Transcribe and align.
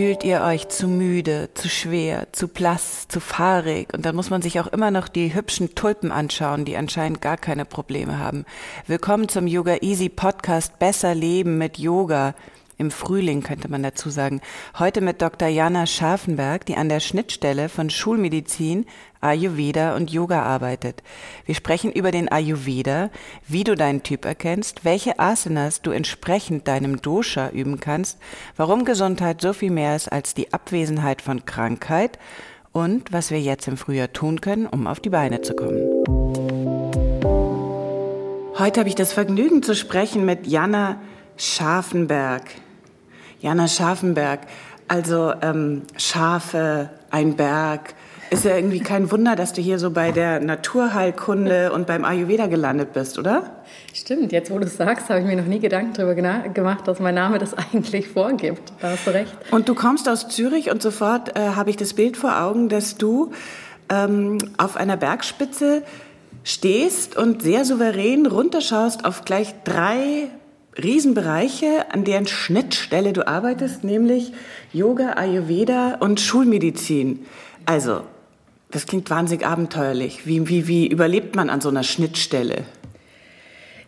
Fühlt 0.00 0.24
ihr 0.24 0.40
euch 0.40 0.68
zu 0.68 0.88
müde, 0.88 1.50
zu 1.52 1.68
schwer, 1.68 2.28
zu 2.32 2.48
blass, 2.48 3.06
zu 3.08 3.20
fahrig? 3.20 3.92
Und 3.92 4.06
dann 4.06 4.16
muss 4.16 4.30
man 4.30 4.40
sich 4.40 4.58
auch 4.58 4.66
immer 4.68 4.90
noch 4.90 5.08
die 5.08 5.34
hübschen 5.34 5.74
Tulpen 5.74 6.10
anschauen, 6.10 6.64
die 6.64 6.76
anscheinend 6.76 7.20
gar 7.20 7.36
keine 7.36 7.64
Probleme 7.64 8.18
haben. 8.18 8.46
Willkommen 8.86 9.28
zum 9.28 9.46
Yoga 9.46 9.76
Easy 9.82 10.08
Podcast 10.08 10.78
Besser 10.78 11.14
Leben 11.14 11.58
mit 11.58 11.78
Yoga. 11.78 12.34
Im 12.78 12.90
Frühling 12.90 13.42
könnte 13.42 13.70
man 13.70 13.82
dazu 13.82 14.08
sagen. 14.08 14.40
Heute 14.78 15.02
mit 15.02 15.20
Dr. 15.20 15.48
Jana 15.48 15.86
Scharfenberg, 15.86 16.64
die 16.64 16.76
an 16.76 16.88
der 16.88 17.00
Schnittstelle 17.00 17.68
von 17.68 17.90
Schulmedizin, 17.90 18.86
Ayurveda 19.20 19.96
und 19.96 20.10
Yoga 20.10 20.42
arbeitet. 20.42 21.02
Wir 21.44 21.54
sprechen 21.54 21.92
über 21.92 22.10
den 22.10 22.30
Ayurveda, 22.30 23.10
wie 23.46 23.64
du 23.64 23.74
deinen 23.74 24.02
Typ 24.02 24.24
erkennst, 24.24 24.84
welche 24.84 25.18
Asanas 25.18 25.82
du 25.82 25.90
entsprechend 25.90 26.68
deinem 26.68 27.02
Dosha 27.02 27.50
üben 27.50 27.80
kannst, 27.80 28.18
warum 28.56 28.84
Gesundheit 28.84 29.40
so 29.40 29.52
viel 29.52 29.70
mehr 29.70 29.96
ist 29.96 30.10
als 30.10 30.34
die 30.34 30.52
Abwesenheit 30.52 31.22
von 31.22 31.44
Krankheit 31.44 32.18
und 32.72 33.12
was 33.12 33.30
wir 33.30 33.40
jetzt 33.40 33.68
im 33.68 33.76
Frühjahr 33.76 34.12
tun 34.12 34.40
können, 34.40 34.66
um 34.66 34.86
auf 34.86 35.00
die 35.00 35.10
Beine 35.10 35.42
zu 35.42 35.54
kommen. 35.54 35.80
Heute 38.58 38.80
habe 38.80 38.88
ich 38.88 38.94
das 38.94 39.12
Vergnügen 39.12 39.62
zu 39.62 39.74
sprechen 39.74 40.24
mit 40.24 40.46
Jana 40.46 41.00
Scharfenberg. 41.36 42.42
Jana 43.40 43.68
Scharfenberg, 43.68 44.40
also 44.86 45.32
ähm, 45.40 45.82
Schafe, 45.96 46.90
ein 47.10 47.36
Berg. 47.36 47.94
Ist 48.30 48.44
ja 48.44 48.54
irgendwie 48.54 48.78
kein 48.78 49.10
Wunder, 49.10 49.34
dass 49.34 49.52
du 49.52 49.60
hier 49.60 49.80
so 49.80 49.90
bei 49.90 50.12
der 50.12 50.38
Naturheilkunde 50.38 51.72
und 51.72 51.88
beim 51.88 52.04
Ayurveda 52.04 52.46
gelandet 52.46 52.92
bist, 52.92 53.18
oder? 53.18 53.62
Stimmt, 53.92 54.30
jetzt 54.30 54.52
wo 54.52 54.58
du 54.60 54.66
es 54.66 54.76
sagst, 54.76 55.08
habe 55.08 55.18
ich 55.18 55.26
mir 55.26 55.34
noch 55.34 55.46
nie 55.46 55.58
Gedanken 55.58 55.94
darüber 55.94 56.14
gemacht, 56.14 56.86
dass 56.86 57.00
mein 57.00 57.16
Name 57.16 57.38
das 57.38 57.54
eigentlich 57.72 58.08
vorgibt. 58.08 58.72
Da 58.80 58.90
hast 58.90 59.06
du 59.08 59.10
recht. 59.10 59.36
Und 59.50 59.68
du 59.68 59.74
kommst 59.74 60.08
aus 60.08 60.28
Zürich 60.28 60.70
und 60.70 60.80
sofort 60.80 61.36
äh, 61.36 61.40
habe 61.56 61.70
ich 61.70 61.76
das 61.76 61.94
Bild 61.94 62.16
vor 62.16 62.40
Augen, 62.40 62.68
dass 62.68 62.96
du 62.96 63.32
ähm, 63.88 64.38
auf 64.58 64.76
einer 64.76 64.96
Bergspitze 64.96 65.82
stehst 66.44 67.16
und 67.16 67.42
sehr 67.42 67.64
souverän 67.64 68.26
runterschaust 68.26 69.04
auf 69.04 69.24
gleich 69.24 69.54
drei 69.64 70.28
Riesenbereiche, 70.80 71.92
an 71.92 72.04
deren 72.04 72.28
Schnittstelle 72.28 73.12
du 73.12 73.26
arbeitest, 73.26 73.82
nämlich 73.82 74.32
Yoga, 74.72 75.14
Ayurveda 75.14 75.96
und 75.98 76.20
Schulmedizin. 76.20 77.26
Also, 77.66 78.02
das 78.70 78.86
klingt 78.86 79.10
wahnsinnig 79.10 79.46
abenteuerlich. 79.46 80.26
Wie, 80.26 80.48
wie, 80.48 80.66
wie 80.66 80.86
überlebt 80.86 81.36
man 81.36 81.50
an 81.50 81.60
so 81.60 81.68
einer 81.68 81.82
Schnittstelle? 81.82 82.64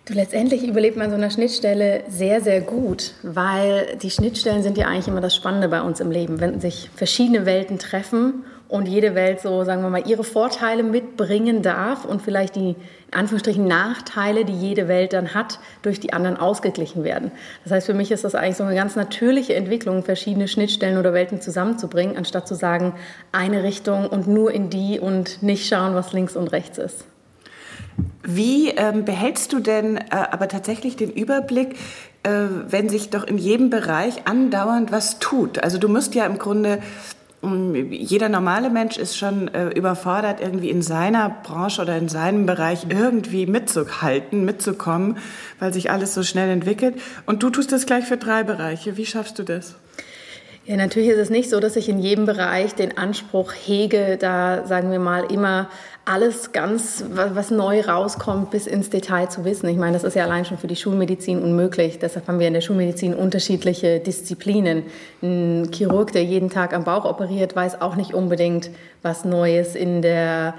Du, 0.05 0.15
letztendlich 0.15 0.67
überlebt 0.67 0.97
man 0.97 1.11
so 1.11 1.17
einer 1.17 1.31
Schnittstelle 1.31 2.03
sehr, 2.09 2.41
sehr 2.41 2.61
gut, 2.61 3.15
weil 3.23 3.97
die 4.03 4.11
Schnittstellen 4.11 4.65
sind 4.65 4.77
ja 4.77 4.89
eigentlich 4.89 5.07
immer 5.07 5.21
das 5.21 5.37
Spannende 5.37 5.69
bei 5.69 5.81
uns 5.81 6.01
im 6.01 6.11
Leben, 6.11 6.41
wenn 6.41 6.61
sich 6.61 6.91
verschiedene 6.97 7.47
Welten 7.47 7.79
treffen 7.79 8.45
und 8.73 8.89
jede 8.89 9.15
Welt 9.15 9.39
so, 9.41 9.65
sagen 9.65 9.83
wir 9.83 9.91
mal, 9.91 10.09
ihre 10.09 10.25
Vorteile 10.25 10.83
mitbringen 10.83 11.61
darf 11.61 12.07
und 12.07 12.23
vielleicht 12.23 12.57
die, 12.57 12.71
in 12.71 13.13
Anführungsstrichen, 13.13 13.67
Nachteile, 13.67 14.47
die 14.47 14.55
jede 14.55 14.89
Welt 14.89 15.13
dann 15.13 15.35
hat, 15.35 15.59
durch 15.83 16.01
die 16.01 16.15
anderen 16.15 16.39
ausgeglichen 16.39 17.05
werden. 17.05 17.33
Das 17.65 17.73
heißt, 17.73 17.87
für 17.87 17.93
mich 17.93 18.11
ist 18.11 18.25
das 18.25 18.35
eigentlich 18.35 18.57
so 18.57 18.65
eine 18.65 18.75
ganz 18.75 18.97
natürliche 18.97 19.55
Entwicklung, 19.55 20.03
verschiedene 20.03 20.49
Schnittstellen 20.49 20.97
oder 20.97 21.13
Welten 21.13 21.43
zusammenzubringen, 21.43 22.17
anstatt 22.17 22.49
zu 22.49 22.55
sagen, 22.55 22.95
eine 23.31 23.63
Richtung 23.63 24.07
und 24.07 24.27
nur 24.27 24.51
in 24.53 24.71
die 24.71 24.99
und 24.99 25.43
nicht 25.43 25.69
schauen, 25.69 25.95
was 25.95 26.15
links 26.15 26.35
und 26.35 26.49
rechts 26.49 26.79
ist. 26.79 27.05
Wie 28.23 28.71
ähm, 28.71 29.05
behältst 29.05 29.53
du 29.53 29.61
denn 29.61 29.99
äh, 29.99 30.03
aber 30.11 30.49
tatsächlich 30.49 30.97
den 30.97 31.11
Überblick, 31.11 31.77
äh, 32.23 32.31
wenn 32.69 32.89
sich 32.89 33.11
doch 33.11 33.25
in 33.25 33.37
jedem 33.37 33.69
Bereich 33.69 34.27
andauernd 34.27 34.93
was 34.93 35.19
tut? 35.19 35.63
Also 35.63 35.77
du 35.77 35.91
musst 35.91 36.15
ja 36.15 36.25
im 36.25 36.39
Grunde 36.39 36.79
jeder 37.43 38.29
normale 38.29 38.71
Mensch 38.71 38.97
ist 38.97 39.17
schon 39.17 39.49
äh, 39.49 39.71
überfordert, 39.71 40.41
irgendwie 40.41 40.71
in 40.71 40.81
seiner 40.81 41.29
Branche 41.29 41.83
oder 41.83 41.97
in 41.97 42.09
seinem 42.09 42.47
Bereich 42.47 42.87
irgendwie 42.89 43.47
mitzuhalten, 43.47 44.45
mitzukommen, 44.45 45.19
weil 45.59 45.73
sich 45.73 45.91
alles 45.91 46.15
so 46.15 46.23
schnell 46.23 46.51
entwickelt. 46.51 46.95
Und 47.27 47.43
du 47.43 47.51
tust 47.51 47.73
das 47.73 47.85
gleich 47.85 48.05
für 48.05 48.17
drei 48.17 48.45
Bereiche. 48.45 48.97
Wie 48.97 49.07
schaffst 49.07 49.41
du 49.41 49.43
das? 49.43 49.75
Ja, 50.65 50.77
natürlich 50.77 51.09
ist 51.09 51.19
es 51.19 51.31
nicht 51.31 51.51
so, 51.51 51.59
dass 51.59 51.75
ich 51.75 51.89
in 51.89 51.99
jedem 51.99 52.25
Bereich 52.25 52.77
den 52.77 52.97
Anspruch 52.97 53.53
hege, 53.53 54.17
da 54.21 54.65
sagen 54.65 54.93
wir 54.93 55.01
mal 55.01 55.25
immer 55.33 55.69
alles 56.05 56.53
ganz, 56.53 57.05
was 57.11 57.51
neu 57.51 57.81
rauskommt, 57.81 58.51
bis 58.51 58.67
ins 58.67 58.91
Detail 58.91 59.29
zu 59.29 59.45
wissen. 59.45 59.69
Ich 59.69 59.77
meine, 59.77 59.93
das 59.93 60.03
ist 60.03 60.17
ja 60.17 60.25
allein 60.25 60.45
schon 60.45 60.59
für 60.59 60.67
die 60.67 60.75
Schulmedizin 60.75 61.41
unmöglich. 61.41 61.99
Deshalb 62.01 62.27
haben 62.27 62.41
wir 62.41 62.49
in 62.49 62.55
der 62.55 62.61
Schulmedizin 62.61 63.15
unterschiedliche 63.15 64.01
Disziplinen. 64.01 64.85
Ein 65.23 65.71
Chirurg, 65.73 66.13
der 66.13 66.25
jeden 66.25 66.51
Tag 66.51 66.75
am 66.75 66.85
Bauch 66.85 67.05
operiert, 67.05 67.55
weiß 67.55 67.81
auch 67.81 67.95
nicht 67.95 68.15
unbedingt, 68.15 68.71
was 69.03 69.25
Neues 69.25 69.77
in 69.77 70.03
der 70.03 70.55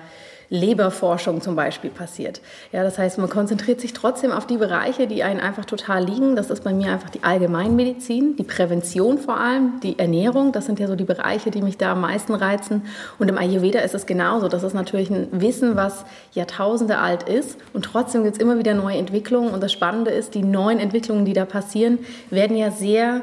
Leberforschung 0.54 1.42
zum 1.42 1.56
Beispiel 1.56 1.90
passiert. 1.90 2.40
Ja, 2.72 2.84
das 2.84 3.00
heißt, 3.00 3.18
man 3.18 3.28
konzentriert 3.28 3.82
sich 3.82 3.92
trotzdem 3.92 4.32
auf 4.32 4.46
die 4.46 4.58
Bereiche, 4.58 5.08
die 5.08 5.24
einen 5.24 5.40
einfach 5.40 5.66
total 5.66 6.06
liegen. 6.06 6.36
Das 6.36 6.52
ist 6.52 6.64
bei 6.64 6.72
mir 6.74 6.92
einfach 6.92 7.10
die 7.10 7.24
Allgemeinmedizin, 7.24 8.36
die 8.36 8.44
Prävention 8.44 9.18
vor 9.18 9.40
allem, 9.40 9.80
die 9.82 9.98
Ernährung. 9.98 10.52
Das 10.52 10.68
sind 10.68 10.80
ja 10.80 10.86
so 10.86 10.96
die 10.96 11.06
Bereiche, 11.06 11.50
die 11.50 11.64
mich 11.64 11.80
da 11.80 11.94
am 11.94 12.02
meisten 12.02 12.36
reizen. 12.36 12.84
Und 13.18 13.30
im 13.30 13.38
Ayurveda 13.40 13.80
ist 13.80 13.96
es 13.96 14.06
genauso. 14.06 14.48
Das 14.48 14.62
ist 14.62 14.76
natürlich 14.76 15.10
ein 15.10 15.28
Wissen, 15.32 15.76
was 15.76 16.06
Jahrtausende 16.34 17.00
alt 17.00 17.28
ist. 17.28 17.58
Und 17.74 17.86
trotzdem 17.86 18.24
gibt 18.24 18.36
es 18.36 18.42
immer 18.42 18.60
wieder 18.60 18.76
neue 18.76 18.98
Entwicklungen. 18.98 19.52
Und 19.52 19.64
das 19.64 19.72
Spannende 19.72 20.12
ist, 20.12 20.36
die 20.36 20.44
neuen 20.44 20.78
Entwicklungen, 20.78 21.26
die 21.26 21.34
da 21.34 21.46
passieren, 21.46 21.98
werden 22.30 22.56
ja 22.56 22.70
sehr 22.70 23.22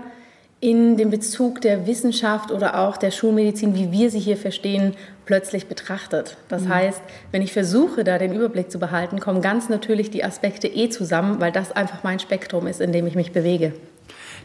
in 0.60 0.98
dem 0.98 1.10
Bezug 1.10 1.62
der 1.62 1.86
Wissenschaft 1.86 2.50
oder 2.50 2.78
auch 2.78 2.98
der 2.98 3.10
Schulmedizin, 3.10 3.74
wie 3.74 3.92
wir 3.92 4.10
sie 4.10 4.18
hier 4.18 4.36
verstehen, 4.36 4.94
plötzlich 5.24 5.66
betrachtet. 5.66 6.36
Das 6.48 6.64
mhm. 6.64 6.74
heißt, 6.74 7.00
wenn 7.32 7.40
ich 7.40 7.52
versuche, 7.52 8.04
da 8.04 8.18
den 8.18 8.34
Überblick 8.34 8.70
zu 8.70 8.78
behalten, 8.78 9.20
kommen 9.20 9.40
ganz 9.40 9.70
natürlich 9.70 10.10
die 10.10 10.22
Aspekte 10.22 10.68
eh 10.68 10.90
zusammen, 10.90 11.40
weil 11.40 11.50
das 11.50 11.72
einfach 11.72 12.02
mein 12.02 12.18
Spektrum 12.18 12.66
ist, 12.66 12.80
in 12.80 12.92
dem 12.92 13.06
ich 13.06 13.14
mich 13.14 13.32
bewege. 13.32 13.72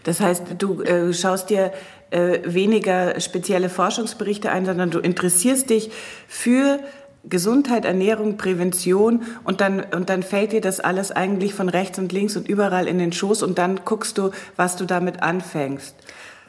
Das 0.03 0.21
heißt, 0.21 0.43
du 0.57 0.83
äh, 0.83 1.13
schaust 1.13 1.49
dir 1.49 1.73
äh, 2.11 2.39
weniger 2.45 3.19
spezielle 3.19 3.69
Forschungsberichte 3.69 4.51
ein, 4.51 4.65
sondern 4.65 4.91
du 4.91 4.99
interessierst 4.99 5.69
dich 5.69 5.89
für 6.27 6.79
Gesundheit, 7.29 7.85
Ernährung, 7.85 8.37
Prävention 8.37 9.23
und 9.43 9.61
dann, 9.61 9.83
und 9.93 10.09
dann 10.09 10.23
fällt 10.23 10.51
dir 10.51 10.61
das 10.61 10.79
alles 10.79 11.11
eigentlich 11.11 11.53
von 11.53 11.69
rechts 11.69 11.99
und 11.99 12.11
links 12.11 12.37
und 12.37 12.47
überall 12.47 12.87
in 12.87 12.99
den 12.99 13.11
Schoß 13.11 13.43
und 13.43 13.57
dann 13.57 13.81
guckst 13.85 14.17
du, 14.17 14.31
was 14.55 14.75
du 14.75 14.85
damit 14.85 15.23
anfängst. 15.23 15.95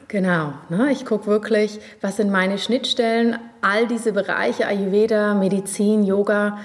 Genau, 0.07 0.53
ne? 0.69 0.91
ich 0.91 1.05
gucke 1.05 1.27
wirklich, 1.27 1.79
was 1.99 2.15
sind 2.15 2.31
meine 2.31 2.57
Schnittstellen, 2.57 3.37
all 3.61 3.87
diese 3.87 4.13
Bereiche, 4.13 4.65
Ayurveda, 4.65 5.33
Medizin, 5.33 6.03
Yoga, 6.05 6.59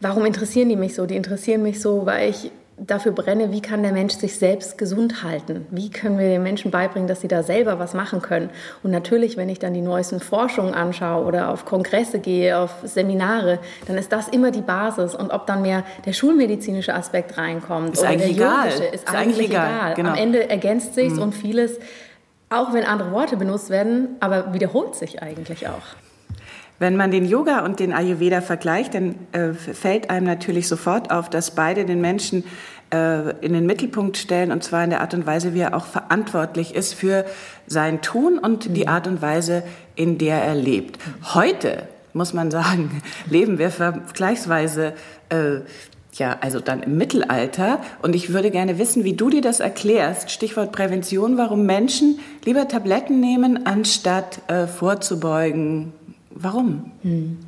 warum 0.00 0.26
interessieren 0.26 0.68
die 0.68 0.76
mich 0.76 0.96
so? 0.96 1.06
Die 1.06 1.14
interessieren 1.14 1.62
mich 1.62 1.80
so, 1.80 2.06
weil 2.06 2.30
ich 2.30 2.50
dafür 2.78 3.12
brenne, 3.12 3.52
wie 3.52 3.60
kann 3.60 3.82
der 3.82 3.92
Mensch 3.92 4.14
sich 4.14 4.38
selbst 4.38 4.78
gesund 4.78 5.22
halten? 5.22 5.66
Wie 5.70 5.90
können 5.90 6.18
wir 6.18 6.28
den 6.28 6.42
Menschen 6.42 6.70
beibringen, 6.70 7.08
dass 7.08 7.20
sie 7.20 7.28
da 7.28 7.42
selber 7.42 7.78
was 7.78 7.94
machen 7.94 8.22
können? 8.22 8.50
Und 8.82 8.90
natürlich, 8.90 9.36
wenn 9.36 9.48
ich 9.48 9.58
dann 9.58 9.74
die 9.74 9.80
neuesten 9.80 10.20
Forschungen 10.20 10.74
anschaue 10.74 11.24
oder 11.24 11.50
auf 11.50 11.64
Kongresse 11.64 12.18
gehe, 12.18 12.58
auf 12.58 12.74
Seminare, 12.84 13.58
dann 13.86 13.96
ist 13.98 14.12
das 14.12 14.28
immer 14.28 14.50
die 14.50 14.60
Basis. 14.60 15.14
Und 15.14 15.30
ob 15.30 15.46
dann 15.46 15.62
mehr 15.62 15.84
der 16.06 16.12
schulmedizinische 16.12 16.94
Aspekt 16.94 17.36
reinkommt 17.36 17.94
ist 17.94 18.00
oder 18.00 18.16
der 18.16 18.28
egal. 18.28 18.68
ist, 18.68 18.80
ist 18.80 19.14
eigentlich, 19.14 19.50
egal. 19.50 19.70
egal. 19.70 19.94
Genau. 19.94 20.10
Am 20.10 20.16
Ende 20.16 20.48
ergänzt 20.48 20.94
sich 20.94 21.12
mhm. 21.12 21.22
und 21.22 21.34
vieles, 21.34 21.78
auch 22.50 22.72
wenn 22.72 22.84
andere 22.84 23.12
Worte 23.12 23.36
benutzt 23.36 23.70
werden, 23.70 24.16
aber 24.20 24.54
wiederholt 24.54 24.94
sich 24.94 25.22
eigentlich 25.22 25.68
auch. 25.68 26.07
Wenn 26.78 26.96
man 26.96 27.10
den 27.10 27.24
Yoga 27.24 27.64
und 27.64 27.80
den 27.80 27.92
Ayurveda 27.92 28.40
vergleicht, 28.40 28.94
dann 28.94 29.16
äh, 29.32 29.52
fällt 29.52 30.10
einem 30.10 30.26
natürlich 30.26 30.68
sofort 30.68 31.10
auf, 31.10 31.28
dass 31.28 31.50
beide 31.50 31.84
den 31.84 32.00
Menschen 32.00 32.44
äh, 32.90 33.30
in 33.40 33.52
den 33.52 33.66
Mittelpunkt 33.66 34.16
stellen, 34.16 34.52
und 34.52 34.62
zwar 34.62 34.84
in 34.84 34.90
der 34.90 35.00
Art 35.00 35.12
und 35.12 35.26
Weise, 35.26 35.54
wie 35.54 35.60
er 35.60 35.74
auch 35.74 35.86
verantwortlich 35.86 36.74
ist 36.74 36.94
für 36.94 37.24
sein 37.66 38.00
Tun 38.00 38.38
und 38.38 38.76
die 38.76 38.82
mhm. 38.82 38.88
Art 38.88 39.06
und 39.06 39.20
Weise, 39.20 39.64
in 39.96 40.18
der 40.18 40.42
er 40.42 40.54
lebt. 40.54 40.98
Heute 41.34 41.88
muss 42.12 42.32
man 42.32 42.50
sagen, 42.50 43.02
leben 43.28 43.58
wir 43.58 43.70
vergleichsweise 43.70 44.94
äh, 45.30 45.60
ja, 46.14 46.36
also 46.40 46.58
dann 46.58 46.82
im 46.82 46.96
Mittelalter. 46.96 47.80
Und 48.02 48.14
ich 48.14 48.32
würde 48.32 48.50
gerne 48.50 48.78
wissen, 48.78 49.04
wie 49.04 49.12
du 49.12 49.30
dir 49.30 49.42
das 49.42 49.60
erklärst. 49.60 50.30
Stichwort 50.30 50.72
Prävention, 50.72 51.38
warum 51.38 51.64
Menschen 51.64 52.18
lieber 52.44 52.66
Tabletten 52.66 53.20
nehmen, 53.20 53.66
anstatt 53.66 54.40
äh, 54.48 54.66
vorzubeugen. 54.66 55.92
Warum? 56.40 56.92
Hm. 57.02 57.38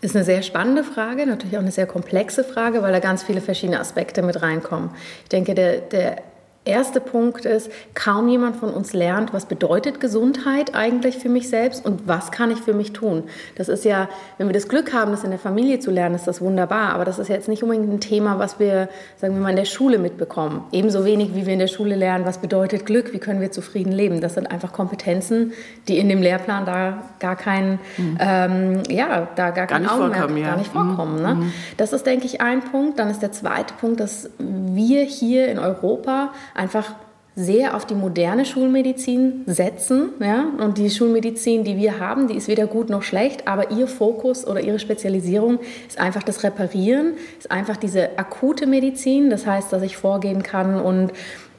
Ist 0.00 0.16
eine 0.16 0.24
sehr 0.24 0.42
spannende 0.42 0.82
Frage, 0.82 1.26
natürlich 1.26 1.56
auch 1.56 1.62
eine 1.62 1.70
sehr 1.70 1.86
komplexe 1.86 2.42
Frage, 2.42 2.82
weil 2.82 2.92
da 2.92 3.00
ganz 3.00 3.22
viele 3.22 3.42
verschiedene 3.42 3.80
Aspekte 3.80 4.22
mit 4.22 4.40
reinkommen. 4.40 4.90
Ich 5.24 5.28
denke, 5.28 5.54
der, 5.54 5.78
der 5.78 6.22
erste 6.66 7.00
Punkt 7.00 7.46
ist, 7.46 7.70
kaum 7.94 8.28
jemand 8.28 8.56
von 8.56 8.74
uns 8.74 8.92
lernt, 8.92 9.32
was 9.32 9.46
bedeutet 9.46 9.98
Gesundheit 9.98 10.74
eigentlich 10.74 11.16
für 11.16 11.30
mich 11.30 11.48
selbst 11.48 11.84
und 11.86 12.06
was 12.06 12.30
kann 12.30 12.50
ich 12.50 12.60
für 12.60 12.74
mich 12.74 12.92
tun. 12.92 13.24
Das 13.56 13.70
ist 13.70 13.86
ja, 13.86 14.08
wenn 14.36 14.46
wir 14.46 14.52
das 14.52 14.68
Glück 14.68 14.92
haben, 14.92 15.10
das 15.10 15.24
in 15.24 15.30
der 15.30 15.38
Familie 15.38 15.78
zu 15.78 15.90
lernen, 15.90 16.14
ist 16.14 16.26
das 16.26 16.42
wunderbar. 16.42 16.92
Aber 16.92 17.06
das 17.06 17.18
ist 17.18 17.28
jetzt 17.28 17.48
nicht 17.48 17.62
unbedingt 17.62 17.90
ein 17.90 18.00
Thema, 18.00 18.38
was 18.38 18.60
wir, 18.60 18.90
sagen 19.16 19.34
wir 19.34 19.40
mal, 19.40 19.50
in 19.50 19.56
der 19.56 19.64
Schule 19.64 19.98
mitbekommen. 19.98 20.64
Ebenso 20.70 21.06
wenig, 21.06 21.34
wie 21.34 21.46
wir 21.46 21.54
in 21.54 21.58
der 21.58 21.66
Schule 21.66 21.96
lernen, 21.96 22.26
was 22.26 22.38
bedeutet 22.38 22.84
Glück, 22.84 23.14
wie 23.14 23.18
können 23.18 23.40
wir 23.40 23.50
zufrieden 23.50 23.92
leben. 23.92 24.20
Das 24.20 24.34
sind 24.34 24.50
einfach 24.50 24.74
Kompetenzen, 24.74 25.52
die 25.88 25.98
in 25.98 26.10
dem 26.10 26.20
Lehrplan 26.20 26.66
da 26.66 27.04
gar 27.20 27.36
keinen, 27.36 27.78
mhm. 27.96 28.18
ähm, 28.20 28.82
ja, 28.90 29.28
da 29.34 29.50
gar, 29.50 29.66
gar 29.66 29.66
kein 29.66 29.88
Augenmerk, 29.88 30.30
ja. 30.36 30.48
gar 30.48 30.58
nicht 30.58 30.72
vorkommen. 30.72 31.16
Mhm. 31.16 31.22
Ne? 31.22 31.34
Mhm. 31.36 31.52
Das 31.78 31.94
ist, 31.94 32.04
denke 32.04 32.26
ich, 32.26 32.42
ein 32.42 32.60
Punkt. 32.60 32.98
Dann 32.98 33.08
ist 33.08 33.20
der 33.20 33.32
zweite 33.32 33.72
Punkt, 33.80 33.98
dass 33.98 34.28
wir 34.38 35.04
hier 35.04 35.48
in 35.48 35.58
Europa 35.58 36.34
einfach 36.54 36.94
sehr 37.36 37.76
auf 37.76 37.86
die 37.86 37.94
moderne 37.94 38.44
Schulmedizin 38.44 39.42
setzen. 39.46 40.10
Ja? 40.20 40.46
Und 40.58 40.78
die 40.78 40.90
Schulmedizin, 40.90 41.64
die 41.64 41.76
wir 41.76 41.98
haben, 41.98 42.28
die 42.28 42.34
ist 42.34 42.48
weder 42.48 42.66
gut 42.66 42.90
noch 42.90 43.02
schlecht, 43.02 43.46
aber 43.46 43.70
ihr 43.70 43.86
Fokus 43.86 44.46
oder 44.46 44.60
ihre 44.60 44.78
Spezialisierung 44.78 45.58
ist 45.88 45.98
einfach 45.98 46.22
das 46.22 46.42
Reparieren, 46.42 47.14
ist 47.38 47.50
einfach 47.50 47.76
diese 47.76 48.18
akute 48.18 48.66
Medizin. 48.66 49.30
Das 49.30 49.46
heißt, 49.46 49.72
dass 49.72 49.82
ich 49.82 49.96
vorgehen 49.96 50.42
kann 50.42 50.80
und 50.80 51.12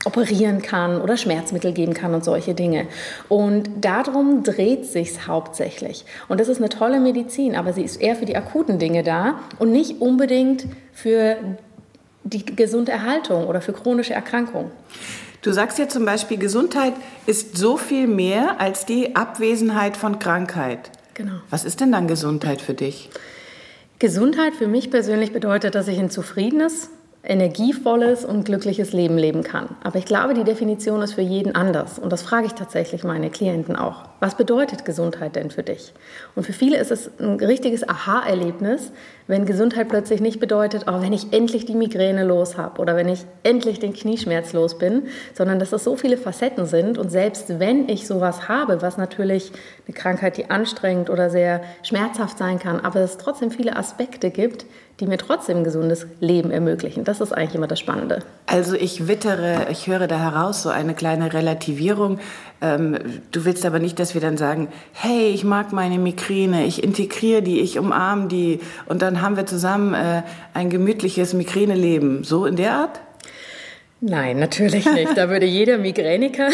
operieren 0.03 0.63
kann 0.63 0.99
oder 0.99 1.15
Schmerzmittel 1.15 1.73
geben 1.73 1.93
kann 1.93 2.13
und 2.15 2.23
solche 2.25 2.55
Dinge. 2.55 2.87
Und 3.29 3.69
darum 3.81 4.43
dreht 4.43 4.85
sich's 4.85 5.27
hauptsächlich. 5.27 6.05
Und 6.27 6.39
das 6.39 6.47
ist 6.47 6.57
eine 6.57 6.69
tolle 6.69 6.99
Medizin, 6.99 7.55
aber 7.55 7.71
sie 7.71 7.83
ist 7.83 8.01
eher 8.01 8.15
für 8.15 8.25
die 8.25 8.35
akuten 8.35 8.79
Dinge 8.79 9.03
da 9.03 9.39
und 9.59 9.71
nicht 9.71 10.01
unbedingt 10.01 10.65
für 10.91 11.37
die 12.23 12.45
Gesunderhaltung 12.45 13.47
oder 13.47 13.61
für 13.61 13.73
chronische 13.73 14.13
Erkrankungen. 14.13 14.71
Du 15.41 15.51
sagst 15.51 15.79
ja 15.79 15.87
zum 15.87 16.05
Beispiel, 16.05 16.37
Gesundheit 16.37 16.93
ist 17.25 17.57
so 17.57 17.77
viel 17.77 18.07
mehr 18.07 18.61
als 18.61 18.85
die 18.85 19.15
Abwesenheit 19.15 19.97
von 19.97 20.19
Krankheit. 20.19 20.91
Genau. 21.15 21.33
Was 21.49 21.65
ist 21.65 21.81
denn 21.81 21.91
dann 21.91 22.07
Gesundheit 22.07 22.61
für 22.61 22.75
dich? 22.75 23.09
Gesundheit 23.97 24.53
für 24.53 24.67
mich 24.67 24.91
persönlich 24.91 25.33
bedeutet, 25.33 25.75
dass 25.75 25.87
ich 25.87 25.99
ein 25.99 26.09
zufriedenes, 26.09 26.89
energievolles 27.23 28.25
und 28.25 28.45
glückliches 28.45 28.93
Leben 28.93 29.17
leben 29.17 29.43
kann. 29.43 29.75
Aber 29.83 29.99
ich 29.99 30.05
glaube, 30.05 30.33
die 30.33 30.43
Definition 30.43 31.01
ist 31.01 31.13
für 31.13 31.21
jeden 31.21 31.53
anders. 31.53 31.99
Und 31.99 32.11
das 32.11 32.23
frage 32.23 32.47
ich 32.47 32.53
tatsächlich 32.53 33.03
meine 33.03 33.29
Klienten 33.29 33.75
auch. 33.75 34.05
Was 34.19 34.35
bedeutet 34.35 34.85
Gesundheit 34.85 35.35
denn 35.35 35.51
für 35.51 35.61
dich? 35.61 35.93
Und 36.35 36.45
für 36.45 36.53
viele 36.53 36.77
ist 36.77 36.91
es 36.91 37.11
ein 37.19 37.35
richtiges 37.35 37.87
Aha-Erlebnis, 37.87 38.91
wenn 39.31 39.45
Gesundheit 39.45 39.87
plötzlich 39.87 40.19
nicht 40.19 40.41
bedeutet, 40.41 40.87
oh, 40.87 41.01
wenn 41.01 41.13
ich 41.13 41.31
endlich 41.31 41.63
die 41.63 41.73
Migräne 41.73 42.25
los 42.25 42.57
habe 42.57 42.81
oder 42.81 42.97
wenn 42.97 43.07
ich 43.07 43.21
endlich 43.43 43.79
den 43.79 43.93
Knieschmerz 43.93 44.51
los 44.51 44.77
bin, 44.77 45.03
sondern 45.33 45.57
dass 45.57 45.71
es 45.71 45.85
so 45.85 45.95
viele 45.95 46.17
Facetten 46.17 46.65
sind. 46.65 46.97
Und 46.97 47.11
selbst 47.11 47.57
wenn 47.57 47.87
ich 47.87 48.07
sowas 48.07 48.49
habe, 48.49 48.81
was 48.81 48.97
natürlich 48.97 49.53
eine 49.87 49.95
Krankheit, 49.95 50.35
die 50.35 50.49
anstrengend 50.49 51.09
oder 51.09 51.29
sehr 51.29 51.61
schmerzhaft 51.81 52.37
sein 52.37 52.59
kann, 52.59 52.81
aber 52.81 52.99
es 52.99 53.17
trotzdem 53.17 53.51
viele 53.51 53.77
Aspekte 53.77 54.31
gibt, 54.31 54.65
die 54.99 55.07
mir 55.07 55.17
trotzdem 55.17 55.59
ein 55.59 55.63
gesundes 55.63 56.07
Leben 56.19 56.51
ermöglichen. 56.51 57.05
Das 57.05 57.21
ist 57.21 57.31
eigentlich 57.31 57.55
immer 57.55 57.67
das 57.67 57.79
Spannende. 57.79 58.19
Also 58.47 58.75
ich 58.75 59.07
wittere, 59.07 59.67
ich 59.71 59.87
höre 59.87 60.07
da 60.07 60.19
heraus 60.19 60.61
so 60.61 60.69
eine 60.69 60.93
kleine 60.93 61.33
Relativierung. 61.33 62.19
Ähm, 62.61 62.97
du 63.31 63.43
willst 63.45 63.65
aber 63.65 63.79
nicht, 63.79 63.97
dass 63.99 64.13
wir 64.13 64.21
dann 64.21 64.37
sagen, 64.37 64.67
hey, 64.93 65.29
ich 65.29 65.43
mag 65.43 65.73
meine 65.73 65.97
Migräne, 65.97 66.65
ich 66.65 66.83
integriere 66.83 67.41
die, 67.41 67.59
ich 67.59 67.79
umarme 67.79 68.27
die 68.27 68.59
und 68.85 69.01
dann 69.01 69.21
haben 69.21 69.35
wir 69.35 69.47
zusammen 69.47 69.93
äh, 69.95 70.21
ein 70.53 70.69
gemütliches 70.69 71.33
Migräneleben. 71.33 72.23
So 72.23 72.45
in 72.45 72.55
der 72.55 72.73
Art? 72.73 73.01
Nein, 74.03 74.39
natürlich 74.39 74.85
nicht. 74.85 75.15
Da 75.15 75.29
würde 75.29 75.45
jeder 75.45 75.77
Migräniker 75.77 76.49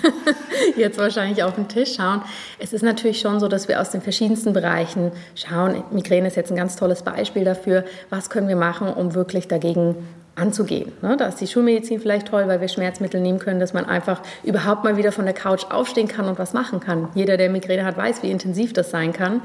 jetzt 0.76 0.98
wahrscheinlich 0.98 1.44
auf 1.44 1.54
den 1.54 1.68
Tisch 1.68 1.94
schauen. 1.94 2.22
Es 2.58 2.72
ist 2.72 2.82
natürlich 2.82 3.20
schon 3.20 3.38
so, 3.38 3.46
dass 3.46 3.68
wir 3.68 3.80
aus 3.80 3.90
den 3.90 4.02
verschiedensten 4.02 4.52
Bereichen 4.52 5.12
schauen. 5.36 5.84
Migräne 5.92 6.26
ist 6.26 6.36
jetzt 6.36 6.50
ein 6.50 6.56
ganz 6.56 6.74
tolles 6.74 7.02
Beispiel 7.02 7.44
dafür. 7.44 7.84
Was 8.10 8.30
können 8.30 8.48
wir 8.48 8.56
machen, 8.56 8.88
um 8.88 9.14
wirklich 9.14 9.46
dagegen 9.46 9.94
anzugehen. 10.34 10.92
Ne? 11.02 11.16
Da 11.16 11.26
ist 11.26 11.40
die 11.40 11.46
Schulmedizin 11.46 12.00
vielleicht 12.00 12.28
toll, 12.28 12.48
weil 12.48 12.60
wir 12.60 12.68
Schmerzmittel 12.68 13.20
nehmen 13.20 13.38
können, 13.38 13.60
dass 13.60 13.72
man 13.72 13.84
einfach 13.84 14.22
überhaupt 14.44 14.84
mal 14.84 14.96
wieder 14.96 15.12
von 15.12 15.24
der 15.24 15.34
Couch 15.34 15.64
aufstehen 15.70 16.08
kann 16.08 16.26
und 16.26 16.38
was 16.38 16.52
machen 16.52 16.80
kann. 16.80 17.08
Jeder, 17.14 17.36
der 17.36 17.50
Migräne 17.50 17.84
hat, 17.84 17.96
weiß, 17.96 18.22
wie 18.22 18.30
intensiv 18.30 18.72
das 18.72 18.90
sein 18.90 19.12
kann. 19.12 19.42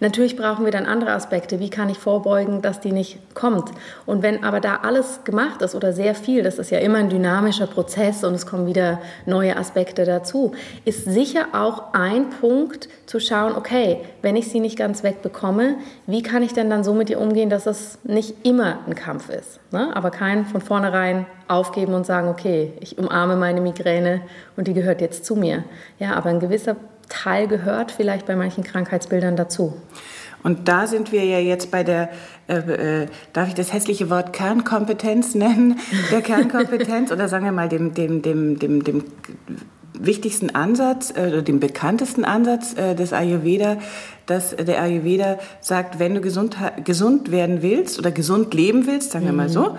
Natürlich 0.00 0.36
brauchen 0.36 0.64
wir 0.64 0.70
dann 0.70 0.86
andere 0.86 1.10
Aspekte. 1.10 1.58
Wie 1.58 1.70
kann 1.70 1.88
ich 1.88 1.98
vorbeugen, 1.98 2.62
dass 2.62 2.80
die 2.80 2.92
nicht 2.92 3.18
kommt? 3.34 3.70
Und 4.06 4.22
wenn 4.22 4.44
aber 4.44 4.60
da 4.60 4.76
alles 4.82 5.24
gemacht 5.24 5.60
ist 5.62 5.74
oder 5.74 5.92
sehr 5.92 6.14
viel, 6.14 6.44
das 6.44 6.58
ist 6.58 6.70
ja 6.70 6.78
immer 6.78 6.98
ein 6.98 7.10
dynamischer 7.10 7.66
Prozess 7.66 8.22
und 8.22 8.34
es 8.34 8.46
kommen 8.46 8.66
wieder 8.66 9.00
neue 9.26 9.56
Aspekte 9.56 10.04
dazu, 10.04 10.52
ist 10.84 11.04
sicher 11.04 11.46
auch 11.52 11.94
ein 11.94 12.30
Punkt 12.30 12.88
zu 13.06 13.18
schauen, 13.18 13.56
okay, 13.56 14.00
wenn 14.22 14.36
ich 14.36 14.48
sie 14.48 14.60
nicht 14.60 14.78
ganz 14.78 15.02
wegbekomme, 15.02 15.76
wie 16.06 16.22
kann 16.22 16.42
ich 16.42 16.52
denn 16.52 16.70
dann 16.70 16.84
so 16.84 16.94
mit 16.94 17.10
ihr 17.10 17.20
umgehen, 17.20 17.50
dass 17.50 17.66
es 17.66 17.98
nicht 18.04 18.46
immer 18.46 18.78
ein 18.86 18.94
Kampf 18.94 19.28
ist? 19.30 19.58
Ne? 19.72 19.90
Aber 19.96 20.10
kein 20.10 20.46
von 20.46 20.60
vornherein 20.60 21.26
aufgeben 21.48 21.94
und 21.94 22.06
sagen, 22.06 22.28
okay, 22.28 22.72
ich 22.80 22.98
umarme 22.98 23.34
meine 23.34 23.60
Migräne 23.60 24.20
und 24.56 24.68
die 24.68 24.74
gehört 24.74 25.00
jetzt 25.00 25.24
zu 25.24 25.34
mir. 25.34 25.64
Ja, 25.98 26.14
aber 26.14 26.28
ein 26.28 26.40
gewisser 26.40 26.76
Teil 27.08 27.48
gehört 27.48 27.92
vielleicht 27.92 28.26
bei 28.26 28.36
manchen 28.36 28.64
Krankheitsbildern 28.64 29.36
dazu. 29.36 29.74
Und 30.42 30.68
da 30.68 30.86
sind 30.86 31.10
wir 31.10 31.24
ja 31.24 31.38
jetzt 31.38 31.70
bei 31.70 31.82
der, 31.82 32.10
äh, 32.48 33.02
äh, 33.02 33.06
darf 33.32 33.48
ich 33.48 33.54
das 33.54 33.72
hässliche 33.72 34.08
Wort 34.08 34.32
Kernkompetenz 34.32 35.34
nennen? 35.34 35.80
Der 36.12 36.22
Kernkompetenz 36.22 37.10
oder 37.10 37.28
sagen 37.28 37.44
wir 37.44 37.52
mal 37.52 37.68
dem, 37.68 37.92
dem, 37.92 38.22
dem, 38.22 38.58
dem, 38.58 38.84
dem 38.84 39.04
wichtigsten 39.98 40.54
Ansatz 40.54 41.12
äh, 41.16 41.26
oder 41.26 41.42
dem 41.42 41.58
bekanntesten 41.58 42.24
Ansatz 42.24 42.74
äh, 42.74 42.94
des 42.94 43.12
Ayurveda, 43.12 43.78
dass 44.26 44.54
der 44.54 44.80
Ayurveda 44.80 45.38
sagt, 45.60 45.98
wenn 45.98 46.14
du 46.14 46.20
gesund, 46.20 46.56
gesund 46.84 47.32
werden 47.32 47.62
willst 47.62 47.98
oder 47.98 48.12
gesund 48.12 48.54
leben 48.54 48.86
willst, 48.86 49.10
sagen 49.10 49.26
wir 49.26 49.32
mal 49.32 49.48
so, 49.48 49.70
mhm 49.70 49.78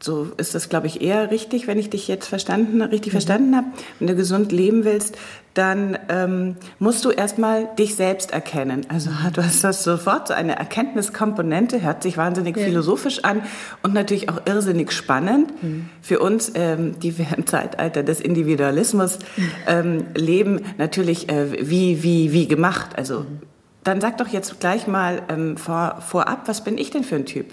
so 0.00 0.28
ist 0.36 0.54
das, 0.54 0.68
glaube 0.68 0.86
ich, 0.86 1.00
eher 1.00 1.30
richtig, 1.30 1.66
wenn 1.66 1.78
ich 1.78 1.90
dich 1.90 2.06
jetzt 2.06 2.28
verstanden, 2.28 2.80
richtig 2.82 3.12
mhm. 3.12 3.16
verstanden 3.16 3.56
habe. 3.56 3.66
Wenn 3.98 4.06
du 4.06 4.14
gesund 4.14 4.52
leben 4.52 4.84
willst, 4.84 5.18
dann 5.54 5.98
ähm, 6.08 6.54
musst 6.78 7.04
du 7.04 7.10
erstmal 7.10 7.68
dich 7.76 7.96
selbst 7.96 8.32
erkennen. 8.32 8.86
Also 8.88 9.10
du 9.32 9.42
hast 9.42 9.64
das 9.64 9.82
sofort 9.82 10.28
so 10.28 10.34
eine 10.34 10.56
Erkenntniskomponente, 10.56 11.82
hört 11.82 12.04
sich 12.04 12.16
wahnsinnig 12.16 12.56
ja. 12.56 12.64
philosophisch 12.64 13.24
an 13.24 13.42
und 13.82 13.92
natürlich 13.92 14.28
auch 14.28 14.40
irrsinnig 14.46 14.92
spannend 14.92 15.62
mhm. 15.62 15.88
für 16.00 16.20
uns, 16.20 16.52
ähm, 16.54 17.00
die 17.00 17.18
wir 17.18 17.26
im 17.36 17.46
Zeitalter 17.46 18.04
des 18.04 18.20
Individualismus 18.20 19.18
ähm, 19.66 20.04
leben, 20.14 20.60
natürlich 20.76 21.28
äh, 21.28 21.68
wie, 21.68 22.04
wie, 22.04 22.32
wie 22.32 22.46
gemacht. 22.46 22.90
Also 22.96 23.20
mhm. 23.20 23.40
dann 23.82 24.00
sag 24.00 24.18
doch 24.18 24.28
jetzt 24.28 24.60
gleich 24.60 24.86
mal 24.86 25.22
ähm, 25.28 25.56
vor, 25.56 26.02
vorab, 26.06 26.46
was 26.46 26.62
bin 26.62 26.78
ich 26.78 26.92
denn 26.92 27.02
für 27.02 27.16
ein 27.16 27.26
Typ? 27.26 27.52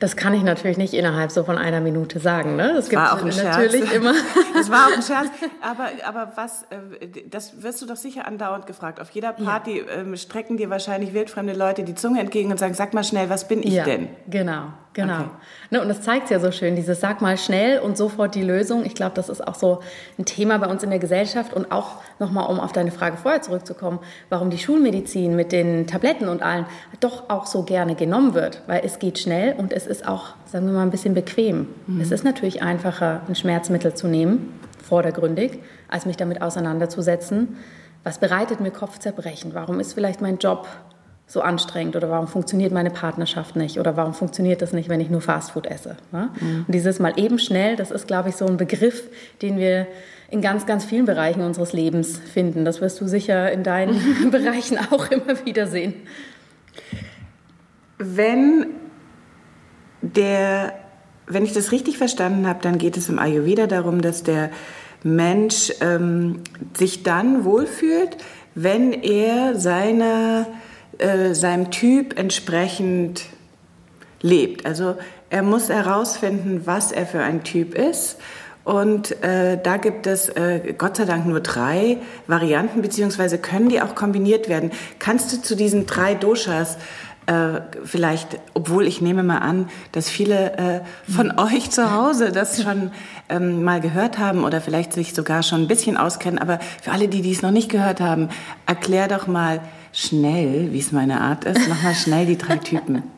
Das 0.00 0.16
kann 0.16 0.34
ich 0.34 0.42
natürlich 0.42 0.78
nicht 0.78 0.94
innerhalb 0.94 1.30
so 1.30 1.44
von 1.44 1.58
einer 1.58 1.80
Minute 1.80 2.20
sagen. 2.20 2.56
Ne? 2.56 2.72
Das 2.74 2.92
war 2.92 3.14
auch 3.14 3.22
ein 3.22 3.28
natürlich 3.28 3.88
Scherz. 3.88 3.94
immer. 3.94 4.14
Das 4.54 4.70
war 4.70 4.86
auch 4.86 4.96
ein 4.96 5.02
Scherz. 5.02 5.28
Aber, 5.62 5.88
aber 6.04 6.32
was, 6.36 6.62
äh, 6.64 7.08
das 7.28 7.62
wirst 7.62 7.82
du 7.82 7.86
doch 7.86 7.96
sicher 7.96 8.26
andauernd 8.26 8.66
gefragt. 8.66 9.00
Auf 9.00 9.10
jeder 9.10 9.32
Party 9.32 9.78
ja. 9.78 10.00
Ähm, 10.00 10.16
strecken 10.16 10.56
dir 10.56 10.70
wahrscheinlich 10.70 11.12
wildfremde 11.14 11.52
Leute 11.52 11.84
die 11.84 11.94
Zunge 11.94 12.20
entgegen 12.20 12.50
und 12.50 12.58
sagen, 12.58 12.74
sag 12.74 12.94
mal 12.94 13.04
schnell, 13.04 13.28
was 13.28 13.46
bin 13.46 13.62
ich 13.62 13.74
ja, 13.74 13.84
denn? 13.84 14.08
Genau. 14.28 14.72
Genau. 14.98 15.14
Okay. 15.14 15.28
Ne, 15.70 15.80
und 15.80 15.88
das 15.88 16.02
zeigt 16.02 16.24
es 16.24 16.30
ja 16.30 16.40
so 16.40 16.50
schön, 16.50 16.74
dieses 16.74 17.00
Sag 17.00 17.20
mal 17.20 17.38
schnell 17.38 17.78
und 17.78 17.96
sofort 17.96 18.34
die 18.34 18.42
Lösung. 18.42 18.84
Ich 18.84 18.94
glaube, 18.94 19.12
das 19.14 19.28
ist 19.28 19.46
auch 19.46 19.54
so 19.54 19.78
ein 20.18 20.24
Thema 20.24 20.58
bei 20.58 20.66
uns 20.66 20.82
in 20.82 20.90
der 20.90 20.98
Gesellschaft 20.98 21.54
und 21.54 21.70
auch 21.70 21.98
nochmal, 22.18 22.50
um 22.50 22.58
auf 22.58 22.72
deine 22.72 22.90
Frage 22.90 23.16
vorher 23.16 23.40
zurückzukommen, 23.40 24.00
warum 24.28 24.50
die 24.50 24.58
Schulmedizin 24.58 25.36
mit 25.36 25.52
den 25.52 25.86
Tabletten 25.86 26.28
und 26.28 26.42
allen 26.42 26.66
doch 26.98 27.30
auch 27.30 27.46
so 27.46 27.62
gerne 27.62 27.94
genommen 27.94 28.34
wird, 28.34 28.62
weil 28.66 28.80
es 28.84 28.98
geht 28.98 29.20
schnell 29.20 29.54
und 29.56 29.67
es 29.72 29.86
ist 29.86 30.06
auch, 30.06 30.34
sagen 30.46 30.66
wir 30.66 30.72
mal, 30.72 30.82
ein 30.82 30.90
bisschen 30.90 31.14
bequem. 31.14 31.66
Mhm. 31.86 32.00
Es 32.00 32.10
ist 32.10 32.24
natürlich 32.24 32.62
einfacher, 32.62 33.22
ein 33.28 33.34
Schmerzmittel 33.34 33.94
zu 33.94 34.06
nehmen, 34.06 34.52
vordergründig, 34.82 35.58
als 35.88 36.06
mich 36.06 36.16
damit 36.16 36.42
auseinanderzusetzen. 36.42 37.56
Was 38.04 38.18
bereitet 38.18 38.60
mir 38.60 38.70
Kopfzerbrechen? 38.70 39.54
Warum 39.54 39.80
ist 39.80 39.92
vielleicht 39.92 40.20
mein 40.20 40.38
Job 40.38 40.66
so 41.28 41.42
anstrengend 41.42 41.94
oder 41.94 42.08
warum 42.08 42.26
funktioniert 42.26 42.72
meine 42.72 42.90
Partnerschaft 42.90 43.54
nicht 43.54 43.78
oder 43.78 43.96
warum 43.98 44.14
funktioniert 44.14 44.62
das 44.62 44.72
nicht, 44.72 44.88
wenn 44.88 44.98
ich 44.98 45.10
nur 45.10 45.20
Fastfood 45.20 45.66
esse. 45.66 45.96
Ne? 46.10 46.30
Mhm. 46.40 46.64
Und 46.66 46.74
dieses 46.74 46.98
mal 47.00 47.12
eben 47.16 47.38
schnell, 47.38 47.76
das 47.76 47.90
ist, 47.90 48.06
glaube 48.06 48.30
ich, 48.30 48.36
so 48.36 48.46
ein 48.46 48.56
Begriff, 48.56 49.02
den 49.42 49.58
wir 49.58 49.86
in 50.30 50.40
ganz, 50.40 50.64
ganz 50.64 50.86
vielen 50.86 51.04
Bereichen 51.04 51.42
unseres 51.42 51.74
Lebens 51.74 52.18
finden. 52.18 52.64
Das 52.64 52.80
wirst 52.80 52.98
du 53.00 53.06
sicher 53.06 53.52
in 53.52 53.62
deinen 53.62 54.30
Bereichen 54.30 54.78
auch 54.90 55.10
immer 55.10 55.44
wieder 55.44 55.66
sehen. 55.66 55.94
Wenn 57.98 58.66
der, 60.02 60.74
wenn 61.26 61.44
ich 61.44 61.52
das 61.52 61.72
richtig 61.72 61.98
verstanden 61.98 62.46
habe, 62.46 62.60
dann 62.62 62.78
geht 62.78 62.96
es 62.96 63.08
im 63.08 63.18
Ayurveda 63.18 63.66
darum, 63.66 64.00
dass 64.00 64.22
der 64.22 64.50
Mensch 65.02 65.72
ähm, 65.80 66.40
sich 66.76 67.02
dann 67.02 67.44
wohlfühlt, 67.44 68.16
wenn 68.54 68.92
er 68.92 69.58
seiner, 69.58 70.46
äh, 70.98 71.34
seinem 71.34 71.70
Typ 71.70 72.18
entsprechend 72.18 73.26
lebt. 74.20 74.66
Also 74.66 74.96
er 75.30 75.42
muss 75.42 75.68
herausfinden, 75.68 76.62
was 76.64 76.90
er 76.90 77.06
für 77.06 77.20
ein 77.20 77.44
Typ 77.44 77.74
ist. 77.74 78.18
Und 78.64 79.22
äh, 79.22 79.58
da 79.62 79.78
gibt 79.78 80.06
es 80.06 80.28
äh, 80.28 80.74
Gott 80.76 80.96
sei 80.96 81.04
Dank 81.06 81.26
nur 81.26 81.40
drei 81.40 81.98
Varianten, 82.26 82.82
beziehungsweise 82.82 83.38
können 83.38 83.70
die 83.70 83.80
auch 83.80 83.94
kombiniert 83.94 84.48
werden. 84.48 84.72
Kannst 84.98 85.32
du 85.32 85.40
zu 85.40 85.56
diesen 85.56 85.86
drei 85.86 86.14
Doshas 86.14 86.76
äh, 87.28 87.60
vielleicht, 87.84 88.40
obwohl 88.54 88.86
ich 88.86 89.02
nehme 89.02 89.22
mal 89.22 89.38
an, 89.38 89.68
dass 89.92 90.08
viele 90.08 90.56
äh, 90.56 90.80
von 91.12 91.28
mhm. 91.28 91.38
euch 91.38 91.70
zu 91.70 91.92
Hause 91.92 92.32
das 92.32 92.62
schon 92.62 92.90
ähm, 93.28 93.62
mal 93.62 93.82
gehört 93.82 94.18
haben 94.18 94.44
oder 94.44 94.62
vielleicht 94.62 94.94
sich 94.94 95.12
sogar 95.12 95.42
schon 95.42 95.62
ein 95.62 95.68
bisschen 95.68 95.98
auskennen, 95.98 96.38
aber 96.38 96.58
für 96.82 96.90
alle, 96.90 97.06
die 97.08 97.20
dies 97.20 97.42
noch 97.42 97.50
nicht 97.50 97.70
gehört 97.70 98.00
haben, 98.00 98.30
erklär 98.64 99.08
doch 99.08 99.26
mal 99.26 99.60
schnell, 99.92 100.72
wie 100.72 100.78
es 100.78 100.92
meine 100.92 101.20
Art 101.20 101.44
ist, 101.44 101.68
mach 101.68 101.82
mal 101.82 101.94
schnell 101.94 102.26
die 102.26 102.38
drei 102.38 102.56
Typen. 102.56 103.02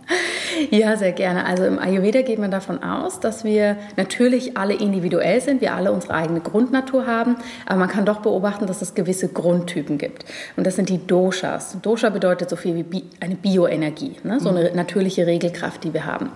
Ja, 0.70 0.96
sehr 0.96 1.12
gerne. 1.12 1.46
Also 1.46 1.64
im 1.64 1.78
Ayurveda 1.78 2.20
geht 2.20 2.38
man 2.38 2.50
davon 2.50 2.82
aus, 2.82 3.18
dass 3.18 3.44
wir 3.44 3.76
natürlich 3.96 4.58
alle 4.58 4.74
individuell 4.74 5.40
sind, 5.40 5.62
wir 5.62 5.74
alle 5.74 5.90
unsere 5.90 6.14
eigene 6.14 6.40
Grundnatur 6.40 7.06
haben, 7.06 7.36
aber 7.64 7.78
man 7.78 7.88
kann 7.88 8.04
doch 8.04 8.20
beobachten, 8.20 8.66
dass 8.66 8.82
es 8.82 8.94
gewisse 8.94 9.28
Grundtypen 9.28 9.96
gibt. 9.96 10.26
Und 10.56 10.66
das 10.66 10.76
sind 10.76 10.90
die 10.90 11.06
Doshas. 11.06 11.78
Dosha 11.80 12.10
bedeutet 12.10 12.50
so 12.50 12.56
viel 12.56 12.84
wie 12.90 13.04
eine 13.20 13.36
Bioenergie, 13.36 14.16
ne? 14.22 14.38
so 14.38 14.50
eine 14.50 14.70
natürliche 14.74 15.26
Regelkraft, 15.26 15.82
die 15.84 15.94
wir 15.94 16.04
haben. 16.04 16.30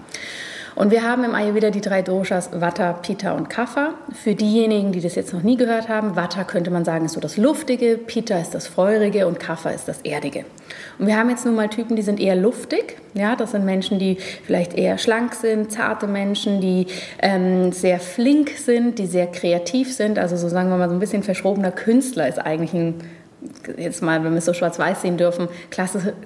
Und 0.77 0.91
wir 0.91 1.05
haben 1.05 1.23
im 1.23 1.35
Ayurveda 1.35 1.71
die 1.71 1.81
drei 1.81 2.03
Doshas 2.03 2.51
Vata, 2.53 2.95
Pitta 2.95 3.33
und 3.33 3.49
Kapha. 3.49 3.95
Für 4.13 4.35
diejenigen, 4.35 4.91
die 4.91 5.01
das 5.01 5.15
jetzt 5.15 5.33
noch 5.33 5.43
nie 5.43 5.57
gehört 5.57 5.89
haben, 5.89 6.17
Vata 6.17 6.43
könnte 6.43 6.71
man 6.71 6.85
sagen 6.85 7.05
ist 7.05 7.13
so 7.13 7.21
das 7.21 7.37
Luftige, 7.37 7.97
Pitta 7.97 8.39
ist 8.39 8.55
das 8.55 8.67
Feurige 8.67 9.29
und 9.29 9.39
Kapha 9.39 9.71
ist 9.71 9.87
das 9.87 10.01
Erdige. 10.03 10.45
Und 10.99 11.07
wir 11.07 11.17
haben 11.17 11.31
jetzt 11.31 11.47
nun 11.47 11.55
mal 11.55 11.69
Typen, 11.69 11.95
die 11.95 12.03
sind 12.03 12.19
eher 12.19 12.35
luftig. 12.35 12.97
Ja, 13.15 13.37
das 13.37 13.53
sind 13.53 13.65
Menschen, 13.65 14.01
die 14.01 14.19
vielleicht 14.45 14.75
eher 14.75 14.99
schlank 14.99 15.35
sind, 15.35 15.71
zarte 15.71 16.09
Menschen, 16.09 16.61
die 16.61 16.89
ähm, 17.23 17.71
sehr 17.71 18.01
flink 18.01 18.51
sind, 18.51 18.99
die 18.99 19.07
sehr 19.07 19.29
kreativ 19.29 19.95
sind. 19.95 20.19
Also 20.19 20.37
so 20.37 20.49
sagen 20.49 20.71
wir 20.71 20.77
mal 20.77 20.89
so 20.89 20.97
ein 20.97 21.01
bisschen 21.01 21.23
verschrobener 21.23 21.71
Künstler 21.71 22.29
ist 22.29 22.39
eigentlich 22.39 22.75
ein 22.75 22.95
jetzt 23.77 24.03
mal, 24.03 24.23
wenn 24.25 24.33
wir 24.33 24.39
es 24.39 24.45
so 24.45 24.53
schwarz-weiß 24.53 25.03
sehen 25.03 25.17
dürfen, 25.17 25.49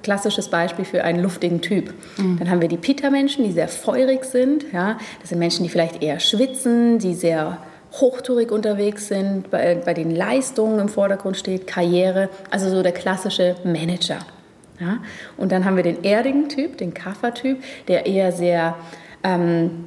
klassisches 0.02 0.48
Beispiel 0.48 0.84
für 0.84 1.04
einen 1.04 1.22
luftigen 1.22 1.60
Typ. 1.60 1.92
Mhm. 2.16 2.38
Dann 2.38 2.50
haben 2.50 2.60
wir 2.60 2.68
die 2.68 2.76
Pita-Menschen, 2.76 3.44
die 3.44 3.52
sehr 3.52 3.68
feurig 3.68 4.24
sind. 4.24 4.64
Ja? 4.72 4.98
Das 5.20 5.30
sind 5.30 5.38
Menschen, 5.38 5.62
die 5.62 5.68
vielleicht 5.68 6.02
eher 6.02 6.20
schwitzen, 6.20 6.98
die 6.98 7.14
sehr 7.14 7.58
hochtourig 7.92 8.50
unterwegs 8.52 9.08
sind, 9.08 9.50
bei, 9.50 9.76
bei 9.76 9.94
den 9.94 10.14
Leistungen 10.14 10.78
im 10.78 10.88
Vordergrund 10.88 11.36
steht, 11.36 11.66
Karriere, 11.66 12.28
also 12.50 12.68
so 12.68 12.82
der 12.82 12.92
klassische 12.92 13.56
Manager. 13.64 14.18
Ja? 14.78 14.98
Und 15.36 15.52
dann 15.52 15.64
haben 15.64 15.76
wir 15.76 15.82
den 15.82 16.04
erdigen 16.04 16.48
Typ, 16.48 16.76
den 16.78 16.94
Kaffer-Typ, 16.94 17.62
der 17.88 18.06
eher 18.06 18.32
sehr 18.32 18.76
ähm, 19.24 19.84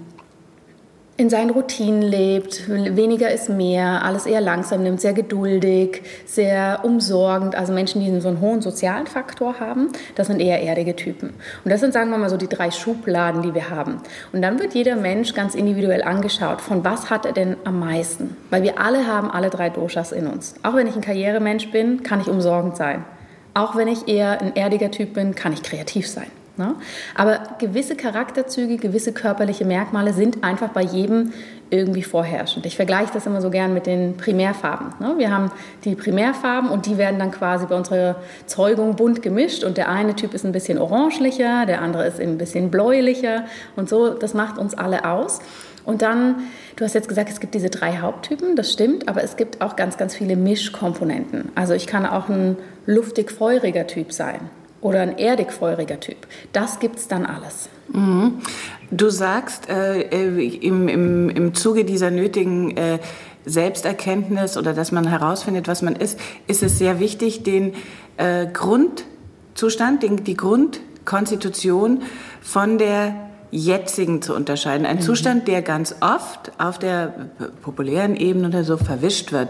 in 1.17 1.29
seinen 1.29 1.51
Routinen 1.51 2.01
lebt, 2.01 2.67
weniger 2.67 3.29
ist 3.31 3.47
mehr, 3.47 4.03
alles 4.03 4.25
eher 4.25 4.41
langsam 4.41 4.81
nimmt, 4.81 5.01
sehr 5.01 5.13
geduldig, 5.13 6.01
sehr 6.25 6.79
umsorgend. 6.83 7.53
Also 7.53 7.73
Menschen, 7.73 8.01
die 8.01 8.19
so 8.21 8.27
einen 8.27 8.41
hohen 8.41 8.61
sozialen 8.61 9.05
Faktor 9.05 9.59
haben, 9.59 9.89
das 10.15 10.27
sind 10.27 10.39
eher 10.39 10.63
erdige 10.63 10.95
Typen. 10.95 11.29
Und 11.63 11.71
das 11.71 11.79
sind, 11.81 11.93
sagen 11.93 12.09
wir 12.09 12.17
mal, 12.17 12.29
so 12.29 12.37
die 12.37 12.47
drei 12.47 12.71
Schubladen, 12.71 13.43
die 13.43 13.53
wir 13.53 13.69
haben. 13.69 13.97
Und 14.31 14.41
dann 14.41 14.59
wird 14.59 14.73
jeder 14.73 14.95
Mensch 14.95 15.35
ganz 15.35 15.53
individuell 15.53 16.01
angeschaut, 16.01 16.59
von 16.59 16.83
was 16.83 17.09
hat 17.09 17.25
er 17.25 17.33
denn 17.33 17.55
am 17.65 17.79
meisten? 17.79 18.35
Weil 18.49 18.63
wir 18.63 18.79
alle 18.79 19.05
haben 19.05 19.29
alle 19.29 19.51
drei 19.51 19.69
Doshas 19.69 20.11
in 20.11 20.25
uns. 20.25 20.55
Auch 20.63 20.75
wenn 20.75 20.87
ich 20.87 20.95
ein 20.95 21.01
Karrieremensch 21.01 21.71
bin, 21.71 22.01
kann 22.01 22.21
ich 22.21 22.29
umsorgend 22.29 22.77
sein. 22.77 23.05
Auch 23.53 23.75
wenn 23.75 23.89
ich 23.89 24.07
eher 24.07 24.41
ein 24.41 24.55
erdiger 24.55 24.89
Typ 24.89 25.13
bin, 25.13 25.35
kann 25.35 25.53
ich 25.53 25.61
kreativ 25.61 26.07
sein. 26.07 26.27
Ne? 26.61 26.75
Aber 27.15 27.39
gewisse 27.57 27.95
Charakterzüge, 27.95 28.77
gewisse 28.77 29.13
körperliche 29.13 29.65
Merkmale 29.65 30.13
sind 30.13 30.43
einfach 30.43 30.69
bei 30.69 30.83
jedem 30.83 31.33
irgendwie 31.71 32.03
vorherrschend. 32.03 32.65
Ich 32.67 32.75
vergleiche 32.75 33.11
das 33.13 33.25
immer 33.25 33.41
so 33.41 33.49
gern 33.49 33.73
mit 33.73 33.87
den 33.87 34.15
Primärfarben. 34.17 34.93
Ne? 34.99 35.15
Wir 35.17 35.31
haben 35.31 35.51
die 35.85 35.95
Primärfarben 35.95 36.69
und 36.69 36.85
die 36.85 36.99
werden 36.99 37.17
dann 37.17 37.31
quasi 37.31 37.65
bei 37.65 37.75
unserer 37.75 38.17
Zeugung 38.45 38.95
bunt 38.95 39.23
gemischt 39.23 39.63
und 39.63 39.77
der 39.77 39.89
eine 39.89 40.15
Typ 40.15 40.35
ist 40.35 40.45
ein 40.45 40.51
bisschen 40.51 40.77
orangelicher, 40.77 41.65
der 41.65 41.81
andere 41.81 42.05
ist 42.05 42.19
ein 42.19 42.37
bisschen 42.37 42.69
bläulicher 42.69 43.45
und 43.75 43.89
so, 43.89 44.09
das 44.09 44.35
macht 44.35 44.59
uns 44.59 44.75
alle 44.75 45.05
aus. 45.05 45.39
Und 45.83 46.03
dann, 46.03 46.35
du 46.75 46.85
hast 46.85 46.93
jetzt 46.93 47.09
gesagt, 47.09 47.29
es 47.29 47.39
gibt 47.39 47.55
diese 47.55 47.71
drei 47.71 47.97
Haupttypen, 47.97 48.55
das 48.55 48.71
stimmt, 48.71 49.07
aber 49.07 49.23
es 49.23 49.35
gibt 49.35 49.61
auch 49.61 49.75
ganz, 49.75 49.97
ganz 49.97 50.15
viele 50.15 50.35
Mischkomponenten. 50.35 51.49
Also 51.55 51.73
ich 51.73 51.87
kann 51.87 52.05
auch 52.05 52.29
ein 52.29 52.57
luftig-feuriger 52.85 53.87
Typ 53.87 54.11
sein 54.13 54.51
oder 54.81 55.01
ein 55.01 55.17
erdig-feuriger 55.17 55.99
Typ. 55.99 56.17
Das 56.53 56.79
gibt 56.79 56.97
es 56.97 57.07
dann 57.07 57.25
alles. 57.25 57.69
Mhm. 57.93 58.41
Du 58.89 59.09
sagst, 59.09 59.69
äh, 59.69 60.01
äh, 60.01 60.47
im, 60.57 60.87
im, 60.87 61.29
im 61.29 61.53
Zuge 61.53 61.85
dieser 61.85 62.11
nötigen 62.11 62.75
äh, 62.75 62.99
Selbsterkenntnis 63.45 64.57
oder 64.57 64.73
dass 64.73 64.91
man 64.91 65.07
herausfindet, 65.07 65.67
was 65.67 65.81
man 65.81 65.95
ist, 65.95 66.19
ist 66.47 66.63
es 66.63 66.77
sehr 66.77 66.99
wichtig, 66.99 67.43
den 67.43 67.73
äh, 68.17 68.47
Grundzustand, 68.47 70.03
den, 70.03 70.23
die 70.23 70.35
Grundkonstitution 70.35 72.03
von 72.41 72.77
der 72.77 73.15
jetzigen 73.51 74.21
zu 74.21 74.33
unterscheiden. 74.33 74.85
Ein 74.85 74.97
mhm. 74.97 75.01
Zustand, 75.01 75.47
der 75.47 75.61
ganz 75.61 75.95
oft 75.99 76.51
auf 76.57 76.79
der 76.79 77.29
populären 77.61 78.15
Ebene 78.15 78.47
oder 78.47 78.63
so 78.63 78.77
verwischt 78.77 79.31
wird. 79.31 79.49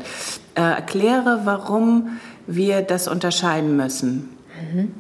Äh, 0.56 0.62
erkläre, 0.62 1.42
warum 1.46 2.20
wir 2.48 2.82
das 2.82 3.08
unterscheiden 3.08 3.78
müssen. 3.78 4.30
Mhm. 4.74 4.94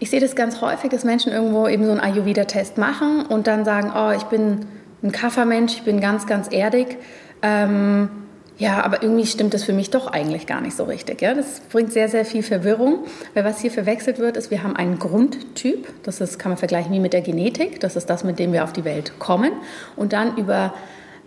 Ich 0.00 0.10
sehe 0.10 0.20
das 0.20 0.34
ganz 0.34 0.60
häufig, 0.60 0.90
dass 0.90 1.04
Menschen 1.04 1.32
irgendwo 1.32 1.68
eben 1.68 1.84
so 1.84 1.90
einen 1.90 2.00
Ayurveda-Test 2.00 2.78
machen 2.78 3.26
und 3.26 3.46
dann 3.46 3.64
sagen, 3.64 3.92
oh, 3.96 4.10
ich 4.16 4.24
bin 4.24 4.66
ein 5.02 5.12
Kaffermensch, 5.12 5.74
ich 5.74 5.82
bin 5.82 6.00
ganz, 6.00 6.26
ganz 6.26 6.50
erdig. 6.50 6.98
Ähm, 7.42 8.08
ja, 8.56 8.84
aber 8.84 9.02
irgendwie 9.02 9.26
stimmt 9.26 9.52
das 9.52 9.64
für 9.64 9.72
mich 9.72 9.90
doch 9.90 10.06
eigentlich 10.06 10.46
gar 10.46 10.60
nicht 10.60 10.76
so 10.76 10.84
richtig. 10.84 11.20
Ja? 11.22 11.34
Das 11.34 11.60
bringt 11.72 11.92
sehr, 11.92 12.08
sehr 12.08 12.24
viel 12.24 12.42
Verwirrung, 12.42 13.04
weil 13.34 13.44
was 13.44 13.60
hier 13.60 13.70
verwechselt 13.70 14.18
wird, 14.18 14.36
ist, 14.36 14.50
wir 14.50 14.62
haben 14.62 14.76
einen 14.76 14.98
Grundtyp, 14.98 15.88
das 16.04 16.20
ist, 16.20 16.38
kann 16.38 16.50
man 16.50 16.58
vergleichen 16.58 16.92
wie 16.92 17.00
mit 17.00 17.12
der 17.12 17.20
Genetik, 17.20 17.80
das 17.80 17.96
ist 17.96 18.08
das, 18.08 18.22
mit 18.22 18.38
dem 18.38 18.52
wir 18.52 18.62
auf 18.62 18.72
die 18.72 18.84
Welt 18.84 19.18
kommen. 19.18 19.52
Und 19.96 20.12
dann 20.12 20.36
über 20.36 20.74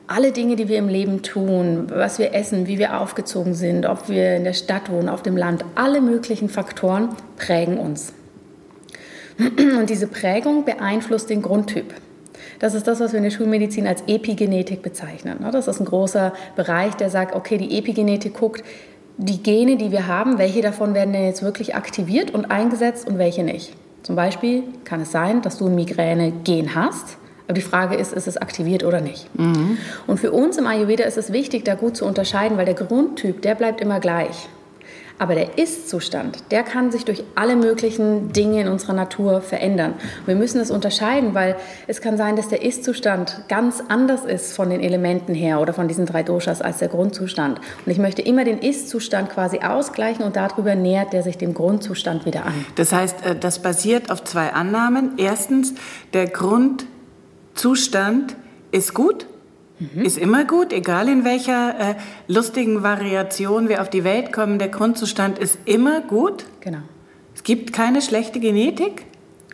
alle 0.08 0.32
Dinge, 0.32 0.56
die 0.56 0.70
wir 0.70 0.78
im 0.78 0.88
Leben 0.88 1.22
tun, 1.22 1.88
was 1.90 2.18
wir 2.18 2.34
essen, 2.34 2.66
wie 2.66 2.80
wir 2.80 3.00
aufgezogen 3.00 3.54
sind, 3.54 3.86
ob 3.86 4.08
wir 4.08 4.38
in 4.38 4.46
der 4.46 4.54
Stadt 4.54 4.90
wohnen, 4.90 5.10
auf 5.10 5.22
dem 5.22 5.36
Land, 5.36 5.66
alle 5.76 6.02
möglichen 6.02 6.48
Faktoren 6.48 7.10
prägen 7.36 7.78
uns. 7.78 8.14
Und 9.38 9.90
diese 9.90 10.08
Prägung 10.08 10.64
beeinflusst 10.64 11.30
den 11.30 11.42
Grundtyp. 11.42 11.94
Das 12.60 12.74
ist 12.74 12.88
das, 12.88 13.02
was 13.02 13.12
wir 13.12 13.18
in 13.18 13.26
der 13.26 13.32
Schulmedizin 13.32 13.86
als 13.86 14.02
Epigenetik 14.08 14.82
bezeichnen. 14.82 15.46
Das 15.52 15.68
ist 15.68 15.80
ein 15.80 15.86
großer 15.86 16.34
Bereich, 16.56 16.96
der 16.96 17.10
sagt, 17.10 17.36
okay, 17.36 17.58
die 17.58 17.78
Epigenetik 17.78 18.34
guckt, 18.34 18.64
die 19.18 19.44
Gene, 19.44 19.78
die 19.78 19.92
wir 19.92 20.08
haben, 20.08 20.38
welche 20.38 20.62
davon 20.62 20.94
werden 20.94 21.12
denn 21.12 21.26
jetzt 21.26 21.44
wirklich 21.44 21.76
aktiviert 21.76 22.32
und 22.32 22.46
eingesetzt 22.46 23.08
und 23.08 23.18
welche 23.18 23.44
nicht. 23.44 23.74
Zum 24.04 24.16
Beispiel 24.16 24.64
kann 24.86 25.02
es 25.02 25.12
sein, 25.12 25.42
dass 25.42 25.58
du 25.58 25.68
ein 25.68 25.76
Migräne-Gen 25.76 26.76
hast 26.76 27.18
aber 27.48 27.54
die 27.54 27.62
Frage 27.62 27.96
ist, 27.96 28.12
ist 28.12 28.28
es 28.28 28.38
aktiviert 28.38 28.84
oder 28.84 29.00
nicht? 29.00 29.30
Mhm. 29.38 29.78
Und 30.06 30.20
für 30.20 30.32
uns 30.32 30.58
im 30.58 30.68
Ayurveda 30.68 31.06
ist 31.06 31.18
es 31.18 31.32
wichtig, 31.32 31.64
da 31.64 31.76
gut 31.76 31.96
zu 31.96 32.06
unterscheiden, 32.06 32.58
weil 32.58 32.66
der 32.66 32.76
Grundtyp, 32.76 33.42
der 33.42 33.56
bleibt 33.56 33.80
immer 33.80 34.02
gleich. 34.02 34.50
Aber 35.20 35.34
der 35.34 35.58
Ist-Zustand, 35.58 36.44
der 36.52 36.62
kann 36.62 36.92
sich 36.92 37.04
durch 37.04 37.24
alle 37.34 37.56
möglichen 37.56 38.34
Dinge 38.34 38.62
in 38.62 38.68
unserer 38.68 38.94
Natur 38.94 39.42
verändern. 39.42 39.96
wir 40.28 40.36
müssen 40.36 40.60
es 40.60 40.70
unterscheiden, 40.70 41.34
weil 41.34 41.56
es 41.88 42.02
kann 42.02 42.18
sein, 42.18 42.36
dass 42.36 42.50
der 42.50 42.62
Ist-Zustand 42.62 43.46
ganz 43.48 43.82
anders 43.88 44.26
ist 44.26 44.56
von 44.56 44.70
den 44.70 44.80
Elementen 44.80 45.34
her 45.34 45.60
oder 45.60 45.74
von 45.74 45.88
diesen 45.88 46.06
drei 46.06 46.22
Doshas 46.22 46.62
als 46.62 46.78
der 46.80 46.90
Grundzustand. 46.90 47.60
Und 47.84 47.92
ich 47.92 47.98
möchte 47.98 48.22
immer 48.22 48.44
den 48.44 48.60
Ist-Zustand 48.60 49.32
quasi 49.32 49.60
ausgleichen 49.60 50.24
und 50.24 50.36
darüber 50.36 50.76
nähert 50.76 51.14
der 51.14 51.24
sich 51.24 51.38
dem 51.40 51.56
Grundzustand 51.56 52.28
wieder 52.28 52.46
an. 52.46 52.66
Das 52.76 52.92
heißt, 52.92 53.26
äh, 53.26 53.36
das 53.36 53.60
basiert 53.60 54.12
auf 54.12 54.24
zwei 54.24 54.54
Annahmen. 54.54 55.14
Erstens, 55.18 55.74
der 56.14 56.28
Grundzustand 56.28 56.97
Zustand 57.58 58.36
ist 58.72 58.94
gut, 58.94 59.26
mhm. 59.80 60.02
ist 60.02 60.18
immer 60.18 60.46
gut, 60.46 60.72
egal 60.72 61.10
in 61.10 61.26
welcher 61.26 61.80
äh, 61.80 61.96
lustigen 62.28 62.84
Variation 62.84 63.70
wir 63.70 63.82
auf 63.82 63.90
die 63.90 64.04
Welt 64.04 64.32
kommen. 64.32 64.60
Der 64.60 64.70
Grundzustand 64.70 65.40
ist 65.40 65.58
immer 65.66 66.02
gut. 66.02 66.46
Genau. 66.62 66.80
Es 67.36 67.44
gibt 67.44 67.74
keine 67.74 68.02
schlechte 68.02 68.40
Genetik. 68.40 69.06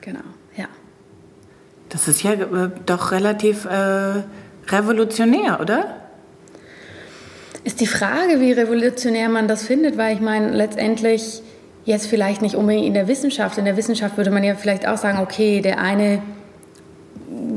Genau, 0.02 0.20
ja. 0.56 0.68
Das 1.90 2.08
ist 2.08 2.24
ja 2.24 2.34
äh, 2.34 2.70
doch 2.86 3.12
relativ 3.12 3.66
äh, 3.66 4.24
revolutionär, 4.68 5.60
oder? 5.62 5.98
Ist 7.64 7.80
die 7.80 7.88
Frage, 7.88 8.42
wie 8.42 8.52
revolutionär 8.52 9.30
man 9.30 9.48
das 9.48 9.64
findet, 9.64 9.98
weil 9.98 10.16
ich 10.16 10.22
meine, 10.22 10.52
letztendlich 10.52 11.42
Jetzt 11.86 12.08
vielleicht 12.08 12.42
nicht 12.42 12.56
unbedingt 12.56 12.86
in 12.86 12.94
der 12.94 13.08
Wissenschaft. 13.08 13.58
In 13.58 13.66
der 13.66 13.76
Wissenschaft 13.76 14.16
würde 14.16 14.32
man 14.32 14.44
ja 14.44 14.56
vielleicht 14.56 14.88
auch 14.88 14.98
sagen, 14.98 15.20
okay, 15.20 15.60
der 15.60 15.80
eine 15.80 16.22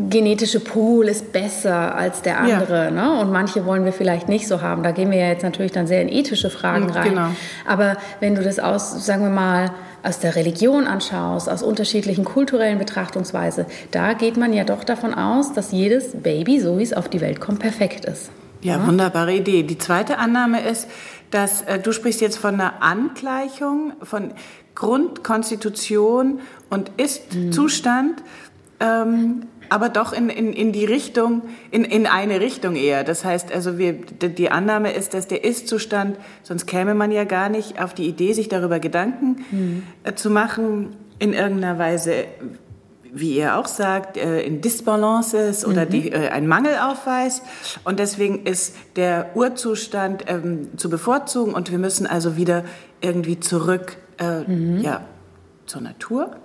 genetische 0.08 0.60
Pool 0.60 1.08
ist 1.08 1.32
besser 1.32 1.94
als 1.94 2.22
der 2.22 2.38
andere. 2.40 2.86
Ja. 2.86 2.90
Ne? 2.90 3.20
Und 3.20 3.32
manche 3.32 3.66
wollen 3.66 3.84
wir 3.84 3.92
vielleicht 3.92 4.28
nicht 4.28 4.46
so 4.46 4.62
haben. 4.62 4.82
Da 4.82 4.92
gehen 4.92 5.10
wir 5.10 5.18
ja 5.18 5.28
jetzt 5.28 5.42
natürlich 5.42 5.72
dann 5.72 5.86
sehr 5.86 6.02
in 6.02 6.08
ethische 6.08 6.50
Fragen 6.50 6.90
rein. 6.90 7.10
Genau. 7.10 7.28
Aber 7.66 7.96
wenn 8.20 8.34
du 8.34 8.42
das 8.42 8.58
aus, 8.58 9.04
sagen 9.04 9.22
wir 9.22 9.30
mal, 9.30 9.72
aus 10.02 10.20
der 10.20 10.36
Religion 10.36 10.86
anschaust, 10.86 11.50
aus 11.50 11.62
unterschiedlichen 11.62 12.24
kulturellen 12.24 12.78
Betrachtungsweise, 12.78 13.66
da 13.90 14.12
geht 14.12 14.36
man 14.36 14.52
ja 14.52 14.64
doch 14.64 14.84
davon 14.84 15.14
aus, 15.14 15.52
dass 15.52 15.72
jedes 15.72 16.12
Baby, 16.22 16.60
so 16.60 16.78
wie 16.78 16.82
es 16.82 16.92
auf 16.92 17.08
die 17.08 17.20
Welt 17.20 17.40
kommt, 17.40 17.58
perfekt 17.58 18.04
ist. 18.04 18.30
Ja, 18.62 18.78
ja? 18.78 18.86
wunderbare 18.86 19.34
Idee. 19.34 19.64
Die 19.64 19.78
zweite 19.78 20.18
Annahme 20.18 20.60
ist, 20.66 20.88
dass 21.30 21.62
äh, 21.62 21.78
du 21.78 21.92
sprichst 21.92 22.20
jetzt 22.20 22.38
von 22.38 22.54
einer 22.54 22.82
Angleichung 22.82 23.94
von 24.02 24.32
Grundkonstitution 24.74 26.40
und 26.70 26.92
Ist-Zustand. 26.96 28.20
Mhm. 28.20 28.24
Ähm, 28.78 29.42
aber 29.68 29.88
doch 29.88 30.12
in, 30.12 30.28
in, 30.28 30.52
in 30.52 30.72
die 30.72 30.84
Richtung, 30.84 31.42
in, 31.70 31.84
in 31.84 32.06
eine 32.06 32.40
Richtung 32.40 32.76
eher. 32.76 33.04
Das 33.04 33.24
heißt 33.24 33.52
also, 33.52 33.78
wir, 33.78 33.92
die 33.92 34.50
Annahme 34.50 34.92
ist, 34.92 35.14
dass 35.14 35.28
der 35.28 35.44
Ist-Zustand, 35.44 36.16
sonst 36.42 36.66
käme 36.66 36.94
man 36.94 37.10
ja 37.10 37.24
gar 37.24 37.48
nicht 37.48 37.80
auf 37.80 37.94
die 37.94 38.06
Idee, 38.06 38.32
sich 38.32 38.48
darüber 38.48 38.80
Gedanken 38.80 39.44
mhm. 39.50 39.82
zu 40.14 40.30
machen, 40.30 40.96
in 41.18 41.32
irgendeiner 41.32 41.78
Weise, 41.78 42.24
wie 43.12 43.36
ihr 43.36 43.56
auch 43.56 43.66
sagt, 43.66 44.16
äh, 44.16 44.42
in 44.42 44.60
Disbalances 44.60 45.64
oder 45.64 45.86
mhm. 45.86 45.90
die, 45.90 46.12
äh, 46.12 46.28
ein 46.28 46.46
Mangel 46.46 46.76
aufweist. 46.76 47.42
Und 47.84 47.98
deswegen 47.98 48.44
ist 48.44 48.76
der 48.96 49.30
Urzustand 49.34 50.24
ähm, 50.26 50.76
zu 50.76 50.90
bevorzugen 50.90 51.54
und 51.54 51.70
wir 51.70 51.78
müssen 51.78 52.06
also 52.06 52.36
wieder 52.36 52.64
irgendwie 53.00 53.40
zurück 53.40 53.96
äh, 54.18 54.40
mhm. 54.40 54.80
ja, 54.80 55.02
zur 55.66 55.80
Natur. 55.80 56.36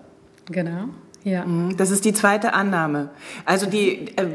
Genau. 0.46 0.90
Ja. 1.24 1.46
Mhm, 1.46 1.78
das 1.78 1.92
ist 1.92 2.04
die 2.06 2.14
zweite 2.14 2.54
Annahme. 2.54 3.10
Also 3.46 3.68
die, 3.68 4.18
äh, 4.18 4.26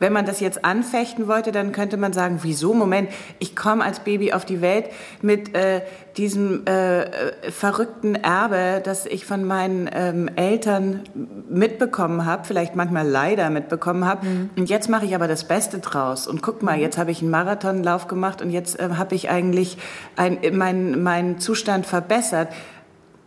wenn 0.00 0.12
man 0.12 0.26
das 0.26 0.40
jetzt 0.40 0.64
anfechten 0.64 1.28
wollte, 1.28 1.52
dann 1.52 1.70
könnte 1.70 1.96
man 1.96 2.12
sagen, 2.12 2.40
wieso? 2.42 2.74
Moment, 2.74 3.08
ich 3.38 3.54
komme 3.54 3.84
als 3.84 4.00
Baby 4.00 4.32
auf 4.32 4.44
die 4.44 4.60
Welt 4.60 4.86
mit 5.22 5.54
äh, 5.54 5.82
diesem 6.16 6.66
äh, 6.66 7.50
verrückten 7.50 8.16
Erbe, 8.16 8.80
das 8.84 9.06
ich 9.06 9.26
von 9.26 9.44
meinen 9.44 9.88
ähm, 9.92 10.28
Eltern 10.34 11.02
mitbekommen 11.48 12.26
habe, 12.26 12.44
vielleicht 12.44 12.74
manchmal 12.74 13.06
leider 13.06 13.50
mitbekommen 13.50 14.04
habe. 14.04 14.26
Mhm. 14.26 14.50
Und 14.56 14.68
jetzt 14.68 14.88
mache 14.88 15.04
ich 15.04 15.14
aber 15.14 15.28
das 15.28 15.46
Beste 15.46 15.78
draus. 15.78 16.26
Und 16.26 16.42
guck 16.42 16.62
mal, 16.64 16.76
mhm. 16.76 16.82
jetzt 16.82 16.98
habe 16.98 17.12
ich 17.12 17.22
einen 17.22 17.30
Marathonlauf 17.30 18.08
gemacht 18.08 18.42
und 18.42 18.50
jetzt 18.50 18.80
äh, 18.80 18.90
habe 18.96 19.14
ich 19.14 19.30
eigentlich 19.30 19.78
meinen 20.08 21.02
mein 21.02 21.38
Zustand 21.38 21.86
verbessert 21.86 22.48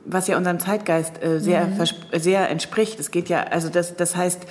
was 0.08 0.28
ja 0.28 0.38
unserem 0.38 0.60
Zeitgeist 0.60 1.24
äh, 1.24 1.40
sehr, 1.40 1.68
mhm. 1.68 1.86
sehr 2.14 2.50
entspricht. 2.50 3.00
Es 3.00 3.12
geht 3.12 3.30
ja, 3.30 3.44
also 3.44 3.70
das, 3.70 3.96
das 3.96 4.16
heißt, 4.16 4.42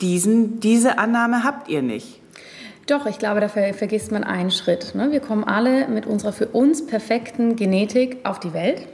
diesen, 0.00 0.60
diese 0.60 0.98
Annahme 0.98 1.42
habt 1.42 1.68
ihr 1.68 1.82
nicht. 1.82 2.20
Doch, 2.86 3.06
ich 3.06 3.18
glaube, 3.18 3.40
da 3.40 3.48
vergisst 3.48 4.12
man 4.12 4.22
einen 4.22 4.52
Schritt. 4.52 4.94
Ne? 4.94 5.10
Wir 5.10 5.20
kommen 5.20 5.42
alle 5.42 5.88
mit 5.88 6.06
unserer 6.06 6.32
für 6.32 6.46
uns 6.46 6.86
perfekten 6.86 7.56
Genetik 7.56 8.18
auf 8.24 8.38
die 8.38 8.52
Welt. 8.52 8.86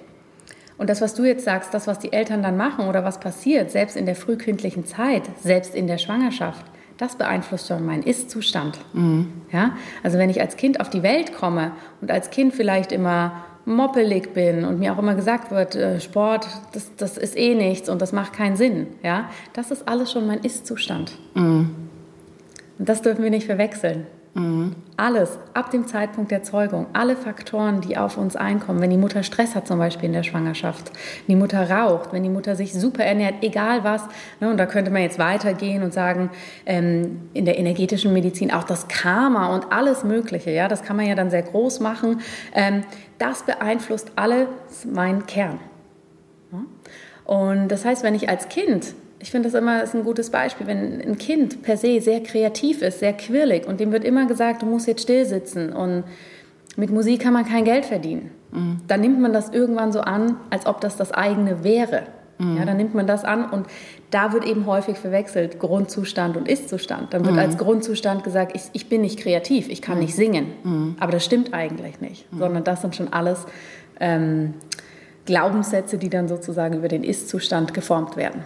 Und 0.78 0.88
das, 0.88 1.02
was 1.02 1.14
du 1.14 1.24
jetzt 1.24 1.44
sagst, 1.44 1.74
das, 1.74 1.86
was 1.86 1.98
die 1.98 2.12
Eltern 2.12 2.42
dann 2.42 2.56
machen 2.56 2.88
oder 2.88 3.04
was 3.04 3.20
passiert, 3.20 3.70
selbst 3.70 3.96
in 3.96 4.06
der 4.06 4.16
frühkindlichen 4.16 4.86
Zeit, 4.86 5.24
selbst 5.42 5.74
in 5.74 5.86
der 5.86 5.98
Schwangerschaft, 5.98 6.64
das 6.96 7.16
beeinflusst 7.16 7.68
schon 7.68 7.84
meinen 7.84 8.02
Ist-Zustand. 8.02 8.78
Mhm. 8.94 9.32
Ja? 9.52 9.76
Also 10.02 10.18
wenn 10.18 10.30
ich 10.30 10.40
als 10.40 10.56
Kind 10.56 10.80
auf 10.80 10.88
die 10.88 11.02
Welt 11.02 11.34
komme 11.34 11.72
und 12.00 12.10
als 12.10 12.30
Kind 12.30 12.54
vielleicht 12.54 12.92
immer 12.92 13.44
moppelig 13.64 14.34
bin 14.34 14.64
und 14.64 14.78
mir 14.78 14.92
auch 14.92 14.98
immer 14.98 15.14
gesagt 15.14 15.50
wird, 15.50 15.74
äh, 15.74 16.00
Sport, 16.00 16.46
das, 16.72 16.94
das 16.96 17.16
ist 17.16 17.36
eh 17.36 17.54
nichts 17.54 17.88
und 17.88 18.02
das 18.02 18.12
macht 18.12 18.32
keinen 18.32 18.56
Sinn, 18.56 18.88
ja, 19.02 19.30
das 19.52 19.70
ist 19.70 19.88
alles 19.88 20.12
schon 20.12 20.26
mein 20.26 20.40
Ist-Zustand. 20.40 21.12
Mhm. 21.34 21.74
Und 22.78 22.88
das 22.88 23.02
dürfen 23.02 23.22
wir 23.22 23.30
nicht 23.30 23.46
verwechseln. 23.46 24.06
Mhm. 24.34 24.74
Alles, 24.96 25.38
ab 25.52 25.70
dem 25.72 25.86
Zeitpunkt 25.86 26.30
der 26.30 26.42
Zeugung, 26.42 26.86
alle 26.94 27.16
Faktoren, 27.16 27.82
die 27.82 27.98
auf 27.98 28.16
uns 28.16 28.34
einkommen, 28.34 28.80
wenn 28.80 28.88
die 28.88 28.96
Mutter 28.96 29.22
Stress 29.22 29.54
hat 29.54 29.66
zum 29.66 29.78
Beispiel 29.78 30.06
in 30.06 30.14
der 30.14 30.22
Schwangerschaft, 30.22 30.90
wenn 31.26 31.36
die 31.36 31.40
Mutter 31.40 31.68
raucht, 31.70 32.12
wenn 32.12 32.22
die 32.22 32.30
Mutter 32.30 32.56
sich 32.56 32.72
super 32.72 33.04
ernährt, 33.04 33.36
egal 33.42 33.84
was, 33.84 34.02
ne, 34.40 34.48
und 34.48 34.56
da 34.56 34.64
könnte 34.64 34.90
man 34.90 35.02
jetzt 35.02 35.18
weitergehen 35.18 35.82
und 35.82 35.92
sagen, 35.92 36.30
ähm, 36.64 37.28
in 37.34 37.44
der 37.44 37.58
energetischen 37.58 38.14
Medizin 38.14 38.50
auch 38.52 38.64
das 38.64 38.88
Karma 38.88 39.54
und 39.54 39.70
alles 39.70 40.02
Mögliche, 40.02 40.50
ja, 40.50 40.66
das 40.66 40.82
kann 40.82 40.96
man 40.96 41.06
ja 41.06 41.14
dann 41.14 41.30
sehr 41.30 41.42
groß 41.42 41.80
machen, 41.80 42.20
ähm, 42.54 42.84
das 43.18 43.42
beeinflusst 43.42 44.12
alles 44.16 44.48
meinen 44.90 45.26
Kern. 45.26 45.58
Und 47.24 47.68
das 47.68 47.84
heißt, 47.84 48.02
wenn 48.02 48.14
ich 48.14 48.28
als 48.28 48.48
Kind 48.48 48.94
ich 49.22 49.30
finde 49.30 49.48
das 49.48 49.58
immer 49.58 49.82
ist 49.82 49.94
ein 49.94 50.04
gutes 50.04 50.30
Beispiel, 50.30 50.66
wenn 50.66 51.00
ein 51.00 51.16
Kind 51.16 51.62
per 51.62 51.76
se 51.76 52.00
sehr 52.00 52.22
kreativ 52.22 52.82
ist, 52.82 52.98
sehr 52.98 53.12
quirlig 53.12 53.66
und 53.66 53.80
dem 53.80 53.92
wird 53.92 54.04
immer 54.04 54.26
gesagt, 54.26 54.62
du 54.62 54.66
musst 54.66 54.86
jetzt 54.86 55.02
still 55.02 55.24
sitzen 55.24 55.72
und 55.72 56.04
mit 56.76 56.90
Musik 56.90 57.20
kann 57.20 57.32
man 57.32 57.44
kein 57.44 57.64
Geld 57.64 57.84
verdienen. 57.84 58.30
Mhm. 58.50 58.80
Dann 58.88 59.00
nimmt 59.00 59.20
man 59.20 59.32
das 59.32 59.50
irgendwann 59.50 59.92
so 59.92 60.00
an, 60.00 60.36
als 60.50 60.66
ob 60.66 60.80
das 60.80 60.96
das 60.96 61.12
eigene 61.12 61.62
wäre. 61.64 62.04
Mhm. 62.38 62.56
Ja, 62.56 62.64
dann 62.64 62.76
nimmt 62.76 62.94
man 62.94 63.06
das 63.06 63.24
an 63.24 63.48
und 63.48 63.66
da 64.10 64.32
wird 64.32 64.44
eben 64.44 64.66
häufig 64.66 64.98
verwechselt 64.98 65.58
Grundzustand 65.58 66.36
und 66.36 66.48
Ist-Zustand. 66.48 67.14
Dann 67.14 67.24
wird 67.24 67.34
mhm. 67.34 67.40
als 67.40 67.58
Grundzustand 67.58 68.24
gesagt, 68.24 68.52
ich, 68.54 68.62
ich, 68.72 68.88
bin 68.88 69.02
nicht 69.02 69.20
kreativ, 69.20 69.68
ich 69.68 69.82
kann 69.82 69.96
mhm. 69.96 70.02
nicht 70.02 70.14
singen. 70.14 70.46
Mhm. 70.64 70.96
Aber 70.98 71.12
das 71.12 71.24
stimmt 71.24 71.54
eigentlich 71.54 72.00
nicht, 72.00 72.30
mhm. 72.32 72.38
sondern 72.38 72.64
das 72.64 72.80
sind 72.82 72.96
schon 72.96 73.12
alles 73.12 73.46
ähm, 74.00 74.54
Glaubenssätze, 75.26 75.98
die 75.98 76.08
dann 76.08 76.26
sozusagen 76.26 76.76
über 76.76 76.88
den 76.88 77.04
Ist-Zustand 77.04 77.72
geformt 77.74 78.16
werden. 78.16 78.42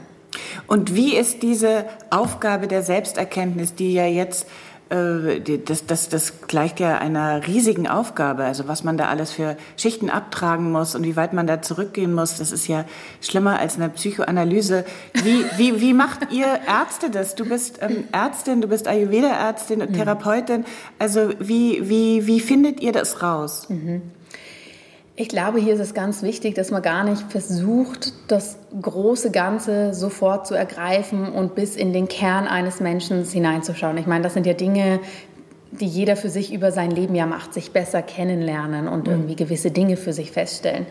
Und 0.67 0.95
wie 0.95 1.17
ist 1.17 1.43
diese 1.43 1.85
Aufgabe 2.11 2.67
der 2.67 2.83
Selbsterkenntnis, 2.83 3.75
die 3.75 3.93
ja 3.93 4.07
jetzt 4.07 4.47
äh, 4.89 5.41
das, 5.59 5.87
das, 5.87 6.09
das 6.09 6.43
gleicht 6.47 6.79
ja 6.79 6.99
einer 6.99 7.47
riesigen 7.47 7.89
Aufgabe. 7.89 8.45
Also 8.45 8.69
was 8.69 8.85
man 8.85 8.97
da 8.97 9.09
alles 9.09 9.33
für 9.33 9.57
Schichten 9.77 10.11
abtragen 10.11 10.71
muss 10.71 10.95
und 10.95 11.05
wie 11.05 11.17
weit 11.17 11.33
man 11.33 11.47
da 11.47 11.61
zurückgehen 11.61 12.15
muss, 12.15 12.37
das 12.37 12.53
ist 12.53 12.69
ja 12.69 12.85
schlimmer 13.21 13.59
als 13.59 13.77
eine 13.77 13.89
Psychoanalyse. 13.89 14.85
Wie, 15.13 15.45
wie, 15.57 15.81
wie 15.81 15.93
macht 15.93 16.33
ihr 16.33 16.47
Ärzte 16.69 17.11
das? 17.11 17.35
Du 17.35 17.45
bist 17.45 17.81
ähm, 17.83 18.05
Ärztin, 18.13 18.61
du 18.61 18.69
bist 18.69 18.87
Ayurveda-Ärztin, 18.87 19.81
mhm. 19.81 19.93
Therapeutin. 19.93 20.65
Also 21.01 21.31
wie, 21.41 21.89
wie, 21.89 22.27
wie 22.27 22.41
findet 22.41 22.81
ihr 22.81 22.93
das 22.93 23.23
raus? 23.23 23.67
Mhm. 23.69 24.03
Ich 25.19 25.31
glaube, 25.31 25.59
hier 25.59 25.73
ist 25.73 25.81
es 25.81 25.95
ganz 25.95 26.23
wichtig, 26.23 26.55
dass 26.57 26.71
man 26.71 26.83
gar 26.83 27.03
nicht 27.03 27.23
versucht, 27.31 28.13
das 28.29 28.59
große 28.83 29.31
Ganze 29.31 29.95
sofort 29.95 30.47
zu 30.47 30.55
ergreifen 30.55 31.33
und 31.33 31.55
bis 31.55 31.75
in 31.75 31.95
den 31.95 32.07
Kern 32.07 32.47
eines 32.47 32.81
Menschen 32.81 33.25
hineinzuschauen. 33.25 33.97
Ich 33.97 34.07
meine, 34.07 34.23
das 34.23 34.35
sind 34.35 34.45
ja 34.45 34.53
Dinge, 34.53 35.01
die 35.71 35.87
jeder 35.87 36.17
für 36.17 36.29
sich 36.29 36.53
über 36.53 36.71
sein 36.71 36.91
Leben 36.91 37.15
ja 37.15 37.25
macht, 37.25 37.55
sich 37.55 37.73
besser 37.73 38.03
kennenlernen 38.03 38.89
und 38.89 39.07
mhm. 39.07 39.13
irgendwie 39.13 39.37
gewisse 39.37 39.71
Dinge 39.71 39.97
für 39.97 40.13
sich 40.13 40.33
feststellen. 40.33 40.85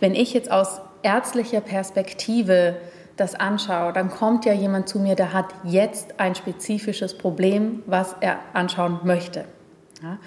Wenn 0.00 0.14
ich 0.14 0.32
jetzt 0.32 0.50
aus 0.50 0.80
ärztlicher 1.02 1.60
Perspektive 1.60 2.76
das 3.18 3.34
anschaue, 3.34 3.92
dann 3.92 4.10
kommt 4.10 4.46
ja 4.46 4.54
jemand 4.54 4.88
zu 4.88 4.98
mir, 4.98 5.16
der 5.16 5.34
hat 5.34 5.46
jetzt 5.64 6.18
ein 6.18 6.34
spezifisches 6.34 7.16
Problem, 7.16 7.82
was 7.84 8.14
er 8.20 8.38
anschauen 8.54 9.00
möchte. 9.04 9.44
Ja? 10.02 10.18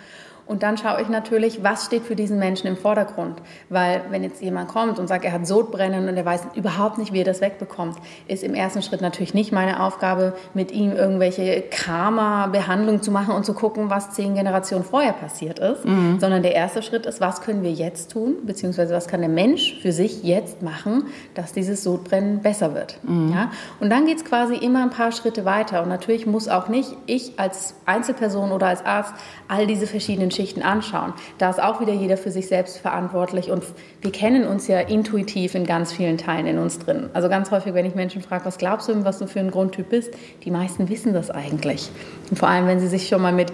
Und 0.49 0.63
dann 0.63 0.77
schaue 0.77 0.99
ich 0.99 1.09
natürlich, 1.09 1.63
was 1.63 1.85
steht 1.85 2.01
für 2.01 2.15
diesen 2.15 2.39
Menschen 2.39 2.65
im 2.65 2.75
Vordergrund. 2.75 3.39
Weil 3.69 4.01
wenn 4.09 4.23
jetzt 4.23 4.41
jemand 4.41 4.67
kommt 4.67 4.97
und 4.97 5.07
sagt, 5.07 5.23
er 5.23 5.31
hat 5.31 5.45
Sodbrennen 5.45 6.09
und 6.09 6.17
er 6.17 6.25
weiß 6.25 6.41
überhaupt 6.55 6.97
nicht, 6.97 7.13
wie 7.13 7.19
er 7.19 7.23
das 7.23 7.39
wegbekommt, 7.39 7.97
ist 8.27 8.43
im 8.43 8.55
ersten 8.55 8.81
Schritt 8.81 8.99
natürlich 8.99 9.35
nicht 9.35 9.51
meine 9.51 9.83
Aufgabe, 9.83 10.33
mit 10.55 10.71
ihm 10.71 10.91
irgendwelche 10.91 11.61
Karma-Behandlung 11.69 13.03
zu 13.03 13.11
machen 13.11 13.35
und 13.35 13.45
zu 13.45 13.53
gucken, 13.53 13.91
was 13.91 14.09
zehn 14.13 14.33
Generationen 14.33 14.83
vorher 14.83 15.13
passiert 15.13 15.59
ist. 15.59 15.85
Mhm. 15.85 16.19
Sondern 16.19 16.41
der 16.41 16.55
erste 16.55 16.81
Schritt 16.81 17.05
ist, 17.05 17.21
was 17.21 17.41
können 17.41 17.61
wir 17.61 17.71
jetzt 17.71 18.11
tun, 18.11 18.37
beziehungsweise 18.43 18.95
was 18.95 19.07
kann 19.07 19.19
der 19.19 19.29
Mensch 19.29 19.79
für 19.83 19.91
sich 19.91 20.23
jetzt 20.23 20.63
machen, 20.63 21.03
dass 21.35 21.53
dieses 21.53 21.83
Sodbrennen 21.83 22.41
besser 22.41 22.73
wird. 22.73 22.97
Mhm. 23.03 23.33
Ja? 23.33 23.51
Und 23.79 23.91
dann 23.91 24.07
geht 24.07 24.17
es 24.17 24.25
quasi 24.25 24.55
immer 24.55 24.81
ein 24.81 24.89
paar 24.89 25.11
Schritte 25.11 25.45
weiter. 25.45 25.83
Und 25.83 25.89
natürlich 25.89 26.25
muss 26.25 26.47
auch 26.47 26.69
nicht 26.69 26.95
ich 27.05 27.37
als 27.37 27.75
Einzelperson 27.85 28.51
oder 28.51 28.65
als 28.65 28.83
Arzt 28.83 29.13
all 29.47 29.67
diese 29.67 29.85
verschiedenen 29.85 30.31
Geschichten 30.39 30.61
anschauen. 30.61 31.13
Da 31.37 31.49
ist 31.49 31.61
auch 31.61 31.81
wieder 31.81 31.91
jeder 31.91 32.15
für 32.15 32.31
sich 32.31 32.47
selbst 32.47 32.77
verantwortlich 32.77 33.51
und 33.51 33.61
wir 33.99 34.11
kennen 34.13 34.47
uns 34.47 34.69
ja 34.69 34.79
intuitiv 34.79 35.53
in 35.53 35.65
ganz 35.65 35.91
vielen 35.91 36.17
Teilen 36.17 36.47
in 36.47 36.57
uns 36.57 36.79
drin. 36.79 37.09
Also 37.13 37.27
ganz 37.27 37.51
häufig, 37.51 37.73
wenn 37.73 37.85
ich 37.85 37.93
Menschen 37.93 38.21
frage, 38.21 38.45
was 38.45 38.57
glaubst 38.57 38.87
du, 38.87 39.03
was 39.03 39.19
du 39.19 39.27
für 39.27 39.41
ein 39.41 39.51
Grundtyp 39.51 39.89
bist, 39.89 40.13
die 40.45 40.51
meisten 40.51 40.87
wissen 40.87 41.13
das 41.13 41.29
eigentlich. 41.29 41.89
Und 42.29 42.39
vor 42.39 42.47
allem, 42.47 42.67
wenn 42.67 42.79
sie 42.79 42.87
sich 42.87 43.09
schon 43.09 43.21
mal 43.21 43.33
mit 43.33 43.51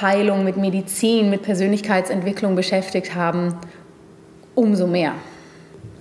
Heilung, 0.00 0.44
mit 0.44 0.56
Medizin, 0.56 1.28
mit 1.28 1.42
Persönlichkeitsentwicklung 1.42 2.56
beschäftigt 2.56 3.14
haben, 3.14 3.54
umso 4.54 4.86
mehr. 4.86 5.12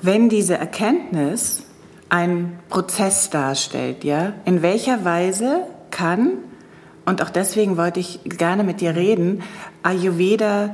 Wenn 0.01 0.29
diese 0.29 0.57
Erkenntnis 0.57 1.65
einen 2.07 2.59
Prozess 2.69 3.29
darstellt, 3.29 4.05
ja, 4.05 4.31
in 4.45 4.62
welcher 4.62 5.03
Weise 5.03 5.67
kann 5.91 6.38
und 7.06 7.22
auch 7.22 7.30
deswegen 7.30 7.78
wollte 7.78 8.00
ich 8.00 8.20
gerne 8.24 8.63
mit 8.63 8.82
dir 8.82 8.96
reden, 8.96 9.44
Ayurveda 9.84 10.70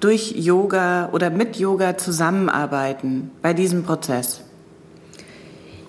durch 0.00 0.32
Yoga 0.32 1.10
oder 1.12 1.30
mit 1.30 1.56
Yoga 1.56 1.96
zusammenarbeiten 1.96 3.30
bei 3.42 3.52
diesem 3.52 3.84
Prozess? 3.84 4.42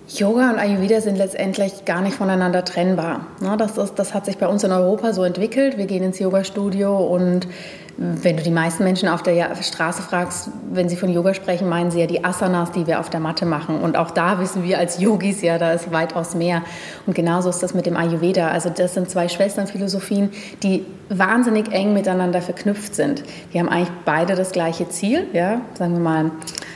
Yoga 0.08 0.50
und 0.52 0.60
Ayurveda 0.60 1.00
sind 1.00 1.18
letztendlich 1.18 1.86
gar 1.86 2.02
nicht 2.02 2.18
voneinander 2.18 2.66
trennbar. 2.66 3.28
Das, 3.58 3.78
ist, 3.78 3.96
das 3.96 4.14
hat 4.14 4.26
sich 4.26 4.38
bei 4.38 4.48
uns 4.48 4.64
in 4.64 4.72
Europa 4.72 5.14
so 5.14 5.24
entwickelt. 5.24 5.78
Wir 5.78 5.86
gehen 5.86 6.04
ins 6.04 6.20
Yoga-Studio 6.20 6.98
und 6.98 7.48
wenn 7.98 8.38
du 8.38 8.44
die 8.44 8.52
meisten 8.52 8.84
Menschen 8.84 9.10
auf 9.10 9.22
der 9.22 9.56
Straße 9.62 10.02
fragst, 10.02 10.50
wenn 10.72 10.90
sie 10.90 10.96
von 10.96 11.12
Yoga 11.12 11.34
sprechen, 11.34 11.70
meinen 11.70 11.92
sie 11.92 12.00
ja 12.00 12.08
die 12.08 12.24
Asanas, 12.24 12.72
die 12.72 12.88
wir 12.88 13.00
auf 13.00 13.10
der 13.10 13.20
Matte 13.20 13.46
machen. 13.46 13.80
Und 13.80 13.96
auch 13.96 14.12
da 14.12 14.40
wissen 14.40 14.64
wir 14.64 14.80
als 14.80 15.00
Yogis 15.00 15.42
ja, 15.42 15.58
da 15.58 15.74
ist 15.74 15.92
weitaus 15.92 16.34
mehr. 16.34 16.64
Und 17.06 17.14
genauso 17.14 17.50
ist 17.50 17.62
das 17.62 17.74
mit 17.74 17.86
dem 17.86 17.98
Ayurveda. 17.98 18.48
Also 18.48 18.70
das 18.70 18.94
sind 18.94 19.10
zwei 19.10 19.28
Schwesternphilosophien, 19.28 20.32
die 20.64 20.86
wahnsinnig 21.10 21.72
eng 21.72 21.94
miteinander 21.94 22.42
verknüpft 22.42 22.96
sind. 22.96 23.24
Die 23.54 23.60
haben 23.60 23.70
eigentlich 23.70 23.92
beide 24.06 24.36
das 24.36 24.52
gleiche 24.52 24.88
Ziel, 24.90 25.28
ja, 25.34 25.62
sagen 25.74 25.94
wir 25.94 26.00
mal, 26.00 26.32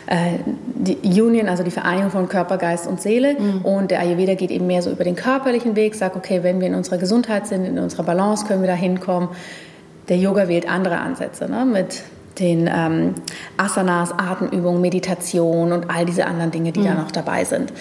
äh, 0.07 0.39
die 0.75 1.21
Union, 1.21 1.47
also 1.47 1.63
die 1.63 1.71
Vereinigung 1.71 2.11
von 2.11 2.29
Körper, 2.29 2.57
Geist 2.57 2.85
und 2.85 3.01
Seele. 3.01 3.35
Mhm. 3.39 3.61
Und 3.61 3.91
der 3.91 4.01
Ayurveda 4.01 4.35
geht 4.35 4.51
eben 4.51 4.67
mehr 4.67 4.81
so 4.81 4.91
über 4.91 5.03
den 5.03 5.15
körperlichen 5.15 5.75
Weg, 5.75 5.95
sagt, 5.95 6.15
okay, 6.15 6.43
wenn 6.43 6.59
wir 6.59 6.67
in 6.67 6.75
unserer 6.75 6.97
Gesundheit 6.97 7.47
sind, 7.47 7.65
in 7.65 7.79
unserer 7.79 8.03
Balance, 8.03 8.45
können 8.45 8.61
wir 8.61 8.67
da 8.67 8.75
hinkommen. 8.75 9.29
Der 10.07 10.17
Yoga 10.17 10.47
wählt 10.47 10.69
andere 10.69 10.97
Ansätze 10.97 11.49
ne? 11.49 11.65
mit 11.65 12.03
den 12.39 12.69
ähm, 12.71 13.15
Asanas, 13.57 14.11
Atemübungen, 14.11 14.81
Meditation 14.81 15.71
und 15.71 15.89
all 15.89 16.05
diese 16.05 16.25
anderen 16.25 16.51
Dinge, 16.51 16.71
die 16.71 16.81
mhm. 16.81 16.85
da 16.85 16.93
noch 16.95 17.11
dabei 17.11 17.45
sind. 17.45 17.71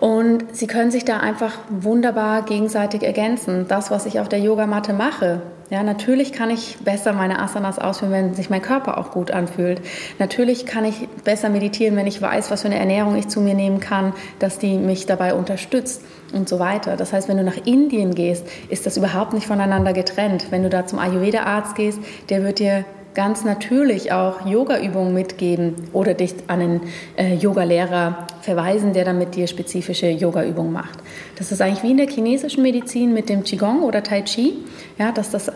Und 0.00 0.54
sie 0.54 0.66
können 0.66 0.90
sich 0.90 1.04
da 1.04 1.18
einfach 1.18 1.52
wunderbar 1.70 2.42
gegenseitig 2.42 3.02
ergänzen. 3.02 3.66
Das, 3.66 3.90
was 3.90 4.04
ich 4.04 4.20
auf 4.20 4.28
der 4.28 4.40
Yogamatte 4.40 4.92
mache, 4.92 5.40
ja, 5.70 5.82
natürlich 5.82 6.32
kann 6.32 6.50
ich 6.50 6.76
besser 6.84 7.12
meine 7.12 7.40
Asanas 7.40 7.80
ausführen, 7.80 8.12
wenn 8.12 8.34
sich 8.34 8.50
mein 8.50 8.62
Körper 8.62 8.98
auch 8.98 9.10
gut 9.10 9.32
anfühlt. 9.32 9.80
Natürlich 10.20 10.64
kann 10.64 10.84
ich 10.84 11.08
besser 11.24 11.48
meditieren, 11.48 11.96
wenn 11.96 12.06
ich 12.06 12.22
weiß, 12.22 12.52
was 12.52 12.62
für 12.62 12.68
eine 12.68 12.78
Ernährung 12.78 13.16
ich 13.16 13.26
zu 13.26 13.40
mir 13.40 13.54
nehmen 13.54 13.80
kann, 13.80 14.12
dass 14.38 14.58
die 14.58 14.76
mich 14.76 15.06
dabei 15.06 15.34
unterstützt 15.34 16.02
und 16.32 16.48
so 16.48 16.60
weiter. 16.60 16.96
Das 16.96 17.12
heißt, 17.12 17.28
wenn 17.28 17.38
du 17.38 17.42
nach 17.42 17.66
Indien 17.66 18.14
gehst, 18.14 18.46
ist 18.68 18.86
das 18.86 18.96
überhaupt 18.96 19.32
nicht 19.32 19.46
voneinander 19.46 19.92
getrennt. 19.92 20.46
Wenn 20.50 20.62
du 20.62 20.68
da 20.68 20.86
zum 20.86 21.00
Ayurveda-Arzt 21.00 21.74
gehst, 21.74 21.98
der 22.28 22.44
wird 22.44 22.60
dir 22.60 22.84
ganz 23.16 23.44
natürlich 23.44 24.12
auch 24.12 24.46
Yoga-Übungen 24.46 25.14
mitgeben 25.14 25.74
oder 25.94 26.12
dich 26.12 26.34
an 26.48 26.60
einen 26.60 26.80
äh, 27.16 27.34
Yoga-Lehrer 27.34 28.26
verweisen, 28.42 28.92
der 28.92 29.06
dann 29.06 29.16
mit 29.16 29.34
dir 29.34 29.46
spezifische 29.46 30.08
Yoga-Übungen 30.08 30.72
macht. 30.72 30.98
Das 31.36 31.50
ist 31.50 31.62
eigentlich 31.62 31.82
wie 31.82 31.92
in 31.92 31.96
der 31.96 32.08
chinesischen 32.08 32.62
Medizin 32.62 33.14
mit 33.14 33.30
dem 33.30 33.42
Qigong 33.42 33.82
oder 33.82 34.02
Tai 34.02 34.20
Chi, 34.22 34.58
ja, 34.98 35.12
dass 35.12 35.30
das 35.30 35.50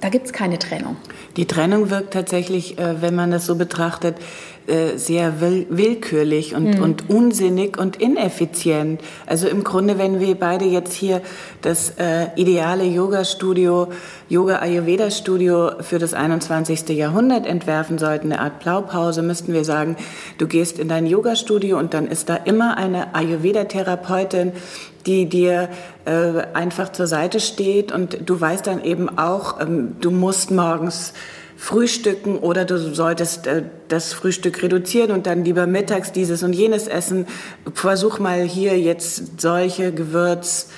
da 0.00 0.08
gibt 0.08 0.26
es 0.26 0.32
keine 0.32 0.58
Trennung. 0.58 0.96
Die 1.36 1.46
Trennung 1.46 1.90
wirkt 1.90 2.14
tatsächlich, 2.14 2.78
äh, 2.78 3.02
wenn 3.02 3.14
man 3.14 3.30
das 3.30 3.44
so 3.44 3.54
betrachtet, 3.56 4.16
äh, 4.66 4.98
sehr 4.98 5.40
willkürlich 5.40 6.54
und, 6.54 6.76
mhm. 6.76 6.82
und 6.82 7.10
unsinnig 7.10 7.78
und 7.78 7.96
ineffizient. 7.96 9.00
Also 9.26 9.48
im 9.48 9.64
Grunde, 9.64 9.98
wenn 9.98 10.20
wir 10.20 10.34
beide 10.34 10.64
jetzt 10.64 10.92
hier 10.92 11.22
das 11.62 11.94
äh, 11.98 12.26
ideale 12.36 12.84
Yoga-Studio, 12.84 13.88
Yoga-Ayurveda-Studio 14.28 15.82
für 15.82 15.98
das 15.98 16.14
21. 16.14 16.88
Jahrhundert 16.90 17.46
entwerfen 17.46 17.98
sollten, 17.98 18.32
eine 18.32 18.40
Art 18.40 18.60
Blaupause, 18.60 19.22
müssten 19.22 19.52
wir 19.52 19.64
sagen, 19.64 19.96
du 20.38 20.46
gehst 20.46 20.78
in 20.78 20.88
dein 20.88 21.06
Yoga-Studio 21.06 21.78
und 21.78 21.94
dann 21.94 22.06
ist 22.06 22.28
da 22.28 22.36
immer 22.36 22.76
eine 22.76 23.14
Ayurveda-Therapeutin, 23.14 24.52
die 25.06 25.28
dir 25.28 25.68
äh, 26.04 26.42
einfach 26.54 26.92
zur 26.92 27.06
Seite 27.06 27.40
steht 27.40 27.92
und 27.92 28.18
du 28.28 28.40
weißt 28.40 28.66
dann 28.66 28.84
eben 28.84 29.18
auch, 29.18 29.60
ähm, 29.60 29.96
du 30.00 30.10
musst 30.10 30.50
morgens 30.50 31.12
frühstücken 31.60 32.38
oder 32.38 32.64
du 32.64 32.78
solltest 32.78 33.46
äh, 33.46 33.62
das 33.88 34.14
Frühstück 34.14 34.62
reduzieren 34.62 35.10
und 35.10 35.26
dann 35.26 35.44
lieber 35.44 35.66
mittags 35.66 36.10
dieses 36.10 36.42
und 36.42 36.54
jenes 36.54 36.88
essen. 36.88 37.26
Versuch 37.74 38.18
mal 38.18 38.40
hier 38.40 38.78
jetzt 38.78 39.42
solche 39.42 39.92
Gewürz, 39.92 40.70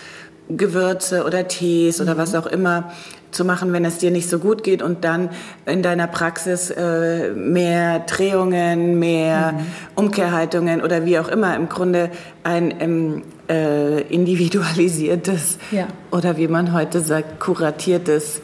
Gewürze 0.48 1.24
oder 1.24 1.46
Tees 1.46 2.00
oder 2.00 2.18
was 2.18 2.34
auch 2.34 2.46
immer 2.46 2.92
zu 3.30 3.44
machen, 3.44 3.72
wenn 3.72 3.84
es 3.84 3.98
dir 3.98 4.10
nicht 4.10 4.28
so 4.28 4.40
gut 4.40 4.64
geht 4.64 4.82
und 4.82 5.04
dann 5.04 5.30
in 5.66 5.82
deiner 5.82 6.08
Praxis 6.08 6.70
äh, 6.70 7.30
mehr 7.30 8.00
Drehungen, 8.00 8.98
mehr 8.98 9.52
mhm. 9.52 9.66
Umkehrhaltungen 9.94 10.82
oder 10.82 11.06
wie 11.06 11.16
auch 11.20 11.28
immer 11.28 11.54
im 11.54 11.68
Grunde 11.68 12.10
ein 12.42 12.74
ähm, 12.80 13.22
äh, 13.48 14.00
individualisiertes 14.02 15.58
ja. 15.70 15.86
oder 16.10 16.36
wie 16.36 16.48
man 16.48 16.72
heute 16.72 17.00
sagt, 17.00 17.38
kuratiertes 17.38 18.42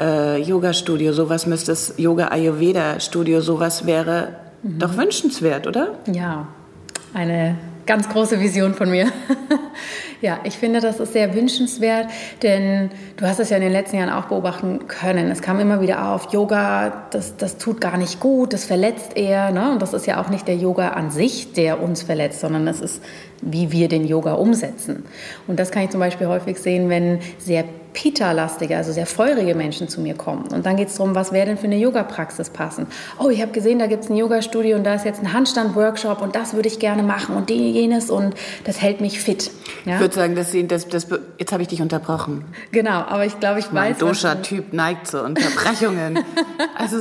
äh, 0.00 0.40
Yoga-Studio, 0.40 1.12
sowas 1.12 1.46
müsste 1.46 1.72
es, 1.72 1.94
Yoga-Ayurveda-Studio, 1.96 3.40
sowas 3.40 3.86
wäre 3.86 4.28
mhm. 4.62 4.78
doch 4.78 4.96
wünschenswert, 4.96 5.66
oder? 5.66 5.94
Ja, 6.12 6.48
eine 7.14 7.56
ganz 7.86 8.08
große 8.08 8.40
Vision 8.40 8.74
von 8.74 8.90
mir. 8.90 9.06
ja, 10.20 10.40
ich 10.44 10.58
finde, 10.58 10.80
das 10.80 11.00
ist 11.00 11.12
sehr 11.12 11.34
wünschenswert, 11.34 12.08
denn 12.42 12.90
du 13.16 13.26
hast 13.26 13.38
es 13.38 13.50
ja 13.50 13.56
in 13.56 13.62
den 13.62 13.72
letzten 13.72 13.96
Jahren 13.96 14.10
auch 14.10 14.26
beobachten 14.26 14.88
können. 14.88 15.30
Es 15.30 15.40
kam 15.40 15.60
immer 15.60 15.80
wieder 15.80 16.12
auf, 16.12 16.32
Yoga, 16.32 17.06
das, 17.10 17.36
das 17.36 17.58
tut 17.58 17.80
gar 17.80 17.96
nicht 17.96 18.20
gut, 18.20 18.52
das 18.52 18.64
verletzt 18.64 19.16
eher. 19.16 19.52
Ne? 19.52 19.70
Und 19.70 19.82
das 19.82 19.94
ist 19.94 20.06
ja 20.06 20.20
auch 20.20 20.28
nicht 20.28 20.48
der 20.48 20.56
Yoga 20.56 20.90
an 20.90 21.10
sich, 21.10 21.52
der 21.52 21.80
uns 21.80 22.02
verletzt, 22.02 22.40
sondern 22.40 22.66
es 22.66 22.80
ist, 22.80 23.02
wie 23.40 23.70
wir 23.70 23.88
den 23.88 24.06
Yoga 24.06 24.34
umsetzen. 24.34 25.04
Und 25.46 25.60
das 25.60 25.70
kann 25.70 25.84
ich 25.84 25.90
zum 25.90 26.00
Beispiel 26.00 26.26
häufig 26.26 26.58
sehen, 26.58 26.88
wenn 26.88 27.20
sehr 27.38 27.64
Pita-lastige, 27.96 28.76
also 28.76 28.92
sehr 28.92 29.06
feurige 29.06 29.54
Menschen 29.54 29.88
zu 29.88 30.02
mir 30.02 30.14
kommen. 30.14 30.44
Und 30.52 30.66
dann 30.66 30.76
geht 30.76 30.88
es 30.88 30.96
darum, 30.96 31.14
was 31.14 31.32
wäre 31.32 31.46
denn 31.46 31.56
für 31.56 31.64
eine 31.64 31.78
Yoga-Praxis 31.78 32.50
passen? 32.50 32.86
Oh, 33.18 33.30
ich 33.30 33.40
habe 33.40 33.52
gesehen, 33.52 33.78
da 33.78 33.86
gibt 33.86 34.04
es 34.04 34.10
ein 34.10 34.16
Yoga-Studio 34.16 34.76
und 34.76 34.84
da 34.84 34.94
ist 34.94 35.06
jetzt 35.06 35.22
ein 35.22 35.32
Handstand-Workshop 35.32 36.20
und 36.20 36.36
das 36.36 36.52
würde 36.52 36.68
ich 36.68 36.78
gerne 36.78 37.02
machen 37.02 37.34
und 37.34 37.48
die, 37.48 37.70
jenes 37.70 38.10
und 38.10 38.34
das 38.64 38.82
hält 38.82 39.00
mich 39.00 39.18
fit. 39.18 39.50
Ja? 39.86 39.94
Ich 39.94 40.00
würde 40.00 40.14
sagen, 40.14 40.34
dass 40.34 40.52
Sie, 40.52 40.68
das, 40.68 40.88
das, 40.88 41.06
jetzt 41.38 41.52
habe 41.52 41.62
ich 41.62 41.68
dich 41.68 41.80
unterbrochen. 41.80 42.44
Genau, 42.70 43.00
aber 43.00 43.24
ich 43.24 43.40
glaube, 43.40 43.60
ich 43.60 43.72
mein 43.72 43.92
weiß. 43.94 44.02
Mein 44.02 44.08
Dosha-Typ 44.10 44.74
neigt 44.74 45.06
zu 45.06 45.24
Unterbrechungen. 45.24 46.18
also, 46.76 46.98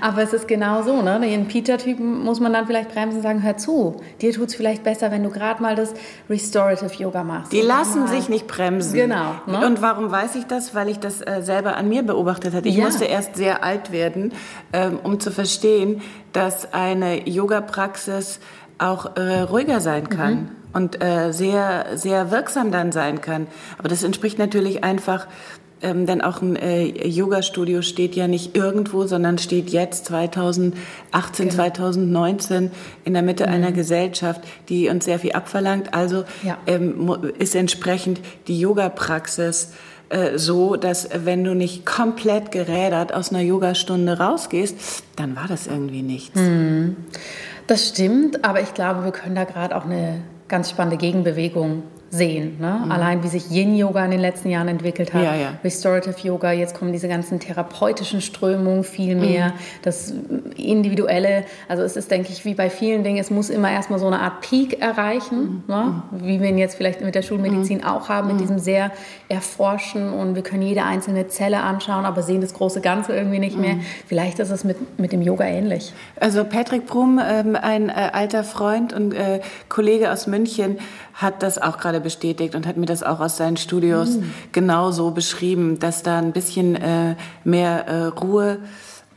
aber 0.00 0.22
es 0.22 0.32
ist 0.32 0.48
genau 0.48 0.82
so, 0.82 1.00
ne? 1.00 1.20
Den 1.20 1.46
Pita-Typen 1.46 2.24
muss 2.24 2.40
man 2.40 2.52
dann 2.52 2.66
vielleicht 2.66 2.92
bremsen 2.92 3.18
und 3.18 3.22
sagen, 3.22 3.44
hör 3.44 3.56
zu, 3.56 4.00
dir 4.20 4.32
tut 4.32 4.48
es 4.48 4.56
vielleicht 4.56 4.82
besser, 4.82 5.12
wenn 5.12 5.22
du 5.22 5.30
gerade 5.30 5.62
mal 5.62 5.76
das 5.76 5.94
Restorative 6.28 6.92
Yoga 6.94 7.22
machst. 7.22 7.52
Die 7.52 7.60
lassen 7.60 8.08
sich 8.08 8.28
nicht 8.28 8.48
bremsen. 8.48 8.94
Genau. 8.94 9.34
Ne? 9.46 9.64
Und 9.64 9.80
warum 9.80 10.07
weiß 10.10 10.36
ich 10.36 10.44
das? 10.44 10.74
Weil 10.74 10.88
ich 10.88 10.98
das 10.98 11.20
äh, 11.20 11.42
selber 11.42 11.76
an 11.76 11.88
mir 11.88 12.02
beobachtet 12.02 12.54
hatte. 12.54 12.68
Ich 12.68 12.76
ja. 12.76 12.84
musste 12.84 13.04
erst 13.04 13.36
sehr 13.36 13.64
alt 13.64 13.92
werden, 13.92 14.32
ähm, 14.72 14.98
um 15.02 15.20
zu 15.20 15.30
verstehen, 15.30 16.02
dass 16.32 16.72
eine 16.72 17.28
Yoga-Praxis 17.28 18.40
auch 18.78 19.16
äh, 19.16 19.40
ruhiger 19.40 19.80
sein 19.80 20.08
kann. 20.08 20.34
Mhm 20.34 20.50
und 20.70 21.02
äh, 21.02 21.32
sehr, 21.32 21.86
sehr 21.94 22.30
wirksam 22.30 22.70
dann 22.70 22.92
sein 22.92 23.22
kann. 23.22 23.46
Aber 23.78 23.88
das 23.88 24.02
entspricht 24.02 24.38
natürlich 24.38 24.84
einfach 24.84 25.26
ähm, 25.80 26.06
denn 26.06 26.20
auch 26.20 26.42
ein 26.42 26.56
äh, 26.56 26.86
Yoga-Studio 27.06 27.82
steht 27.82 28.16
ja 28.16 28.26
nicht 28.26 28.56
irgendwo, 28.56 29.06
sondern 29.06 29.38
steht 29.38 29.70
jetzt 29.70 30.06
2018, 30.06 30.74
genau. 31.36 31.54
2019 31.54 32.70
in 33.04 33.12
der 33.12 33.22
Mitte 33.22 33.46
mhm. 33.46 33.52
einer 33.52 33.72
Gesellschaft, 33.72 34.40
die 34.68 34.88
uns 34.88 35.04
sehr 35.04 35.18
viel 35.18 35.32
abverlangt. 35.32 35.94
Also 35.94 36.24
ja. 36.42 36.58
ähm, 36.66 37.16
ist 37.38 37.54
entsprechend 37.54 38.20
die 38.48 38.58
Yoga-Praxis 38.58 39.72
äh, 40.10 40.38
so, 40.38 40.76
dass 40.76 41.08
wenn 41.24 41.44
du 41.44 41.54
nicht 41.54 41.84
komplett 41.84 42.50
gerädert 42.50 43.12
aus 43.12 43.30
einer 43.30 43.42
Yogastunde 43.42 44.18
rausgehst, 44.18 45.04
dann 45.16 45.36
war 45.36 45.48
das 45.48 45.66
irgendwie 45.66 46.02
nichts. 46.02 46.38
Mhm. 46.40 46.96
Das 47.66 47.88
stimmt, 47.88 48.44
aber 48.44 48.62
ich 48.62 48.72
glaube, 48.72 49.04
wir 49.04 49.12
können 49.12 49.34
da 49.34 49.44
gerade 49.44 49.76
auch 49.76 49.84
eine 49.84 50.22
ganz 50.48 50.70
spannende 50.70 50.96
Gegenbewegung 50.96 51.82
sehen. 52.10 52.56
Ne? 52.58 52.82
Mhm. 52.84 52.92
Allein 52.92 53.22
wie 53.22 53.28
sich 53.28 53.50
Yin-Yoga 53.50 54.04
in 54.04 54.10
den 54.10 54.20
letzten 54.20 54.48
Jahren 54.48 54.68
entwickelt 54.68 55.12
hat, 55.12 55.22
ja, 55.22 55.34
ja. 55.34 55.52
Restorative 55.62 56.16
Yoga, 56.22 56.52
jetzt 56.52 56.74
kommen 56.74 56.92
diese 56.92 57.08
ganzen 57.08 57.38
therapeutischen 57.38 58.20
Strömungen 58.20 58.82
viel 58.82 59.14
mehr, 59.14 59.48
mhm. 59.48 59.52
das 59.82 60.14
Individuelle. 60.56 61.44
Also 61.68 61.82
es 61.82 61.96
ist, 61.96 62.10
denke 62.10 62.32
ich, 62.32 62.44
wie 62.44 62.54
bei 62.54 62.70
vielen 62.70 63.04
Dingen, 63.04 63.18
es 63.18 63.30
muss 63.30 63.50
immer 63.50 63.70
erstmal 63.70 63.98
so 63.98 64.06
eine 64.06 64.20
Art 64.20 64.40
Peak 64.40 64.80
erreichen, 64.80 65.62
mhm. 65.66 65.74
ne? 65.74 66.02
wie 66.12 66.40
wir 66.40 66.48
ihn 66.48 66.58
jetzt 66.58 66.76
vielleicht 66.76 67.02
mit 67.02 67.14
der 67.14 67.22
Schulmedizin 67.22 67.78
mhm. 67.78 67.84
auch 67.84 68.08
haben, 68.08 68.28
mit 68.28 68.36
mhm. 68.36 68.40
diesem 68.40 68.58
sehr 68.58 68.90
Erforschen 69.28 70.10
und 70.10 70.34
wir 70.34 70.42
können 70.42 70.62
jede 70.62 70.84
einzelne 70.84 71.28
Zelle 71.28 71.60
anschauen, 71.60 72.06
aber 72.06 72.22
sehen 72.22 72.40
das 72.40 72.54
große 72.54 72.80
Ganze 72.80 73.14
irgendwie 73.14 73.38
nicht 73.38 73.58
mehr. 73.58 73.74
Mhm. 73.74 73.82
Vielleicht 74.06 74.38
ist 74.38 74.50
es 74.50 74.64
mit, 74.64 74.98
mit 74.98 75.12
dem 75.12 75.20
Yoga 75.20 75.44
ähnlich. 75.44 75.92
Also 76.18 76.44
Patrick 76.44 76.86
Brum, 76.86 77.20
ähm, 77.22 77.54
ein 77.54 77.90
äh, 77.90 78.10
alter 78.12 78.44
Freund 78.44 78.94
und 78.94 79.12
äh, 79.12 79.40
Kollege 79.68 80.10
aus 80.10 80.26
München, 80.26 80.78
hat 81.18 81.42
das 81.42 81.60
auch 81.60 81.78
gerade 81.78 82.00
bestätigt 82.00 82.54
und 82.54 82.64
hat 82.64 82.76
mir 82.76 82.86
das 82.86 83.02
auch 83.02 83.18
aus 83.18 83.36
seinen 83.36 83.56
Studios 83.56 84.18
mhm. 84.18 84.32
genauso 84.52 85.10
beschrieben, 85.10 85.80
dass 85.80 86.04
da 86.04 86.18
ein 86.18 86.30
bisschen 86.30 86.76
äh, 86.76 87.16
mehr 87.42 87.88
äh, 87.88 88.04
Ruhe 88.04 88.58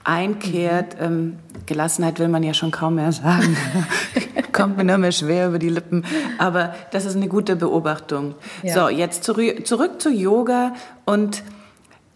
einkehrt. 0.03 0.99
Mhm. 0.99 1.05
Ähm, 1.05 1.39
Gelassenheit 1.67 2.17
will 2.17 2.27
man 2.27 2.41
ja 2.41 2.55
schon 2.55 2.71
kaum 2.71 2.95
mehr 2.95 3.11
sagen. 3.11 3.55
Kommt 4.51 4.77
mir 4.77 4.83
nur 4.83 4.97
mehr 4.97 5.11
schwer 5.11 5.49
über 5.49 5.59
die 5.59 5.69
Lippen. 5.69 6.03
Aber 6.39 6.73
das 6.89 7.05
ist 7.05 7.15
eine 7.15 7.27
gute 7.27 7.55
Beobachtung. 7.55 8.33
Ja. 8.63 8.73
So, 8.73 8.89
jetzt 8.89 9.23
zurück, 9.23 9.67
zurück 9.67 10.01
zu 10.01 10.09
Yoga 10.09 10.73
und 11.05 11.43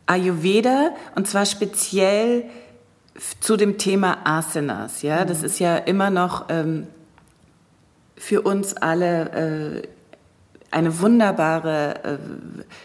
Ayurveda 0.08 0.96
und 1.16 1.28
zwar 1.28 1.46
speziell 1.46 2.46
zu 3.40 3.56
dem 3.56 3.78
Thema 3.78 4.18
Asanas, 4.24 5.02
ja, 5.04 5.24
mhm. 5.24 5.28
das 5.28 5.44
ist 5.44 5.60
ja 5.60 5.78
immer 5.78 6.10
noch 6.10 6.46
ähm, 6.50 6.88
für 8.16 8.42
uns 8.42 8.76
alle 8.76 9.82
äh, 9.84 9.88
eine 10.76 11.00
wunderbare 11.00 12.04
äh, 12.04 12.18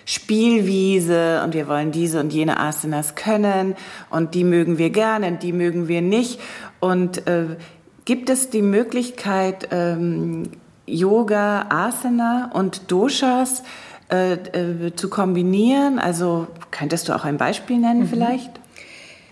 Spielwiese 0.05 1.43
und 1.45 1.55
wir 1.55 1.67
wollen 1.67 1.91
diese 1.91 2.21
und 2.21 2.33
jene 2.33 2.61
Asanas 2.61 3.17
können 3.17 3.75
und 4.11 4.35
die 4.35 4.45
mögen 4.45 4.79
wir 4.79 4.91
gerne 4.91 5.27
und 5.27 5.43
die 5.43 5.53
mögen 5.53 5.89
wir 5.89 6.01
nicht. 6.01 6.41
Und 6.79 7.27
äh, 7.27 7.57
gibt 8.05 8.31
es 8.31 8.49
die 8.51 8.63
Möglichkeit, 8.63 9.69
ähm, 9.73 10.45
Yoga, 10.87 11.67
Asana 11.69 12.51
und 12.55 12.93
Doshas 12.93 13.65
äh, 14.11 14.35
äh, 14.35 14.95
zu 14.95 15.11
kombinieren? 15.11 15.99
Also 15.99 16.47
könntest 16.71 17.09
du 17.09 17.13
auch 17.15 17.25
ein 17.25 17.39
Beispiel 17.39 17.79
nennen 17.79 18.03
mhm. 18.03 18.09
vielleicht? 18.09 18.60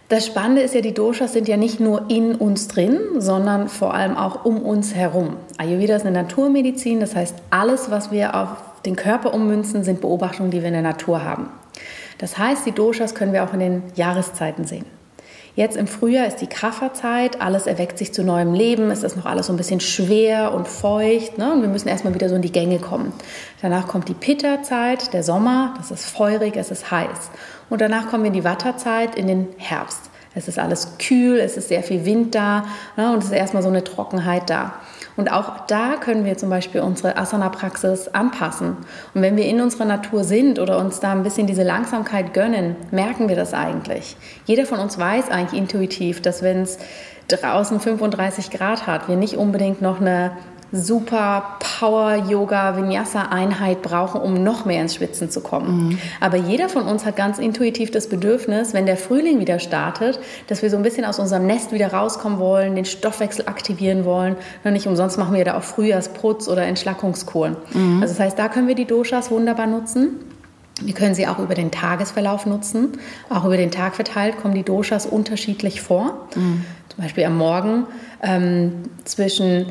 Das 0.09 0.25
Spannende 0.25 0.62
ist 0.62 0.75
ja, 0.75 0.81
die 0.81 0.94
Doshas 0.94 1.35
sind 1.35 1.49
ja 1.49 1.59
nicht 1.59 1.81
nur 1.81 2.09
in 2.09 2.35
uns 2.35 2.66
drin, 2.66 2.99
sondern 3.18 3.68
vor 3.68 3.92
allem 3.92 4.16
auch 4.16 4.47
um 4.47 4.62
uns 4.62 4.94
herum. 4.94 5.37
Ayurveda 5.59 5.97
ist 5.97 6.07
eine 6.07 6.23
Naturmedizin, 6.23 6.99
das 6.99 7.14
heißt, 7.14 7.35
alles, 7.51 7.90
was 7.90 8.11
wir 8.11 8.35
auf 8.35 8.49
den 8.87 8.97
Körper 8.97 9.35
ummünzen, 9.35 9.85
sind 9.85 10.01
Beobachtungen, 10.01 10.51
die 10.51 10.61
wir 10.61 10.68
in 10.68 10.73
der 10.73 10.83
Natur 10.83 11.23
haben. 11.23 11.51
Das 12.16 12.38
heißt, 12.38 12.64
die 12.64 12.73
Doshas 12.73 13.14
können 13.14 13.35
wir 13.35 13.44
auch 13.44 13.53
in 13.53 13.61
den 13.61 13.83
Jahreszeiten 13.97 14.64
sehen. 14.64 14.87
Jetzt 15.57 15.77
im 15.77 15.88
Frühjahr 15.88 16.27
ist 16.27 16.37
die 16.37 16.47
Kafferzeit, 16.47 17.42
alles 17.42 17.66
erweckt 17.66 17.99
sich 17.99 18.14
zu 18.14 18.23
neuem 18.23 18.55
Leben, 18.55 18.90
es 18.90 19.03
ist 19.03 19.16
noch 19.16 19.27
alles 19.27 19.49
so 19.49 19.53
ein 19.53 19.57
bisschen 19.57 19.81
schwer 19.81 20.55
und 20.55 20.68
feucht 20.68 21.37
ne? 21.37 21.53
und 21.53 21.62
wir 21.62 21.68
müssen 21.68 21.88
erstmal 21.88 22.14
wieder 22.14 22.29
so 22.29 22.37
in 22.37 22.42
die 22.42 22.53
Gänge 22.53 22.79
kommen. 22.79 23.12
Danach 23.61 23.88
kommt 23.88 24.09
die 24.09 24.14
Pitta-Zeit, 24.14 25.12
der 25.12 25.25
Sommer, 25.25 25.75
das 25.77 25.90
ist 25.90 26.07
feurig, 26.07 26.57
es 26.57 26.71
ist 26.71 26.92
heiß. 26.92 27.31
Und 27.70 27.81
danach 27.81 28.09
kommen 28.09 28.24
wir 28.24 28.28
in 28.28 28.35
die 28.35 28.44
Watterzeit, 28.44 29.14
in 29.14 29.26
den 29.26 29.48
Herbst. 29.57 30.11
Es 30.35 30.46
ist 30.46 30.59
alles 30.59 30.98
kühl, 30.98 31.38
es 31.38 31.57
ist 31.57 31.68
sehr 31.68 31.83
viel 31.83 32.04
Wind 32.04 32.35
da 32.35 32.64
ne? 32.96 33.12
und 33.12 33.18
es 33.18 33.26
ist 33.26 33.33
erstmal 33.33 33.62
so 33.62 33.68
eine 33.68 33.83
Trockenheit 33.83 34.48
da. 34.48 34.74
Und 35.16 35.33
auch 35.33 35.66
da 35.66 35.96
können 35.96 36.24
wir 36.24 36.37
zum 36.37 36.48
Beispiel 36.48 36.81
unsere 36.81 37.16
Asana-Praxis 37.16 38.07
anpassen. 38.09 38.76
Und 39.14 39.22
wenn 39.22 39.37
wir 39.37 39.46
in 39.46 39.61
unserer 39.61 39.85
Natur 39.85 40.22
sind 40.22 40.61
oder 40.61 40.78
uns 40.78 41.00
da 41.00 41.11
ein 41.11 41.24
bisschen 41.24 41.48
diese 41.48 41.64
Langsamkeit 41.64 42.35
gönnen, 42.35 42.76
merken 42.92 43.28
wir 43.28 43.35
das 43.35 43.52
eigentlich. 43.52 44.16
Jeder 44.44 44.64
von 44.64 44.78
uns 44.78 44.96
weiß 44.96 45.28
eigentlich 45.31 45.61
intuitiv, 45.61 46.22
dass 46.22 46.42
wenn 46.42 46.62
es 46.62 46.78
draußen 47.26 47.81
35 47.81 48.50
Grad 48.50 48.87
hat, 48.87 49.09
wir 49.09 49.16
nicht 49.16 49.37
unbedingt 49.37 49.83
noch 49.83 50.00
eine 50.00 50.31
super 50.70 51.57
Power-Yoga-Vinyasa-Einheit 51.81 53.83
brauchen, 53.83 54.20
um 54.20 54.42
noch 54.42 54.66
mehr 54.66 54.83
ins 54.83 54.96
Schwitzen 54.96 55.31
zu 55.31 55.40
kommen. 55.40 55.88
Mhm. 55.88 55.98
Aber 56.20 56.37
jeder 56.37 56.68
von 56.68 56.83
uns 56.83 57.07
hat 57.07 57.16
ganz 57.16 57.38
intuitiv 57.38 57.90
das 57.90 58.09
Bedürfnis, 58.09 58.74
wenn 58.74 58.87
der 58.87 58.98
Frühling 58.98 59.40
wieder 59.40 59.59
startet, 59.59 60.20
dass 60.46 60.62
wir 60.62 60.70
so 60.70 60.76
ein 60.76 60.83
bisschen 60.83 61.07
aus 61.07 61.18
unserem 61.18 61.46
Nest 61.46 61.72
wieder 61.72 61.92
rauskommen 61.92 62.38
wollen, 62.38 62.76
den 62.76 62.85
Stoffwechsel 62.85 63.48
aktivieren 63.48 64.04
wollen. 64.04 64.37
Und 64.62 64.74
nicht 64.74 64.87
umsonst 64.87 65.18
machen 65.18 65.35
wir 65.35 65.44
da 65.44 65.57
auch 65.57 65.62
Frühjahrsputz 65.62 66.48
oder 66.48 66.62
Entschlackungskuren. 66.62 67.57
Mhm. 67.72 68.02
Also 68.02 68.14
das 68.14 68.20
heißt, 68.20 68.38
da 68.38 68.48
können 68.48 68.68
wir 68.68 68.74
die 68.74 68.85
Doshas 68.85 69.31
wunderbar 69.31 69.66
nutzen. 69.66 70.16
Wir 70.81 70.94
können 70.94 71.14
sie 71.14 71.26
auch 71.26 71.38
über 71.38 71.54
den 71.54 71.70
Tagesverlauf 71.70 72.46
nutzen. 72.46 72.92
Auch 73.31 73.44
über 73.44 73.57
den 73.57 73.70
Tag 73.70 73.96
verteilt 73.96 74.40
kommen 74.40 74.54
die 74.54 74.62
Doshas 74.62 75.07
unterschiedlich 75.07 75.81
vor. 75.81 76.28
Mhm. 76.37 76.64
Zum 76.88 77.02
Beispiel 77.02 77.24
am 77.24 77.37
Morgen 77.37 77.87
ähm, 78.22 78.85
zwischen 79.04 79.66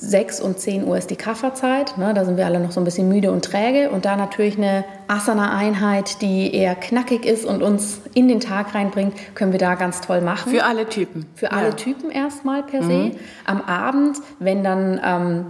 6 0.00 0.40
und 0.40 0.58
10 0.58 0.86
Uhr 0.86 0.98
ist 0.98 1.10
die 1.10 1.16
Kafferzeit. 1.16 1.96
Ne, 1.96 2.12
da 2.14 2.24
sind 2.24 2.36
wir 2.36 2.46
alle 2.46 2.60
noch 2.60 2.72
so 2.72 2.80
ein 2.80 2.84
bisschen 2.84 3.08
müde 3.08 3.32
und 3.32 3.44
träge. 3.44 3.90
Und 3.90 4.04
da 4.04 4.16
natürlich 4.16 4.56
eine 4.58 4.84
Asana-Einheit, 5.08 6.20
die 6.22 6.54
eher 6.54 6.74
knackig 6.74 7.24
ist 7.24 7.44
und 7.44 7.62
uns 7.62 8.00
in 8.14 8.28
den 8.28 8.40
Tag 8.40 8.74
reinbringt, 8.74 9.14
können 9.34 9.52
wir 9.52 9.58
da 9.58 9.74
ganz 9.74 10.00
toll 10.00 10.20
machen. 10.20 10.52
Für 10.52 10.64
alle 10.64 10.88
Typen. 10.88 11.26
Für 11.34 11.52
alle 11.52 11.68
ja. 11.68 11.74
Typen 11.74 12.10
erstmal 12.10 12.62
per 12.62 12.82
se. 12.82 12.92
Mhm. 12.92 13.12
Am 13.44 13.62
Abend, 13.62 14.18
wenn 14.38 14.62
dann 14.62 15.00
ähm, 15.04 15.46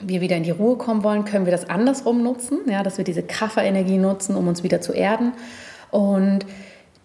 wir 0.00 0.20
wieder 0.20 0.36
in 0.36 0.44
die 0.44 0.50
Ruhe 0.50 0.76
kommen 0.76 1.02
wollen, 1.02 1.24
können 1.24 1.44
wir 1.44 1.52
das 1.52 1.68
andersrum 1.68 2.22
nutzen, 2.22 2.58
ja, 2.68 2.82
dass 2.82 2.98
wir 2.98 3.04
diese 3.04 3.22
Kafferenergie 3.22 3.98
nutzen, 3.98 4.36
um 4.36 4.46
uns 4.48 4.62
wieder 4.62 4.80
zu 4.80 4.92
erden. 4.92 5.32
Und 5.90 6.46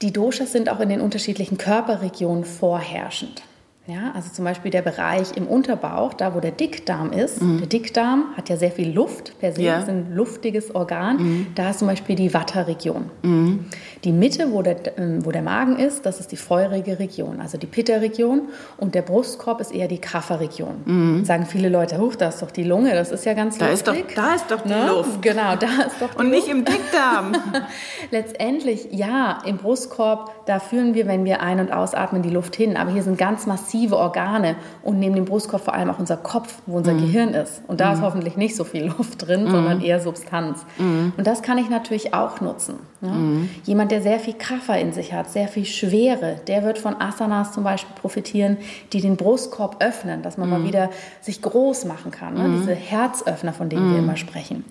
die 0.02 0.12
Doshas 0.12 0.52
sind 0.52 0.70
auch 0.70 0.80
in 0.80 0.90
den 0.90 1.02
unterschiedlichen 1.02 1.58
Körperregionen 1.58 2.46
vorherrschend. 2.46 3.44
Ja, 3.88 4.12
also 4.14 4.30
zum 4.32 4.46
Beispiel 4.46 4.70
der 4.70 4.84
Bereich 4.84 5.36
im 5.36 5.48
Unterbauch, 5.48 6.14
da 6.14 6.36
wo 6.36 6.40
der 6.40 6.52
Dickdarm 6.52 7.12
ist. 7.12 7.42
Mhm. 7.42 7.58
Der 7.58 7.68
Dickdarm 7.68 8.26
hat 8.38 8.48
ja 8.48 8.56
sehr 8.56 8.70
viel 8.70 8.92
Luft 8.92 9.40
per 9.40 9.54
se, 9.54 9.64
ja. 9.64 9.80
ist 9.80 9.90
ein 9.90 10.14
luftiges 10.14 10.76
Organ. 10.76 11.18
Mhm. 11.18 11.48
Da 11.56 11.72
ist 11.72 11.80
zum 11.80 11.88
Beispiel 11.88 12.16
die 12.16 12.32
Vata-Region. 12.32 13.10
Mhm. 13.24 13.66
Die 14.04 14.12
Mitte, 14.12 14.52
wo 14.52 14.62
der, 14.62 15.00
ähm, 15.00 15.26
wo 15.26 15.32
der 15.32 15.42
Magen 15.42 15.78
ist, 15.78 16.06
das 16.06 16.20
ist 16.20 16.32
die 16.32 16.38
feurige 16.38 17.00
Region, 17.00 17.42
also 17.42 17.58
die 17.58 17.66
Pitta-Region. 17.66 18.50
Und 18.78 18.94
der 18.94 19.02
Brustkorb 19.02 19.60
ist 19.60 19.74
eher 19.74 19.88
die 19.88 19.98
Kapha-Region. 19.98 20.76
Mhm. 20.86 21.26
Sagen 21.26 21.48
viele 21.48 21.68
Leute, 21.68 21.98
huch, 21.98 22.16
da 22.16 22.30
ist 22.30 22.44
doch 22.44 22.52
die 22.52 22.64
Lunge, 22.64 22.94
das 22.94 23.12
ist 23.12 23.26
ja 23.26 23.34
ganz 23.34 23.58
da 23.58 23.72
luftig. 23.72 23.96
Ist 23.96 24.16
doch, 24.16 24.24
da 24.24 24.36
ist 24.36 24.52
doch 24.52 24.62
die 24.62 24.70
ne? 24.70 24.88
Luft. 24.90 25.22
Genau, 25.24 25.56
da 25.56 25.68
ist 25.88 26.00
doch 26.00 26.14
die 26.14 26.18
Und 26.20 26.30
nicht 26.30 26.48
im 26.48 26.66
Dickdarm. 26.66 27.34
Letztendlich, 28.12 28.90
ja, 28.92 29.40
im 29.44 29.58
Brustkorb, 29.58 30.46
da 30.46 30.60
fühlen 30.60 30.94
wir, 30.94 31.08
wenn 31.08 31.26
wir 31.26 31.42
ein- 31.42 31.60
und 31.60 31.74
ausatmen, 31.74 32.22
die 32.22 32.30
Luft 32.30 32.56
hin. 32.56 32.78
Aber 32.78 32.92
hier 32.92 33.02
sind 33.02 33.18
ganz 33.18 33.48
massiv 33.48 33.72
massive 33.82 33.98
Organe 33.98 34.56
und 34.84 35.00
neben 35.00 35.16
dem 35.16 35.26
Brustkorb 35.26 35.64
vor 35.64 35.74
allem 35.74 35.90
auch 35.90 36.00
unser 36.00 36.18
Kopf, 36.18 36.62
wo 36.66 36.78
unser 36.78 36.94
mhm. 36.94 37.02
Gehirn 37.02 37.30
ist. 37.30 37.62
Und 37.68 37.80
da 37.82 37.90
mhm. 37.90 37.94
ist 37.96 38.02
hoffentlich 38.02 38.38
nicht 38.38 38.56
so 38.56 38.64
viel 38.64 38.86
Luft 38.98 39.28
drin, 39.28 39.46
mhm. 39.46 39.52
sondern 39.52 39.82
eher 39.82 40.00
Substanz. 40.00 40.66
Mhm. 40.78 41.14
Und 41.18 41.28
das 41.28 41.42
kann 41.42 41.58
ich 41.58 41.70
natürlich 41.70 42.14
auch 42.14 42.42
nutzen. 42.42 42.76
Ja? 43.02 43.10
Mhm. 43.10 43.50
Jemand, 43.64 43.92
der 43.92 44.02
sehr 44.02 44.20
viel 44.20 44.34
Kaffer 44.34 44.78
in 44.78 44.94
sich 44.94 45.14
hat, 45.14 45.32
sehr 45.32 45.48
viel 45.48 45.66
Schwere, 45.66 46.38
der 46.48 46.64
wird 46.64 46.78
von 46.78 47.00
Asanas 47.00 47.52
zum 47.54 47.64
Beispiel 47.64 47.96
profitieren, 48.00 48.58
die 48.94 49.02
den 49.02 49.18
Brustkorb 49.18 49.84
öffnen, 49.84 50.22
dass 50.22 50.38
man 50.38 50.50
mal 50.50 50.64
wieder 50.64 50.90
sich 51.22 51.42
groß 51.42 51.86
machen 51.86 52.12
kann. 52.12 52.36
Ne? 52.36 52.58
Diese 52.60 52.74
Herzöffner, 52.74 53.54
von 53.54 53.70
denen 53.70 53.92
wir 53.92 54.00
immer 54.00 54.18
sprechen. 54.18 54.64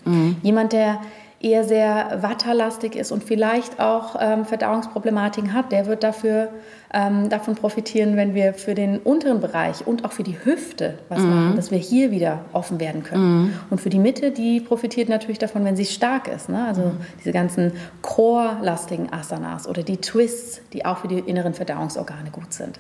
Jemand, 0.43 0.73
der 0.73 0.99
eher 1.41 1.65
sehr 1.65 2.19
watterlastig 2.21 2.95
ist 2.95 3.13
und 3.13 3.25
vielleicht 3.25 3.81
auch 3.81 4.15
ähm, 4.21 4.45
Verdauungsproblematiken 4.45 5.55
hat, 5.55 5.73
der 5.73 5.87
wird 5.87 6.03
dafür 6.03 6.51
ähm, 6.93 7.31
davon 7.31 7.55
profitieren, 7.55 8.17
wenn 8.17 8.35
wir 8.35 8.53
für 8.53 8.75
den 8.75 8.99
unteren 8.99 9.41
Bereich 9.41 9.87
und 9.87 10.05
auch 10.05 10.13
für 10.13 10.23
die 10.23 10.37
Hüfte 10.45 10.99
was 11.09 11.21
mhm. 11.21 11.31
machen, 11.31 11.57
dass 11.57 11.71
wir 11.71 11.79
hier 11.79 12.11
wieder 12.11 12.45
offen 12.53 12.79
werden 12.79 13.03
können. 13.05 13.43
Mhm. 13.43 13.53
Und 13.71 13.81
für 13.81 13.89
die 13.89 13.99
Mitte, 13.99 14.33
die 14.33 14.61
profitiert 14.61 15.09
natürlich 15.09 15.39
davon, 15.39 15.65
wenn 15.65 15.77
sie 15.77 15.87
stark 15.87 16.29
ist. 16.29 16.51
Ne? 16.51 16.63
Also 16.67 16.83
mhm. 16.83 17.01
diese 17.19 17.33
ganzen 17.33 17.73
Core-lastigen 18.03 19.11
Asanas 19.11 19.67
oder 19.67 19.83
die 19.83 19.97
Twists, 19.97 20.61
die 20.75 20.85
auch 20.85 20.99
für 20.99 21.09
die 21.09 21.21
inneren 21.21 21.55
Verdauungsorgane 21.55 22.31
gut 22.31 22.53
sind. 22.53 22.79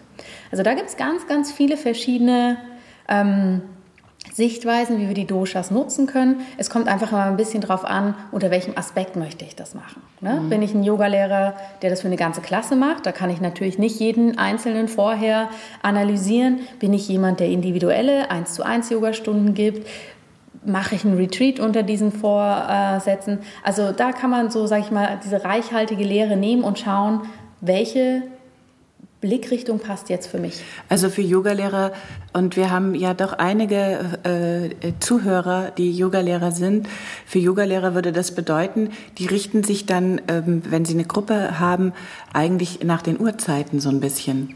Also 0.50 0.62
da 0.62 0.74
gibt 0.74 0.90
es 0.90 0.98
ganz, 0.98 1.26
ganz 1.26 1.50
viele 1.50 1.78
verschiedene 1.78 2.58
ähm, 3.08 3.62
Sichtweisen, 4.32 4.98
wie 4.98 5.08
wir 5.08 5.14
die 5.14 5.26
Doshas 5.26 5.70
nutzen 5.70 6.06
können. 6.06 6.42
Es 6.56 6.70
kommt 6.70 6.88
einfach 6.88 7.10
mal 7.10 7.28
ein 7.28 7.36
bisschen 7.36 7.60
drauf 7.60 7.84
an, 7.84 8.14
unter 8.30 8.50
welchem 8.50 8.76
Aspekt 8.76 9.16
möchte 9.16 9.44
ich 9.44 9.56
das 9.56 9.74
machen. 9.74 10.02
Ne? 10.20 10.40
Mhm. 10.40 10.50
Bin 10.50 10.62
ich 10.62 10.74
ein 10.74 10.84
Yogalehrer, 10.84 11.54
der 11.82 11.90
das 11.90 12.02
für 12.02 12.06
eine 12.06 12.16
ganze 12.16 12.40
Klasse 12.40 12.76
macht, 12.76 13.06
da 13.06 13.12
kann 13.12 13.30
ich 13.30 13.40
natürlich 13.40 13.78
nicht 13.78 13.98
jeden 13.98 14.38
Einzelnen 14.38 14.88
vorher 14.88 15.48
analysieren. 15.82 16.60
Bin 16.78 16.92
ich 16.92 17.08
jemand, 17.08 17.40
der 17.40 17.48
individuelle 17.48 18.30
1 18.30 18.54
zu 18.54 18.64
1 18.64 18.90
Yogastunden 18.90 19.54
gibt? 19.54 19.88
Mache 20.64 20.94
ich 20.94 21.04
einen 21.04 21.16
Retreat 21.16 21.58
unter 21.58 21.82
diesen 21.82 22.12
Vorsätzen? 22.12 23.38
Also 23.64 23.92
da 23.92 24.12
kann 24.12 24.30
man 24.30 24.50
so, 24.50 24.66
sage 24.66 24.82
ich 24.82 24.90
mal, 24.90 25.18
diese 25.24 25.44
reichhaltige 25.44 26.04
Lehre 26.04 26.36
nehmen 26.36 26.62
und 26.62 26.78
schauen, 26.78 27.22
welche 27.62 28.22
Blickrichtung 29.20 29.80
passt 29.80 30.08
jetzt 30.08 30.28
für 30.28 30.38
mich? 30.38 30.62
Also 30.88 31.10
für 31.10 31.20
Yogalehrer, 31.20 31.92
und 32.32 32.56
wir 32.56 32.70
haben 32.70 32.94
ja 32.94 33.12
doch 33.12 33.34
einige 33.34 34.18
äh, 34.24 34.92
Zuhörer, 34.98 35.72
die 35.76 35.92
Yogalehrer 35.92 36.52
sind. 36.52 36.88
Für 37.26 37.38
Yogalehrer 37.38 37.94
würde 37.94 38.12
das 38.12 38.34
bedeuten, 38.34 38.90
die 39.18 39.26
richten 39.26 39.62
sich 39.62 39.84
dann, 39.84 40.22
ähm, 40.28 40.62
wenn 40.70 40.86
sie 40.86 40.94
eine 40.94 41.04
Gruppe 41.04 41.60
haben, 41.60 41.92
eigentlich 42.32 42.82
nach 42.82 43.02
den 43.02 43.20
Uhrzeiten 43.20 43.78
so 43.80 43.90
ein 43.90 44.00
bisschen. 44.00 44.54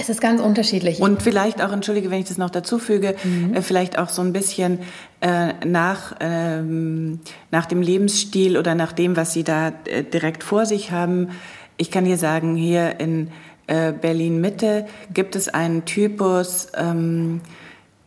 Es 0.00 0.08
ist 0.08 0.20
ganz 0.20 0.40
unterschiedlich. 0.40 1.00
Und 1.00 1.22
vielleicht 1.22 1.60
auch, 1.60 1.72
entschuldige, 1.72 2.12
wenn 2.12 2.20
ich 2.20 2.28
das 2.28 2.38
noch 2.38 2.50
dazu 2.50 2.78
füge, 2.78 3.16
mhm. 3.24 3.54
äh, 3.54 3.62
vielleicht 3.62 3.98
auch 3.98 4.08
so 4.08 4.22
ein 4.22 4.32
bisschen 4.32 4.78
äh, 5.20 5.54
nach, 5.66 6.14
ähm, 6.20 7.18
nach 7.50 7.66
dem 7.66 7.82
Lebensstil 7.82 8.56
oder 8.56 8.76
nach 8.76 8.92
dem, 8.92 9.16
was 9.16 9.32
Sie 9.32 9.42
da 9.42 9.72
äh, 9.86 10.04
direkt 10.04 10.44
vor 10.44 10.66
sich 10.66 10.92
haben. 10.92 11.30
Ich 11.76 11.90
kann 11.90 12.04
hier 12.04 12.18
sagen, 12.18 12.54
hier 12.54 13.00
in 13.00 13.30
äh, 13.68 13.92
Berlin 13.92 14.40
Mitte 14.40 14.86
gibt 15.14 15.36
es 15.36 15.48
einen 15.48 15.84
Typus, 15.84 16.68
ähm, 16.76 17.40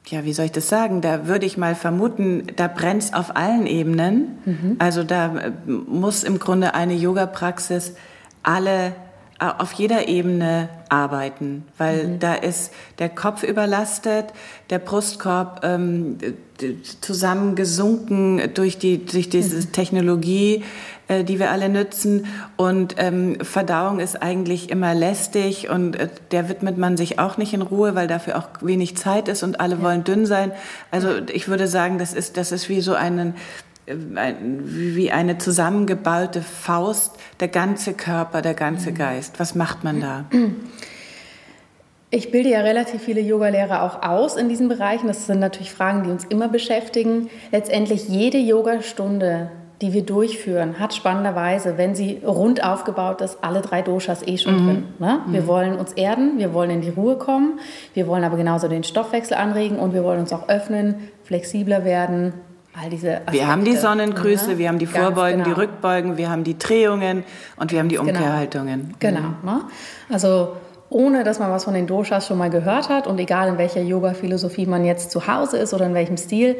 ja, 0.07 0.25
wie 0.25 0.33
soll 0.33 0.45
ich 0.45 0.51
das 0.51 0.67
sagen? 0.67 1.01
Da 1.01 1.27
würde 1.27 1.45
ich 1.45 1.57
mal 1.57 1.75
vermuten, 1.75 2.47
da 2.57 2.67
brennt 2.67 3.03
es 3.03 3.13
auf 3.13 3.35
allen 3.37 3.65
Ebenen. 3.65 4.39
Mhm. 4.43 4.75
Also 4.79 5.03
da 5.03 5.37
äh, 5.37 5.51
muss 5.65 6.23
im 6.23 6.39
Grunde 6.39 6.73
eine 6.73 6.95
Yoga-Praxis 6.95 7.93
alle 8.43 8.93
auf 9.41 9.73
jeder 9.73 10.07
Ebene 10.07 10.69
arbeiten, 10.89 11.65
weil 11.79 12.07
mhm. 12.07 12.19
da 12.19 12.35
ist 12.35 12.71
der 12.99 13.09
Kopf 13.09 13.41
überlastet, 13.41 14.25
der 14.69 14.77
Brustkorb 14.77 15.61
ähm, 15.63 16.17
zusammengesunken 17.01 18.53
durch 18.53 18.77
die 18.77 19.03
durch 19.03 19.29
diese 19.29 19.55
mhm. 19.55 19.71
Technologie, 19.71 20.63
äh, 21.11 21.23
die 21.25 21.39
wir 21.39 21.51
alle 21.51 21.67
nützen 21.67 22.25
und 22.55 22.95
ähm, 22.97 23.37
Verdauung 23.41 23.99
ist 23.99 24.21
eigentlich 24.21 24.69
immer 24.69 24.93
lästig 24.93 25.69
und 25.69 25.97
äh, 25.97 26.07
der 26.31 26.47
widmet 26.47 26.77
man 26.77 26.95
sich 26.95 27.19
auch 27.19 27.37
nicht 27.37 27.53
in 27.53 27.61
Ruhe, 27.61 27.95
weil 27.95 28.07
dafür 28.07 28.37
auch 28.37 28.47
wenig 28.61 28.95
Zeit 28.95 29.27
ist 29.27 29.43
und 29.43 29.59
alle 29.59 29.75
ja. 29.75 29.81
wollen 29.81 30.05
dünn 30.05 30.25
sein. 30.25 30.53
Also 30.89 31.09
ich 31.33 31.49
würde 31.49 31.67
sagen, 31.67 31.97
das 31.97 32.13
ist 32.13 32.37
das 32.37 32.53
ist 32.53 32.69
wie 32.69 32.79
so 32.79 32.93
einen 32.93 33.33
wie 33.85 35.11
eine 35.11 35.37
zusammengeballte 35.37 36.41
Faust, 36.41 37.15
der 37.41 37.49
ganze 37.49 37.93
Körper, 37.93 38.41
der 38.41 38.53
ganze 38.53 38.91
mhm. 38.91 38.95
Geist. 38.95 39.39
Was 39.39 39.53
macht 39.53 39.83
man 39.83 39.99
da? 39.99 40.25
Ich 42.13 42.29
bilde 42.29 42.49
ja 42.49 42.59
relativ 42.59 43.01
viele 43.01 43.21
Yogalehrer 43.21 43.83
auch 43.83 44.03
aus 44.03 44.35
in 44.35 44.49
diesen 44.49 44.67
Bereichen. 44.69 45.07
Das 45.07 45.27
sind 45.27 45.39
natürlich 45.39 45.71
Fragen, 45.71 46.03
die 46.03 46.09
uns 46.09 46.25
immer 46.25 46.47
beschäftigen. 46.47 47.29
Letztendlich 47.51 48.07
jede 48.07 48.37
Yogastunde, 48.37 49.49
die 49.81 49.93
wir 49.93 50.03
durchführen, 50.03 50.79
hat 50.79 50.93
spannenderweise, 50.93 51.77
wenn 51.77 51.95
sie 51.95 52.21
rund 52.25 52.63
aufgebaut 52.63 53.21
ist, 53.21 53.39
alle 53.41 53.61
drei 53.61 53.81
Doshas 53.81 54.25
eh 54.25 54.37
schon 54.37 54.61
mhm. 54.61 54.67
drin. 54.67 54.83
Ne? 54.99 55.19
Wir 55.27 55.41
mhm. 55.41 55.47
wollen 55.47 55.75
uns 55.75 55.93
erden, 55.93 56.37
wir 56.37 56.53
wollen 56.53 56.69
in 56.69 56.81
die 56.81 56.89
Ruhe 56.89 57.17
kommen, 57.17 57.59
wir 57.93 58.07
wollen 58.07 58.23
aber 58.23 58.37
genauso 58.37 58.67
den 58.67 58.83
Stoffwechsel 58.83 59.35
anregen 59.35 59.79
und 59.79 59.93
wir 59.93 60.03
wollen 60.03 60.19
uns 60.19 60.31
auch 60.31 60.47
öffnen, 60.49 61.09
flexibler 61.23 61.83
werden, 61.83 62.33
All 62.73 62.89
diese 62.89 63.15
Aspekte, 63.17 63.33
wir 63.33 63.47
haben 63.47 63.65
die 63.65 63.75
Sonnengrüße, 63.75 64.51
ne? 64.51 64.57
wir 64.57 64.69
haben 64.69 64.79
die 64.79 64.85
Vorbeugen, 64.85 65.43
genau. 65.43 65.55
die 65.55 65.61
Rückbeugen, 65.61 66.15
wir 66.15 66.29
haben 66.29 66.45
die 66.45 66.57
Drehungen 66.57 67.25
und 67.57 67.73
wir 67.73 67.79
haben 67.79 67.89
die 67.89 67.97
genau. 67.97 68.07
Umkehrhaltungen. 68.07 68.95
Genau. 68.99 69.19
genau 69.19 69.55
ne? 69.57 69.61
Also 70.09 70.53
ohne 70.89 71.23
dass 71.23 71.39
man 71.39 71.51
was 71.51 71.65
von 71.65 71.73
den 71.73 71.87
Doshas 71.87 72.27
schon 72.27 72.37
mal 72.37 72.49
gehört 72.49 72.87
hat 72.87 73.07
und 73.07 73.19
egal 73.19 73.49
in 73.49 73.57
welcher 73.57 73.81
Yoga-Philosophie 73.81 74.65
man 74.65 74.85
jetzt 74.85 75.11
zu 75.11 75.27
Hause 75.27 75.57
ist 75.57 75.73
oder 75.73 75.85
in 75.85 75.93
welchem 75.93 76.17
Stil, 76.17 76.57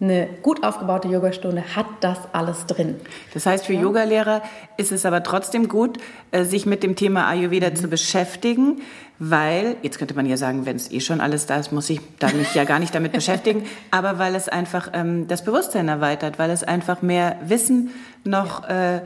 eine 0.00 0.28
gut 0.42 0.62
aufgebaute 0.62 1.08
Yogastunde 1.08 1.74
hat 1.74 1.86
das 2.00 2.18
alles 2.32 2.66
drin. 2.66 2.96
Das 3.34 3.46
heißt, 3.46 3.66
für 3.66 3.72
ja. 3.72 3.82
Yogalehrer 3.82 4.42
ist 4.76 4.92
es 4.92 5.04
aber 5.04 5.22
trotzdem 5.22 5.68
gut, 5.68 5.98
äh, 6.30 6.44
sich 6.44 6.66
mit 6.66 6.82
dem 6.82 6.94
Thema 6.94 7.26
Ayurveda 7.26 7.70
mhm. 7.70 7.76
zu 7.76 7.88
beschäftigen, 7.88 8.80
weil, 9.18 9.76
jetzt 9.82 9.98
könnte 9.98 10.14
man 10.14 10.26
ja 10.26 10.36
sagen, 10.36 10.64
wenn 10.66 10.76
es 10.76 10.92
eh 10.92 11.00
schon 11.00 11.20
alles 11.20 11.46
da 11.46 11.56
ist, 11.56 11.72
muss 11.72 11.90
ich 11.90 12.00
da 12.20 12.28
mich 12.32 12.54
ja 12.54 12.62
gar 12.62 12.78
nicht 12.78 12.94
damit 12.94 13.12
beschäftigen, 13.12 13.64
aber 13.90 14.18
weil 14.20 14.36
es 14.36 14.48
einfach 14.48 14.90
ähm, 14.92 15.26
das 15.26 15.44
Bewusstsein 15.44 15.88
erweitert, 15.88 16.38
weil 16.38 16.50
es 16.50 16.62
einfach 16.62 17.02
mehr 17.02 17.36
Wissen 17.42 17.90
noch 18.22 18.68
äh, 18.68 19.00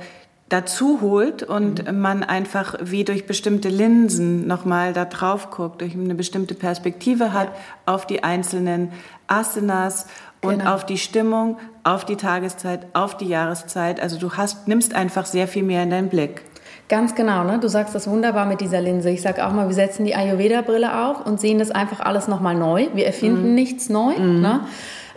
dazu 0.50 1.00
holt 1.00 1.42
und 1.42 1.90
mhm. 1.90 2.00
man 2.00 2.22
einfach 2.22 2.74
wie 2.82 3.04
durch 3.04 3.26
bestimmte 3.26 3.70
Linsen 3.70 4.46
nochmal 4.46 4.92
da 4.92 5.06
drauf 5.06 5.48
guckt, 5.48 5.80
durch 5.80 5.94
eine 5.94 6.14
bestimmte 6.14 6.54
Perspektive 6.54 7.32
hat 7.32 7.48
ja. 7.48 7.54
auf 7.94 8.06
die 8.06 8.22
einzelnen 8.22 8.92
Asanas 9.26 10.06
und 10.42 10.58
genau. 10.58 10.74
auf 10.74 10.84
die 10.84 10.98
Stimmung, 10.98 11.56
auf 11.84 12.04
die 12.04 12.16
Tageszeit, 12.16 12.86
auf 12.92 13.16
die 13.16 13.26
Jahreszeit. 13.26 14.00
Also 14.00 14.18
du 14.18 14.32
hast, 14.32 14.68
nimmst 14.68 14.94
einfach 14.94 15.26
sehr 15.26 15.48
viel 15.48 15.62
mehr 15.62 15.82
in 15.82 15.90
deinen 15.90 16.08
Blick. 16.08 16.42
Ganz 16.88 17.14
genau, 17.14 17.44
ne? 17.44 17.58
du 17.58 17.68
sagst 17.68 17.94
das 17.94 18.06
wunderbar 18.06 18.44
mit 18.44 18.60
dieser 18.60 18.80
Linse. 18.80 19.08
Ich 19.08 19.22
sage 19.22 19.46
auch 19.46 19.52
mal, 19.52 19.66
wir 19.68 19.74
setzen 19.74 20.04
die 20.04 20.14
Ayurveda-Brille 20.14 21.06
auf 21.06 21.24
und 21.24 21.40
sehen 21.40 21.58
das 21.58 21.70
einfach 21.70 22.00
alles 22.00 22.28
nochmal 22.28 22.54
neu. 22.54 22.88
Wir 22.92 23.06
erfinden 23.06 23.50
mhm. 23.50 23.54
nichts 23.54 23.88
neu. 23.88 24.18
Mhm. 24.18 24.40
Ne? 24.40 24.60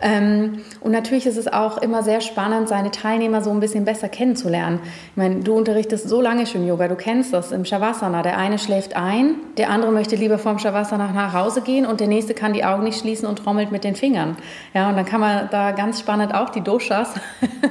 Ähm, 0.01 0.61
und 0.81 0.91
natürlich 0.91 1.25
ist 1.25 1.37
es 1.37 1.51
auch 1.51 1.77
immer 1.77 2.03
sehr 2.03 2.21
spannend, 2.21 2.67
seine 2.67 2.91
Teilnehmer 2.91 3.41
so 3.41 3.51
ein 3.51 3.59
bisschen 3.59 3.85
besser 3.85 4.09
kennenzulernen. 4.09 4.79
Ich 5.11 5.17
meine, 5.17 5.41
du 5.41 5.55
unterrichtest 5.55 6.09
so 6.09 6.21
lange 6.21 6.45
schon 6.47 6.65
Yoga, 6.67 6.87
du 6.87 6.95
kennst 6.95 7.33
das 7.33 7.51
im 7.51 7.65
Shavasana. 7.65 8.21
Der 8.21 8.37
eine 8.37 8.59
schläft 8.59 8.95
ein, 8.95 9.35
der 9.57 9.69
andere 9.69 9.91
möchte 9.91 10.15
lieber 10.15 10.37
vom 10.37 10.59
Shavasana 10.59 11.11
nach 11.11 11.33
Hause 11.33 11.61
gehen 11.61 11.85
und 11.85 11.99
der 11.99 12.07
nächste 12.07 12.33
kann 12.33 12.53
die 12.53 12.65
Augen 12.65 12.83
nicht 12.83 12.99
schließen 12.99 13.27
und 13.27 13.37
trommelt 13.37 13.71
mit 13.71 13.83
den 13.83 13.95
Fingern. 13.95 14.37
Ja, 14.73 14.89
und 14.89 14.95
dann 14.95 15.05
kann 15.05 15.21
man 15.21 15.49
da 15.49 15.71
ganz 15.71 15.99
spannend 15.99 16.33
auch 16.33 16.49
die 16.49 16.61
Doshas 16.61 17.13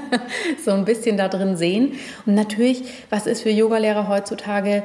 so 0.65 0.73
ein 0.73 0.85
bisschen 0.85 1.17
da 1.17 1.29
drin 1.29 1.57
sehen. 1.57 1.93
Und 2.27 2.35
natürlich, 2.35 2.85
was 3.11 3.27
ist 3.27 3.43
für 3.43 3.51
Yogalehrer 3.51 4.09
heutzutage 4.09 4.83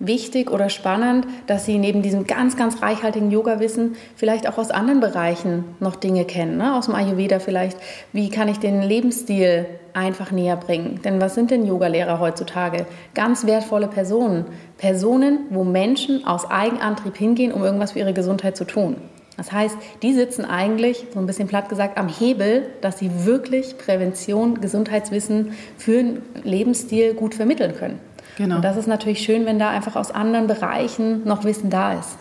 wichtig 0.00 0.50
oder 0.50 0.68
spannend, 0.70 1.26
dass 1.46 1.66
Sie 1.66 1.78
neben 1.78 2.02
diesem 2.02 2.26
ganz, 2.26 2.56
ganz 2.56 2.82
reichhaltigen 2.82 3.30
Yoga-Wissen 3.30 3.96
vielleicht 4.16 4.48
auch 4.48 4.58
aus 4.58 4.70
anderen 4.70 5.00
Bereichen 5.00 5.64
noch 5.78 5.94
Dinge 5.94 6.24
kennen, 6.24 6.56
ne? 6.56 6.74
aus 6.74 6.86
dem 6.86 6.94
Ayurveda 6.94 7.38
vielleicht. 7.38 7.78
Wie 8.12 8.30
kann 8.30 8.48
ich 8.48 8.58
den 8.58 8.82
Lebensstil 8.82 9.66
einfach 9.92 10.32
näher 10.32 10.56
bringen? 10.56 11.00
Denn 11.04 11.20
was 11.20 11.34
sind 11.34 11.50
denn 11.50 11.66
Yogalehrer 11.66 12.18
heutzutage? 12.18 12.86
Ganz 13.14 13.46
wertvolle 13.46 13.88
Personen. 13.88 14.46
Personen, 14.78 15.40
wo 15.50 15.62
Menschen 15.62 16.26
aus 16.26 16.50
Eigenantrieb 16.50 17.16
hingehen, 17.16 17.52
um 17.52 17.62
irgendwas 17.62 17.92
für 17.92 17.98
ihre 18.00 18.14
Gesundheit 18.14 18.56
zu 18.56 18.64
tun. 18.64 18.96
Das 19.36 19.52
heißt, 19.52 19.76
die 20.02 20.12
sitzen 20.12 20.44
eigentlich, 20.44 21.06
so 21.14 21.18
ein 21.18 21.24
bisschen 21.24 21.48
platt 21.48 21.70
gesagt, 21.70 21.96
am 21.96 22.08
Hebel, 22.08 22.66
dass 22.82 22.98
sie 22.98 23.24
wirklich 23.24 23.78
Prävention, 23.78 24.60
Gesundheitswissen 24.60 25.52
für 25.78 25.98
einen 25.98 26.22
Lebensstil 26.42 27.14
gut 27.14 27.34
vermitteln 27.34 27.74
können. 27.74 28.00
Genau. 28.40 28.56
Und 28.56 28.62
das 28.62 28.78
ist 28.78 28.86
natürlich 28.86 29.20
schön, 29.20 29.44
wenn 29.44 29.58
da 29.58 29.68
einfach 29.68 29.96
aus 29.96 30.10
anderen 30.10 30.46
Bereichen 30.46 31.24
noch 31.24 31.44
Wissen 31.44 31.68
da 31.68 31.92
ist. 31.92 32.16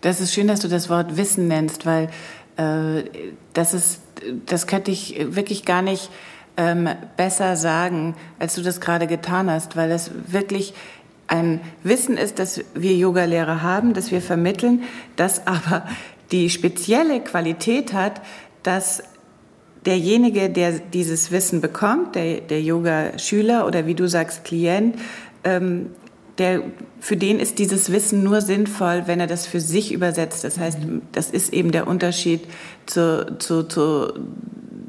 Das 0.00 0.18
ist 0.18 0.32
schön, 0.32 0.48
dass 0.48 0.60
du 0.60 0.68
das 0.68 0.88
Wort 0.88 1.18
Wissen 1.18 1.46
nennst, 1.46 1.84
weil 1.84 2.08
äh, 2.56 3.04
das 3.52 3.74
ist, 3.74 4.00
das 4.46 4.66
könnte 4.66 4.90
ich 4.90 5.14
wirklich 5.36 5.66
gar 5.66 5.82
nicht 5.82 6.08
ähm, 6.56 6.88
besser 7.18 7.56
sagen, 7.56 8.14
als 8.38 8.54
du 8.54 8.62
das 8.62 8.80
gerade 8.80 9.06
getan 9.06 9.50
hast, 9.50 9.76
weil 9.76 9.90
es 9.90 10.10
wirklich 10.26 10.72
ein 11.26 11.60
Wissen 11.82 12.16
ist, 12.16 12.38
das 12.38 12.62
wir 12.72 12.96
Yogalehrer 12.96 13.60
haben, 13.60 13.92
das 13.92 14.10
wir 14.10 14.22
vermitteln, 14.22 14.84
das 15.16 15.46
aber 15.46 15.86
die 16.30 16.48
spezielle 16.48 17.20
Qualität 17.20 17.92
hat, 17.92 18.22
dass 18.62 19.02
derjenige, 19.84 20.48
der 20.48 20.78
dieses 20.78 21.30
Wissen 21.30 21.60
bekommt, 21.60 22.14
der, 22.14 22.40
der 22.40 22.62
Yoga-Schüler 22.62 23.66
oder 23.66 23.86
wie 23.86 23.94
du 23.94 24.08
sagst, 24.08 24.44
Klient, 24.44 24.96
ähm, 25.44 25.90
der, 26.38 26.62
für 26.98 27.16
den 27.16 27.38
ist 27.38 27.58
dieses 27.58 27.92
Wissen 27.92 28.22
nur 28.22 28.40
sinnvoll, 28.40 29.02
wenn 29.06 29.20
er 29.20 29.26
das 29.26 29.46
für 29.46 29.60
sich 29.60 29.92
übersetzt. 29.92 30.44
Das 30.44 30.58
heißt, 30.58 30.78
das 31.12 31.30
ist 31.30 31.52
eben 31.52 31.72
der 31.72 31.86
Unterschied 31.86 32.46
zu, 32.86 33.36
zu, 33.38 33.64
zu, 33.64 34.12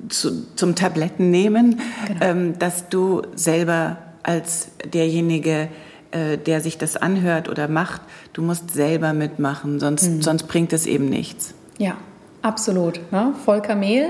zu 0.10 0.46
zum 0.56 0.76
Tablettennehmen, 0.76 1.82
genau. 2.08 2.20
ähm, 2.22 2.60
dass 2.60 2.89
du 2.89 3.24
selber 3.36 3.98
als 4.22 4.70
derjenige, 4.94 5.70
äh, 6.12 6.38
der 6.38 6.62
sich 6.62 6.78
das 6.78 6.96
anhört 6.96 7.50
oder 7.50 7.68
macht, 7.68 8.02
du 8.34 8.42
musst 8.42 8.72
selber 8.72 9.13
mitmachen, 9.13 9.80
sonst, 9.80 10.10
mhm. 10.10 10.22
sonst 10.22 10.48
bringt 10.48 10.72
es 10.72 10.86
eben 10.86 11.10
nichts. 11.10 11.54
Ja, 11.78 11.98
absolut. 12.42 13.00
Ne? 13.12 13.34
Volker 13.44 13.76
Mehl 13.76 14.10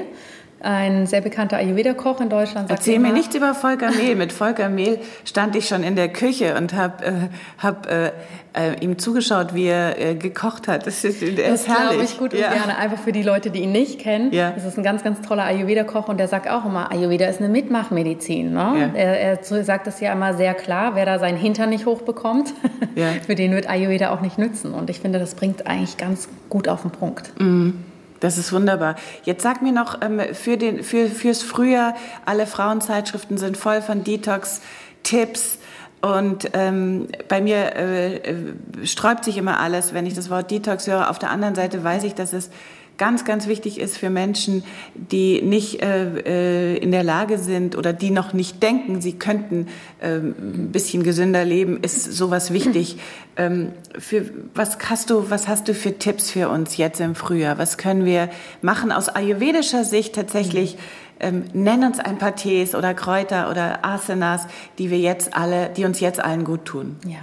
ein 0.64 1.06
sehr 1.08 1.22
bekannter 1.22 1.58
Ayurveda-Koch 1.58 2.22
in 2.22 2.30
Deutschland. 2.30 2.72
Erzähl 2.72 2.98
mir 2.98 3.12
nichts 3.12 3.36
über 3.36 3.54
Volker 3.54 3.92
Mehl. 3.92 4.16
Mit 4.16 4.32
Volker 4.34 4.70
Mehl 4.70 5.00
stand 5.26 5.56
ich 5.56 5.68
schon 5.68 5.84
in 5.84 5.96
der 5.96 6.08
Küche 6.08 6.56
und 6.56 6.74
habe 6.74 7.06
äh, 7.06 7.12
hab, 7.62 7.86
äh, 7.88 8.12
äh, 8.54 8.80
ihm 8.80 8.98
zugeschaut, 8.98 9.54
wie 9.54 9.66
er 9.66 10.00
äh, 10.00 10.16
gekocht 10.16 10.70
hat. 10.70 10.88
Das 10.88 11.04
ist, 11.04 11.22
der 11.22 11.52
das 11.52 11.66
glaube 11.66 12.04
ich 12.04 12.18
gut 12.18 12.34
ja. 12.34 12.48
und 12.48 12.54
gerne. 12.54 12.78
Einfach 12.78 12.98
für 12.98 13.12
die 13.12 13.24
Leute, 13.24 13.52
die 13.52 13.60
ihn 13.62 13.74
nicht 13.74 14.00
kennen. 14.00 14.32
Ja. 14.32 14.52
Das 14.52 14.64
ist 14.64 14.78
ein 14.78 14.84
ganz, 14.84 15.04
ganz 15.04 15.22
toller 15.22 15.44
Ayurveda-Koch 15.44 16.08
und 16.08 16.18
der 16.18 16.30
sagt 16.30 16.50
auch 16.50 16.66
immer, 16.66 16.92
Ayurveda 16.92 17.26
ist 17.26 17.40
eine 17.40 17.50
Mitmachmedizin. 17.50 18.54
Ne? 18.54 18.58
Ja. 18.58 18.90
Er, 18.94 19.20
er 19.20 19.64
sagt 19.64 19.88
das 19.88 20.00
ja 20.00 20.14
immer 20.14 20.34
sehr 20.34 20.54
klar, 20.54 20.96
wer 20.96 21.06
da 21.06 21.20
seinen 21.20 21.38
Hintern 21.38 21.72
nicht 21.72 21.86
hochbekommt, 21.86 22.54
ja. 22.96 23.08
für 23.26 23.36
den 23.36 23.52
wird 23.52 23.70
Ayurveda 23.70 24.14
auch 24.14 24.22
nicht 24.22 24.38
nützen. 24.38 24.74
Und 24.74 24.90
ich 24.90 25.02
finde, 25.02 25.20
das 25.20 25.36
bringt 25.36 25.68
eigentlich 25.68 25.98
ganz 25.98 26.30
gut 26.50 26.70
auf 26.70 26.84
den 26.84 26.92
Punkt. 26.92 27.34
Mhm. 27.40 27.84
Das 28.24 28.38
ist 28.38 28.54
wunderbar. 28.54 28.96
Jetzt 29.26 29.44
sag 29.44 29.62
mir 29.62 29.74
noch, 29.74 30.00
ähm, 30.02 30.22
für 30.34 30.56
den, 30.56 30.82
für, 30.82 31.10
fürs 31.10 31.44
Frühjahr, 31.44 31.94
alle 32.26 32.48
Frauenzeitschriften 32.48 33.38
sind 33.38 33.58
voll 33.58 33.82
von 33.82 34.06
Detox-Tipps. 34.06 35.58
Und 36.02 36.50
ähm, 36.54 37.10
bei 37.28 37.42
mir 37.42 37.76
äh, 37.76 38.16
äh, 38.16 38.54
sträubt 38.86 39.26
sich 39.26 39.38
immer 39.38 39.60
alles, 39.60 39.94
wenn 39.94 40.06
ich 40.06 40.14
das 40.14 40.30
Wort 40.30 40.52
Detox 40.52 40.88
höre. 40.88 41.10
Auf 41.10 41.20
der 41.20 41.32
anderen 41.32 41.54
Seite 41.54 41.84
weiß 41.84 42.06
ich, 42.06 42.16
dass 42.16 42.32
es 42.32 42.50
ganz, 42.98 43.26
ganz 43.26 43.48
wichtig 43.48 43.80
ist 43.80 43.98
für 43.98 44.10
Menschen, 44.10 44.64
die 44.96 45.42
nicht 45.42 45.82
äh, 45.82 46.76
äh, 46.76 46.78
in 46.78 46.92
der 46.92 47.04
Lage 47.04 47.38
sind 47.38 47.76
oder 47.76 47.94
die 47.94 48.12
noch 48.12 48.34
nicht 48.34 48.62
denken, 48.62 49.02
sie 49.02 49.14
könnten 49.14 49.68
äh, 50.00 50.18
ein 50.18 50.70
bisschen 50.72 51.04
gesünder 51.04 51.46
leben, 51.46 51.80
ist 51.82 52.14
sowas 52.14 52.54
wichtig. 52.54 52.98
Ähm, 53.36 53.72
für, 53.98 54.30
was, 54.54 54.78
hast 54.88 55.10
du, 55.10 55.32
was 55.32 55.48
hast 55.48 55.68
du 55.68 55.74
für 55.74 55.98
Tipps 55.98 56.30
für 56.30 56.50
uns 56.50 56.78
jetzt 56.78 57.02
im 57.02 57.16
Frühjahr? 57.16 57.58
Was 57.58 57.80
können 57.80 58.06
wir 58.06 58.30
machen 58.62 58.92
aus 58.92 59.10
ayurvedischer 59.10 59.84
Sicht 59.84 60.14
tatsächlich? 60.14 60.78
Ähm, 61.20 61.46
nenn 61.54 61.84
uns 61.84 62.00
ein 62.00 62.20
paar 62.20 62.36
Tees 62.36 62.76
oder 62.76 62.94
Kräuter 62.94 63.50
oder 63.50 63.84
Asanas, 63.84 64.46
die 64.78 64.92
wir 64.92 65.00
jetzt 65.00 65.36
alle, 65.36 65.70
die 65.70 65.86
uns 65.86 66.00
jetzt 66.00 66.24
allen 66.24 66.44
gut 66.44 66.66
tun. 66.66 66.98
Ja. 67.08 67.22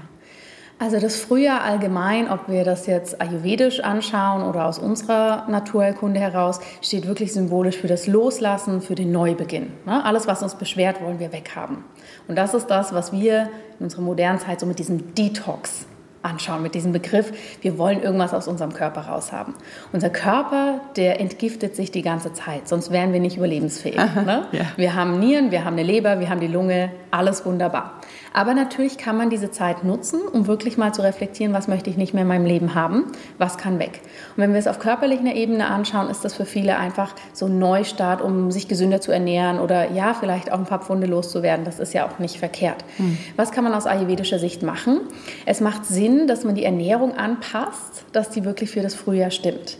Also 0.81 0.99
das 0.99 1.16
Frühjahr 1.16 1.61
allgemein, 1.61 2.31
ob 2.31 2.49
wir 2.49 2.64
das 2.64 2.87
jetzt 2.87 3.20
ayurvedisch 3.20 3.81
anschauen 3.81 4.43
oder 4.43 4.64
aus 4.64 4.78
unserer 4.78 5.47
Naturerkunde 5.47 6.18
heraus, 6.18 6.59
steht 6.81 7.07
wirklich 7.07 7.35
symbolisch 7.35 7.76
für 7.76 7.87
das 7.87 8.07
Loslassen, 8.07 8.81
für 8.81 8.95
den 8.95 9.12
Neubeginn. 9.12 9.74
Ne? 9.85 10.03
Alles, 10.03 10.26
was 10.26 10.43
uns 10.43 10.55
beschwert, 10.55 11.03
wollen 11.03 11.18
wir 11.18 11.35
weghaben. 11.35 11.85
Und 12.28 12.37
das 12.37 12.55
ist 12.55 12.68
das, 12.68 12.95
was 12.95 13.12
wir 13.12 13.51
in 13.78 13.85
unserer 13.85 14.01
modernen 14.01 14.39
Zeit 14.39 14.59
so 14.59 14.64
mit 14.64 14.78
diesem 14.78 15.14
Detox 15.14 15.85
anschauen 16.22 16.62
mit 16.62 16.74
diesem 16.74 16.93
Begriff, 16.93 17.33
wir 17.62 17.78
wollen 17.78 18.03
irgendwas 18.03 18.35
aus 18.35 18.47
unserem 18.47 18.74
Körper 18.74 19.03
raushaben. 19.03 19.55
Unser 19.93 20.11
Körper, 20.11 20.81
der 20.97 21.20
entgiftet 21.20 21.74
sich 21.74 21.91
die 21.91 22.03
ganze 22.03 22.33
Zeit, 22.33 22.68
sonst 22.68 22.91
wären 22.91 23.12
wir 23.12 23.20
nicht 23.20 23.37
überlebensfähig. 23.37 23.99
Aha, 23.99 24.22
ne? 24.22 24.47
ja. 24.53 24.66
Wir 24.76 24.95
haben 24.95 25.18
Nieren, 25.18 25.51
wir 25.51 25.64
haben 25.64 25.74
eine 25.74 25.83
Leber, 25.83 26.20
wir 26.20 26.28
haben 26.28 26.41
die 26.41 26.47
Lunge, 26.47 26.91
alles 27.11 27.47
wunderbar. 27.47 28.01
Aber 28.33 28.55
natürlich 28.55 28.97
kann 28.97 29.16
man 29.16 29.31
diese 29.31 29.51
Zeit 29.51 29.85
nutzen, 29.85 30.20
um 30.20 30.47
wirklich 30.47 30.78
mal 30.78 30.95
zu 30.95 31.03
reflektieren, 31.03 31.53
was 31.53 31.68
möchte 31.68 31.91
ich 31.91 31.97
nicht 31.97 32.14
mehr 32.14 32.22
in 32.22 32.28
meinem 32.28 32.47
Leben 32.47 32.74
haben, 32.74 33.07
was 33.39 33.59
kann 33.59 33.78
weg. 33.78 34.01
Und 34.37 34.43
wenn 34.43 34.53
wir 34.53 34.61
es 34.61 34.68
auf 34.68 34.78
körperlicher 34.78 35.35
Ebene 35.35 35.66
anschauen, 35.66 36.09
ist 36.09 36.24
das 36.24 36.35
für 36.35 36.45
viele 36.45 36.78
einfach 36.78 37.14
so 37.33 37.47
ein 37.47 37.59
Neustart, 37.59 38.22
um 38.22 38.51
sich 38.51 38.68
gesünder 38.68 39.01
zu 39.01 39.12
ernähren 39.12 39.59
oder 39.59 39.91
ja, 39.91 40.14
vielleicht 40.14 40.53
auch 40.53 40.59
ein 40.59 40.66
paar 40.66 40.81
Pfunde 40.81 41.07
loszuwerden. 41.07 41.64
Das 41.64 41.81
ist 41.81 41.93
ja 41.93 42.07
auch 42.07 42.18
nicht 42.18 42.39
verkehrt. 42.39 42.85
Hm. 42.97 43.18
Was 43.37 43.51
kann 43.51 43.64
man 43.64 43.74
aus 43.74 43.87
ayurvedischer 43.87 44.39
Sicht 44.39 44.62
machen? 44.62 45.01
Es 45.47 45.61
macht 45.61 45.87
Sinn, 45.87 46.26
dass 46.26 46.45
man 46.45 46.55
die 46.55 46.64
Ernährung 46.64 47.14
anpasst, 47.14 48.05
dass 48.12 48.31
die 48.31 48.45
wirklich 48.45 48.70
für 48.70 48.83
das 48.83 48.95
Frühjahr 48.95 49.31
stimmt. 49.31 49.78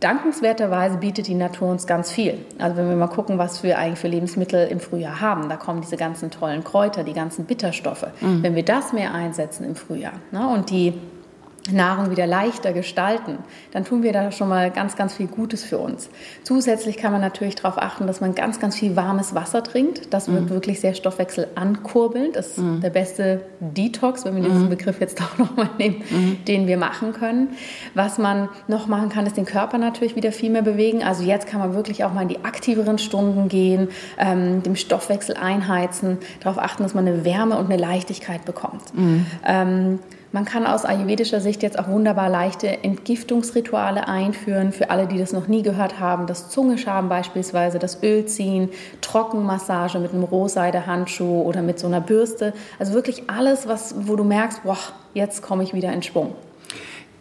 Dankenswerterweise 0.00 0.98
bietet 0.98 1.26
die 1.26 1.34
Natur 1.34 1.70
uns 1.70 1.86
ganz 1.86 2.12
viel. 2.12 2.38
Also 2.58 2.76
wenn 2.76 2.88
wir 2.88 2.94
mal 2.94 3.08
gucken, 3.08 3.38
was 3.38 3.64
wir 3.64 3.78
eigentlich 3.78 3.98
für 3.98 4.06
Lebensmittel 4.06 4.68
im 4.68 4.78
Frühjahr 4.78 5.20
haben, 5.20 5.48
da 5.48 5.56
kommen 5.56 5.80
diese 5.80 5.96
ganzen 5.96 6.30
tollen 6.30 6.62
Kräuter, 6.62 7.02
die 7.02 7.14
ganzen 7.14 7.46
Bitterstoffe. 7.46 8.06
Mhm. 8.20 8.42
Wenn 8.42 8.54
wir 8.54 8.64
das 8.64 8.92
mehr 8.92 9.12
einsetzen 9.12 9.64
im 9.64 9.74
Frühjahr 9.74 10.14
ne, 10.30 10.48
und 10.48 10.70
die 10.70 10.94
Nahrung 11.72 12.10
wieder 12.10 12.26
leichter 12.26 12.72
gestalten, 12.72 13.38
dann 13.72 13.84
tun 13.84 14.02
wir 14.02 14.12
da 14.12 14.32
schon 14.32 14.48
mal 14.48 14.70
ganz, 14.70 14.96
ganz 14.96 15.14
viel 15.14 15.26
Gutes 15.26 15.64
für 15.64 15.78
uns. 15.78 16.08
Zusätzlich 16.42 16.96
kann 16.96 17.12
man 17.12 17.20
natürlich 17.20 17.54
darauf 17.54 17.78
achten, 17.78 18.06
dass 18.06 18.20
man 18.20 18.34
ganz, 18.34 18.60
ganz 18.60 18.76
viel 18.76 18.96
warmes 18.96 19.34
Wasser 19.34 19.62
trinkt. 19.62 20.12
Das 20.12 20.30
wird 20.30 20.44
mhm. 20.44 20.50
wirklich 20.50 20.80
sehr 20.80 20.94
Stoffwechsel 20.94 21.48
ankurbeln. 21.54 22.32
Das 22.32 22.48
ist 22.48 22.58
mhm. 22.58 22.80
der 22.80 22.90
beste 22.90 23.42
Detox, 23.60 24.24
wenn 24.24 24.36
wir 24.36 24.42
diesen 24.42 24.64
mhm. 24.64 24.68
Begriff 24.70 25.00
jetzt 25.00 25.20
auch 25.22 25.38
nochmal 25.38 25.70
nehmen, 25.78 26.02
mhm. 26.10 26.44
den 26.46 26.66
wir 26.66 26.76
machen 26.76 27.12
können. 27.12 27.50
Was 27.94 28.18
man 28.18 28.48
noch 28.66 28.86
machen 28.86 29.08
kann, 29.08 29.26
ist 29.26 29.36
den 29.36 29.46
Körper 29.46 29.78
natürlich 29.78 30.16
wieder 30.16 30.32
viel 30.32 30.50
mehr 30.50 30.62
bewegen. 30.62 31.02
Also 31.02 31.22
jetzt 31.24 31.46
kann 31.46 31.60
man 31.60 31.74
wirklich 31.74 32.04
auch 32.04 32.12
mal 32.12 32.22
in 32.22 32.28
die 32.28 32.44
aktiveren 32.44 32.98
Stunden 32.98 33.48
gehen, 33.48 33.88
ähm, 34.18 34.62
dem 34.62 34.76
Stoffwechsel 34.76 35.36
einheizen, 35.36 36.18
darauf 36.40 36.58
achten, 36.58 36.82
dass 36.82 36.94
man 36.94 37.06
eine 37.06 37.24
Wärme 37.24 37.58
und 37.58 37.66
eine 37.66 37.76
Leichtigkeit 37.76 38.44
bekommt. 38.44 38.94
Mhm. 38.94 39.26
Ähm, 39.46 39.98
man 40.32 40.44
kann 40.44 40.66
aus 40.66 40.84
ayurvedischer 40.84 41.40
Sicht 41.40 41.62
jetzt 41.62 41.78
auch 41.78 41.88
wunderbar 41.88 42.28
leichte 42.28 42.84
Entgiftungsrituale 42.84 44.08
einführen 44.08 44.72
für 44.72 44.90
alle, 44.90 45.06
die 45.06 45.18
das 45.18 45.32
noch 45.32 45.48
nie 45.48 45.62
gehört 45.62 46.00
haben. 46.00 46.26
Das 46.26 46.50
Zungeschaben 46.50 47.08
beispielsweise, 47.08 47.78
das 47.78 48.02
Ölziehen, 48.02 48.68
Trockenmassage 49.00 49.98
mit 49.98 50.12
einem 50.12 50.24
Rohseidehandschuh 50.24 51.42
oder 51.42 51.62
mit 51.62 51.78
so 51.78 51.86
einer 51.86 52.00
Bürste. 52.00 52.52
Also 52.78 52.92
wirklich 52.92 53.30
alles, 53.30 53.66
was, 53.66 53.94
wo 54.06 54.16
du 54.16 54.24
merkst, 54.24 54.64
boah, 54.64 54.78
jetzt 55.14 55.42
komme 55.42 55.62
ich 55.62 55.72
wieder 55.72 55.92
in 55.92 56.02
Schwung 56.02 56.34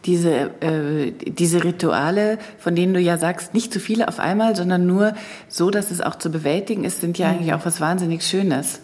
diese, 0.06 0.52
äh, 0.62 1.12
diese 1.12 1.64
Rituale, 1.64 2.38
von 2.58 2.76
denen 2.76 2.94
du 2.94 3.00
ja 3.00 3.18
sagst, 3.18 3.54
nicht 3.54 3.74
zu 3.74 3.80
viele 3.80 4.08
auf 4.08 4.20
einmal, 4.20 4.56
sondern 4.56 4.88
nur 4.88 5.14
so, 5.50 5.70
dass 5.70 5.92
es 5.92 6.02
auch 6.02 6.16
zu 6.16 6.32
bewältigen 6.32 6.86
ist, 6.86 7.02
sind 7.02 7.18
ja 7.18 7.28
mhm. 7.28 7.34
eigentlich 7.34 7.54
auch 7.54 7.66
was 7.66 7.82
wahnsinnig 7.82 8.24
Schönes. 8.24 8.80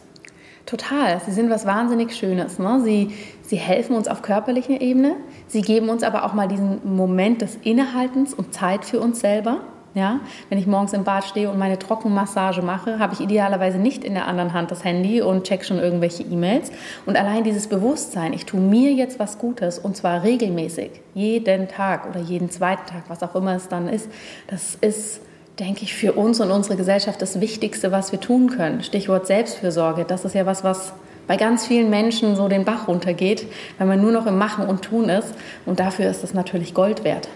Total. 0.66 1.22
Sie 1.26 1.32
sind 1.32 1.50
was 1.50 1.66
wahnsinnig 1.66 2.16
Schönes. 2.16 2.60
Ne? 2.60 2.82
Sie, 2.84 3.12
sie 3.44 3.58
helfen 3.58 3.96
uns 3.96 4.08
auf 4.08 4.22
körperlicher 4.22 4.82
Ebene. 4.82 5.16
Sie 5.48 5.62
geben 5.62 5.90
uns 5.90 6.04
aber 6.04 6.26
auch 6.26 6.34
mal 6.34 6.48
diesen 6.48 6.80
Moment 6.96 7.42
des 7.42 7.58
Innehaltens 7.64 8.34
und 8.34 8.54
Zeit 8.54 8.86
für 8.86 9.00
uns 9.00 9.20
selber. 9.20 9.60
Ja, 9.96 10.22
wenn 10.50 10.58
ich 10.58 10.66
morgens 10.66 10.94
im 10.94 11.04
Bad 11.04 11.24
stehe 11.24 11.52
und 11.52 11.60
meine 11.60 11.78
Trockenmassage 11.78 12.64
mache, 12.64 12.98
habe 12.98 13.14
ich 13.14 13.20
idealerweise 13.20 13.78
nicht 13.78 14.04
in 14.04 14.16
der 14.16 14.28
anderen 14.28 14.54
Hand 14.54 14.72
das 14.72 14.84
Handy 14.84 15.22
und 15.22 15.44
check 15.44 15.64
schon 15.64 15.78
irgendwelche 15.78 16.24
E-Mails. 16.24 16.72
Und 17.06 17.16
allein 17.16 17.44
dieses 17.44 17.68
Bewusstsein, 17.68 18.34
ich 18.34 18.48
tue 18.48 18.60
mir 18.60 18.92
jetzt 18.92 19.20
was 19.20 19.38
Gutes 19.38 19.78
und 19.78 19.96
zwar 19.96 20.24
regelmäßig, 20.24 20.90
jeden 21.14 21.68
Tag 21.68 22.10
oder 22.10 22.22
jeden 22.22 22.50
zweiten 22.50 22.88
Tag, 22.88 23.04
was 23.08 23.22
auch 23.22 23.36
immer 23.36 23.56
es 23.56 23.68
dann 23.68 23.88
ist, 23.88 24.10
das 24.48 24.76
ist 24.82 25.22
denke 25.60 25.84
ich, 25.84 25.94
für 25.94 26.14
uns 26.14 26.40
und 26.40 26.52
unsere 26.52 26.76
Gesellschaft 26.76 27.22
das 27.22 27.40
Wichtigste, 27.40 27.92
was 27.92 28.12
wir 28.12 28.20
tun 28.20 28.50
können. 28.50 28.82
Stichwort 28.82 29.28
Selbstfürsorge. 29.28 30.06
Das 30.06 30.26
ist 30.26 30.34
ja 30.34 30.46
was, 30.46 30.64
was 30.64 30.94
bei 31.28 31.38
ganz 31.38 31.66
vielen 31.66 31.90
Menschen 31.90 32.36
so 32.36 32.48
den 32.48 32.66
Bach 32.66 32.88
runtergeht, 32.88 33.46
weil 33.78 33.88
man 33.88 34.02
nur 34.02 34.12
noch 34.12 34.26
im 34.26 34.38
Machen 34.38 34.68
und 34.68 34.82
Tun 34.82 35.10
ist. 35.10 35.34
Und 35.66 35.80
dafür 35.80 36.10
ist 36.10 36.24
es 36.24 36.34
natürlich 36.34 36.74
Gold 36.74 37.04
wert 37.04 37.28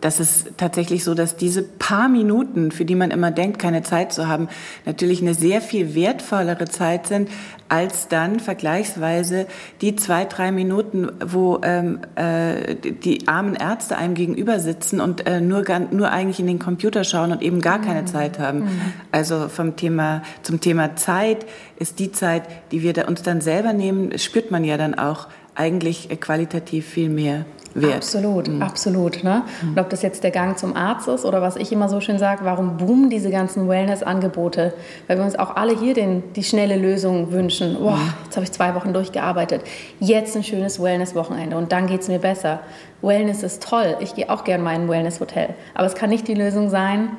das 0.00 0.20
ist 0.20 0.52
tatsächlich 0.56 1.04
so, 1.04 1.14
dass 1.14 1.36
diese 1.36 1.62
paar 1.62 2.08
Minuten, 2.08 2.70
für 2.70 2.84
die 2.84 2.94
man 2.94 3.10
immer 3.10 3.30
denkt, 3.30 3.58
keine 3.58 3.82
Zeit 3.82 4.12
zu 4.12 4.28
haben, 4.28 4.48
natürlich 4.84 5.22
eine 5.22 5.34
sehr 5.34 5.60
viel 5.60 5.94
wertvollere 5.94 6.66
Zeit 6.66 7.06
sind, 7.06 7.28
als 7.68 8.08
dann 8.08 8.38
vergleichsweise 8.38 9.46
die 9.80 9.96
zwei, 9.96 10.24
drei 10.24 10.52
Minuten, 10.52 11.10
wo 11.24 11.60
ähm, 11.62 12.00
äh, 12.14 12.76
die 12.76 13.26
armen 13.26 13.54
Ärzte 13.54 13.96
einem 13.96 14.14
gegenüber 14.14 14.60
sitzen 14.60 15.00
und 15.00 15.26
äh, 15.26 15.40
nur, 15.40 15.64
nur 15.90 16.10
eigentlich 16.10 16.38
in 16.38 16.46
den 16.46 16.58
Computer 16.58 17.02
schauen 17.02 17.32
und 17.32 17.42
eben 17.42 17.60
gar 17.60 17.80
keine 17.80 18.02
mhm. 18.02 18.06
Zeit 18.06 18.38
haben. 18.38 18.60
Mhm. 18.60 18.80
Also 19.10 19.48
vom 19.48 19.76
Thema, 19.76 20.22
zum 20.42 20.60
Thema 20.60 20.96
Zeit 20.96 21.46
ist 21.76 21.98
die 21.98 22.12
Zeit, 22.12 22.44
die 22.70 22.82
wir 22.82 23.08
uns 23.08 23.22
dann 23.22 23.40
selber 23.40 23.72
nehmen, 23.72 24.16
spürt 24.18 24.50
man 24.50 24.64
ja 24.64 24.76
dann 24.76 24.94
auch 24.94 25.26
eigentlich 25.54 26.08
qualitativ 26.20 26.86
viel 26.86 27.08
mehr 27.08 27.46
wert. 27.80 27.96
Absolut, 27.96 28.48
mhm. 28.48 28.62
absolut. 28.62 29.24
Ne? 29.24 29.42
Mhm. 29.62 29.68
Und 29.70 29.78
ob 29.78 29.90
das 29.90 30.02
jetzt 30.02 30.24
der 30.24 30.30
Gang 30.30 30.58
zum 30.58 30.76
Arzt 30.76 31.08
ist 31.08 31.24
oder 31.24 31.42
was 31.42 31.56
ich 31.56 31.72
immer 31.72 31.88
so 31.88 32.00
schön 32.00 32.18
sage, 32.18 32.44
warum 32.44 32.76
boomen 32.76 33.10
diese 33.10 33.30
ganzen 33.30 33.68
Wellness-Angebote? 33.68 34.74
Weil 35.06 35.18
wir 35.18 35.24
uns 35.24 35.38
auch 35.38 35.56
alle 35.56 35.78
hier 35.78 35.94
den, 35.94 36.22
die 36.34 36.44
schnelle 36.44 36.76
Lösung 36.76 37.32
wünschen. 37.32 37.76
Boah, 37.78 37.96
mhm. 37.96 38.12
jetzt 38.24 38.36
habe 38.36 38.44
ich 38.44 38.52
zwei 38.52 38.74
Wochen 38.74 38.92
durchgearbeitet. 38.92 39.62
Jetzt 40.00 40.36
ein 40.36 40.44
schönes 40.44 40.82
Wellness-Wochenende 40.82 41.56
und 41.56 41.72
dann 41.72 41.86
geht 41.86 42.00
es 42.00 42.08
mir 42.08 42.18
besser. 42.18 42.60
Wellness 43.02 43.42
ist 43.42 43.62
toll. 43.62 43.96
Ich 44.00 44.14
gehe 44.14 44.30
auch 44.30 44.44
gerne 44.44 44.62
mal 44.62 44.74
in 44.74 44.82
ein 44.82 44.88
Wellness-Hotel. 44.88 45.50
Aber 45.74 45.86
es 45.86 45.94
kann 45.94 46.10
nicht 46.10 46.26
die 46.28 46.34
Lösung 46.34 46.70
sein, 46.70 47.10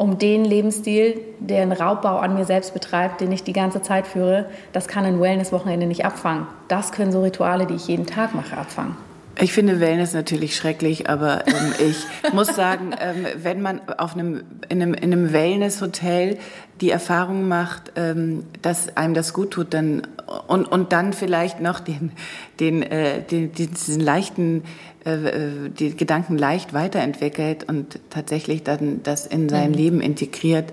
um 0.00 0.16
den 0.16 0.46
Lebensstil, 0.46 1.20
der 1.40 1.60
einen 1.60 1.72
Raubbau 1.72 2.20
an 2.20 2.34
mir 2.34 2.46
selbst 2.46 2.72
betreibt, 2.72 3.20
den 3.20 3.30
ich 3.32 3.44
die 3.44 3.52
ganze 3.52 3.82
Zeit 3.82 4.06
führe, 4.06 4.46
das 4.72 4.88
kann 4.88 5.04
ein 5.04 5.20
Wellness-Wochenende 5.20 5.86
nicht 5.86 6.06
abfangen. 6.06 6.46
Das 6.68 6.90
können 6.92 7.12
so 7.12 7.20
Rituale, 7.20 7.66
die 7.66 7.74
ich 7.74 7.86
jeden 7.86 8.06
Tag 8.06 8.34
mache, 8.34 8.56
abfangen. 8.56 8.96
Ich 9.40 9.52
finde 9.52 9.80
Wellness 9.80 10.12
natürlich 10.12 10.56
schrecklich, 10.56 11.08
aber 11.08 11.46
ähm, 11.46 11.72
ich 11.78 12.04
muss 12.32 12.48
sagen, 12.48 12.94
ähm, 12.98 13.26
wenn 13.42 13.62
man 13.62 13.80
auf 13.98 14.14
einem, 14.14 14.42
in 14.68 14.82
einem, 14.82 14.94
in 14.94 15.12
einem 15.12 15.32
Wellness-Hotel 15.32 16.38
die 16.80 16.90
Erfahrung 16.90 17.48
macht, 17.48 17.92
ähm, 17.96 18.44
dass 18.62 18.96
einem 18.96 19.14
das 19.14 19.32
gut 19.32 19.52
tut, 19.52 19.74
dann 19.74 20.02
und, 20.46 20.66
und 20.66 20.92
dann 20.92 21.12
vielleicht 21.12 21.60
noch 21.60 21.80
den, 21.80 22.12
den, 22.58 22.82
äh, 22.82 23.22
den, 23.22 23.52
diesen 23.52 24.00
leichten 24.00 24.62
äh, 25.04 25.12
äh, 25.12 25.68
die 25.70 25.96
Gedanken 25.96 26.36
leicht 26.36 26.74
weiterentwickelt 26.74 27.64
und 27.68 27.98
tatsächlich 28.10 28.64
dann 28.64 29.02
das 29.02 29.26
in 29.26 29.48
sein 29.48 29.70
mhm. 29.70 29.76
Leben 29.76 30.00
integriert, 30.00 30.72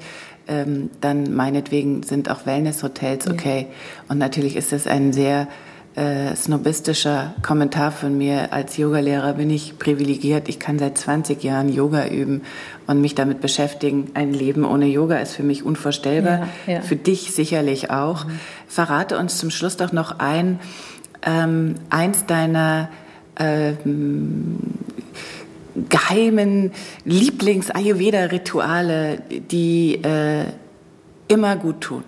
ähm, 0.50 0.90
dann 1.00 1.34
meinetwegen 1.34 2.04
sind 2.04 2.30
auch 2.30 2.46
Wellness-Hotels 2.46 3.30
okay. 3.30 3.68
Ja. 3.70 3.76
Und 4.10 4.18
natürlich 4.18 4.56
ist 4.56 4.74
das 4.74 4.86
ein 4.86 5.14
sehr 5.14 5.48
äh, 5.98 6.34
snobistischer 6.36 7.34
Kommentar 7.42 7.92
von 7.92 8.16
mir. 8.18 8.54
Als 8.54 8.78
Yogalehrer 8.78 9.34
bin 9.34 9.50
ich 9.50 9.80
privilegiert. 9.80 10.48
Ich 10.48 10.60
kann 10.60 10.78
seit 10.78 10.96
20 10.98 11.44
Jahren 11.44 11.70
Yoga 11.70 12.08
üben 12.08 12.44
und 12.86 13.02
mich 13.02 13.16
damit 13.16 13.42
beschäftigen. 13.42 14.12
Ein 14.14 14.32
Leben 14.32 14.64
ohne 14.64 14.86
Yoga 14.86 15.18
ist 15.18 15.34
für 15.34 15.42
mich 15.42 15.66
unvorstellbar. 15.66 16.48
Ja, 16.68 16.74
ja. 16.74 16.82
Für 16.82 16.96
dich 16.96 17.34
sicherlich 17.34 17.90
auch. 17.90 18.26
Mhm. 18.26 18.40
Verrate 18.68 19.18
uns 19.18 19.40
zum 19.40 19.50
Schluss 19.50 19.78
doch 19.78 19.92
noch 19.92 20.20
ein, 20.20 20.60
ähm, 21.26 21.74
eins 21.90 22.28
deiner 22.28 22.90
ähm, 23.40 24.58
geheimen 25.90 26.74
Lieblings-Ayurveda-Rituale, 27.06 29.24
die 29.52 29.96
äh, 30.04 30.44
immer 31.28 31.56
gut 31.56 31.82
tun 31.82 32.04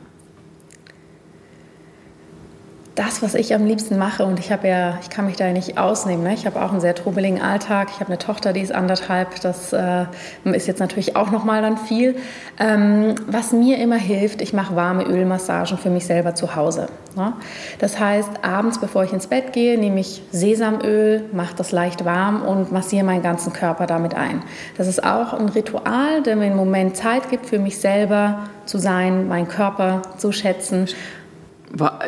das, 2.99 3.21
was 3.21 3.33
ich 3.33 3.55
am 3.55 3.65
liebsten 3.65 3.97
mache, 3.97 4.25
und 4.25 4.39
ich 4.39 4.51
habe 4.51 4.67
ja, 4.67 4.97
ich 5.01 5.09
kann 5.09 5.25
mich 5.25 5.37
da 5.37 5.49
nicht 5.53 5.77
ausnehmen. 5.77 6.21
Ne? 6.21 6.33
Ich 6.33 6.45
habe 6.45 6.61
auch 6.61 6.71
einen 6.71 6.81
sehr 6.81 6.95
trubeligen 6.95 7.41
Alltag. 7.41 7.87
Ich 7.91 8.01
habe 8.01 8.07
eine 8.07 8.17
Tochter, 8.17 8.51
die 8.51 8.59
ist 8.59 8.73
anderthalb. 8.73 9.39
Das 9.39 9.71
äh, 9.71 10.05
ist 10.43 10.67
jetzt 10.67 10.81
natürlich 10.81 11.15
auch 11.15 11.31
noch 11.31 11.45
mal 11.45 11.61
dann 11.61 11.77
viel. 11.77 12.17
Ähm, 12.59 13.15
was 13.25 13.53
mir 13.53 13.77
immer 13.77 13.95
hilft, 13.95 14.41
ich 14.41 14.51
mache 14.51 14.75
warme 14.75 15.05
Ölmassagen 15.05 15.77
für 15.77 15.89
mich 15.89 16.05
selber 16.05 16.35
zu 16.35 16.57
Hause. 16.57 16.87
Ne? 17.15 17.31
Das 17.79 17.97
heißt, 18.01 18.29
abends, 18.41 18.81
bevor 18.81 19.05
ich 19.05 19.13
ins 19.13 19.27
Bett 19.27 19.53
gehe, 19.53 19.79
nehme 19.79 20.01
ich 20.01 20.21
Sesamöl, 20.31 21.23
mache 21.31 21.55
das 21.55 21.71
leicht 21.71 22.03
warm 22.03 22.41
und 22.41 22.73
massiere 22.73 23.05
meinen 23.05 23.23
ganzen 23.23 23.53
Körper 23.53 23.85
damit 23.85 24.13
ein. 24.13 24.43
Das 24.77 24.87
ist 24.87 25.05
auch 25.05 25.31
ein 25.33 25.47
Ritual, 25.47 26.21
der 26.25 26.35
mir 26.35 26.47
einen 26.47 26.57
Moment 26.57 26.97
Zeit 26.97 27.29
gibt, 27.29 27.45
für 27.45 27.59
mich 27.59 27.77
selber 27.77 28.49
zu 28.65 28.77
sein, 28.77 29.29
meinen 29.29 29.47
Körper 29.47 30.01
zu 30.17 30.33
schätzen 30.33 30.89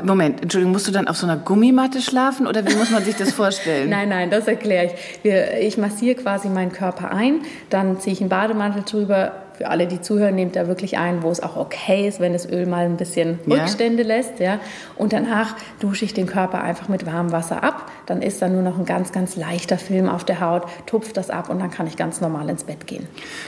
Moment, 0.04 0.42
Entschuldigung, 0.42 0.72
musst 0.72 0.88
du 0.88 0.92
dann 0.92 1.08
auf 1.08 1.18
so 1.18 1.28
einer 1.28 1.38
Gummimatte 1.38 2.02
schlafen 2.02 2.48
oder 2.48 2.66
wie 2.68 2.76
muss 2.76 2.90
man 2.90 3.04
sich 3.04 3.16
das 3.16 3.32
vorstellen? 3.32 3.90
nein, 3.90 4.10
nein, 4.10 4.32
das 4.32 4.48
erkläre 4.48 4.86
ich. 4.86 4.92
Wir, 5.24 5.60
ich 5.60 5.78
massiere 5.78 6.16
quasi 6.16 6.50
meinen 6.50 6.72
Körper 6.72 7.12
ein, 7.12 7.42
dann 7.70 8.00
ziehe 8.00 8.14
ich 8.14 8.22
einen 8.22 8.30
Bademantel 8.30 8.84
drüber. 8.84 9.34
Für 9.54 9.70
alle, 9.70 9.86
die 9.86 10.02
zuhören, 10.02 10.34
nehmt 10.34 10.56
da 10.56 10.68
wirklich 10.68 10.98
ein, 10.98 11.22
wo 11.22 11.30
es 11.30 11.44
auch 11.44 11.56
okay 11.56 12.08
ist, 12.08 12.20
wenn 12.20 12.34
das 12.34 12.50
Öl 12.50 12.66
mal 12.66 12.86
ein 12.86 12.98
bisschen 12.98 13.38
Rückstände 13.48 14.02
ja. 14.02 14.08
lässt. 14.08 14.40
Ja? 14.40 14.60
Und 14.98 15.14
danach 15.14 15.56
dusche 15.80 16.04
ich 16.06 16.16
den 16.16 16.26
Körper 16.26 16.64
einfach 16.64 16.90
mit 16.90 17.06
warmem 17.06 17.32
Wasser 17.32 17.64
ab. 17.64 17.92
Dann 18.08 18.24
ist 18.24 18.42
da 18.42 18.50
nur 18.50 18.64
noch 18.64 18.80
ein 18.80 18.86
ganz, 18.86 19.12
ganz 19.12 19.36
leichter 19.36 19.78
Film 19.78 20.10
auf 20.10 20.24
der 20.24 20.40
Haut, 20.40 20.64
tupft 20.88 21.16
das 21.16 21.30
ab 21.30 21.52
und 21.52 21.60
dann 21.60 21.70
kann 21.70 21.86
ich 21.86 21.96
ganz 21.96 22.22
normal 22.22 22.50
ins 22.50 22.64
Bett 22.64 22.88
gehen. 22.88 23.08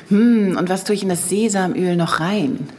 Hm, 0.09 0.55
und 0.59 0.69
was 0.69 0.83
tue 0.83 0.93
ich 0.93 1.01
in 1.01 1.09
das 1.09 1.29
Sesamöl 1.29 1.95
noch 1.95 2.19
rein? 2.19 2.69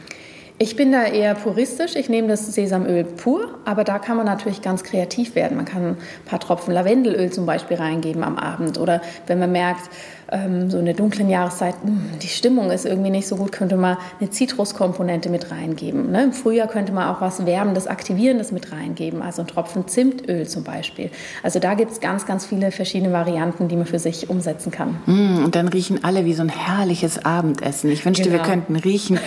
Ich 0.57 0.77
bin 0.77 0.93
da 0.93 1.03
eher 1.03 1.35
puristisch. 1.35 1.97
Ich 1.97 2.07
nehme 2.07 2.29
das 2.29 2.53
Sesamöl 2.53 3.03
pur, 3.03 3.59
aber 3.65 3.83
da 3.83 3.99
kann 3.99 4.15
man 4.15 4.25
natürlich 4.25 4.61
ganz 4.61 4.85
kreativ 4.85 5.35
werden. 5.35 5.57
Man 5.57 5.65
kann 5.65 5.83
ein 5.83 5.97
paar 6.23 6.39
Tropfen 6.39 6.73
Lavendelöl 6.73 7.29
zum 7.29 7.45
Beispiel 7.45 7.75
reingeben 7.75 8.23
am 8.23 8.37
Abend 8.37 8.77
oder 8.77 9.01
wenn 9.27 9.37
man 9.37 9.51
merkt, 9.51 9.89
ähm, 10.31 10.69
so 10.69 10.79
in 10.79 10.85
der 10.85 10.93
dunklen 10.93 11.29
Jahreszeit, 11.29 11.75
mh, 11.83 11.89
hm, 11.89 12.19
die 12.21 12.27
Stimmung 12.27 12.71
ist 12.71 12.85
irgendwie 12.85 13.09
nicht 13.09 13.27
so 13.27 13.35
gut, 13.35 13.51
könnte 13.51 13.77
man 13.77 13.97
eine 14.19 14.29
Zitruskomponente 14.29 15.29
mit 15.29 15.51
reingeben. 15.51 16.11
Ne? 16.11 16.23
Im 16.23 16.33
Frühjahr 16.33 16.67
könnte 16.67 16.91
man 16.91 17.07
auch 17.07 17.21
was 17.21 17.45
Wärmendes, 17.45 17.87
Aktivierendes 17.87 18.51
mit 18.51 18.71
reingeben, 18.71 19.21
also 19.21 19.41
ein 19.41 19.47
Tropfen 19.47 19.87
Zimtöl 19.87 20.47
zum 20.47 20.63
Beispiel. 20.63 21.11
Also 21.43 21.59
da 21.59 21.73
gibt 21.73 21.91
es 21.91 21.99
ganz, 21.99 22.25
ganz 22.25 22.45
viele 22.45 22.71
verschiedene 22.71 23.13
Varianten, 23.13 23.67
die 23.67 23.75
man 23.75 23.85
für 23.85 23.99
sich 23.99 24.29
umsetzen 24.29 24.71
kann. 24.71 24.97
Mm, 25.05 25.43
und 25.45 25.55
dann 25.55 25.67
riechen 25.67 26.03
alle 26.03 26.25
wie 26.25 26.33
so 26.33 26.41
ein 26.41 26.49
herrliches 26.49 27.23
Abendessen. 27.23 27.91
Ich 27.91 28.05
wünschte, 28.05 28.29
genau. 28.29 28.43
wir 28.43 28.49
könnten 28.49 28.75
riechen, 28.75 29.19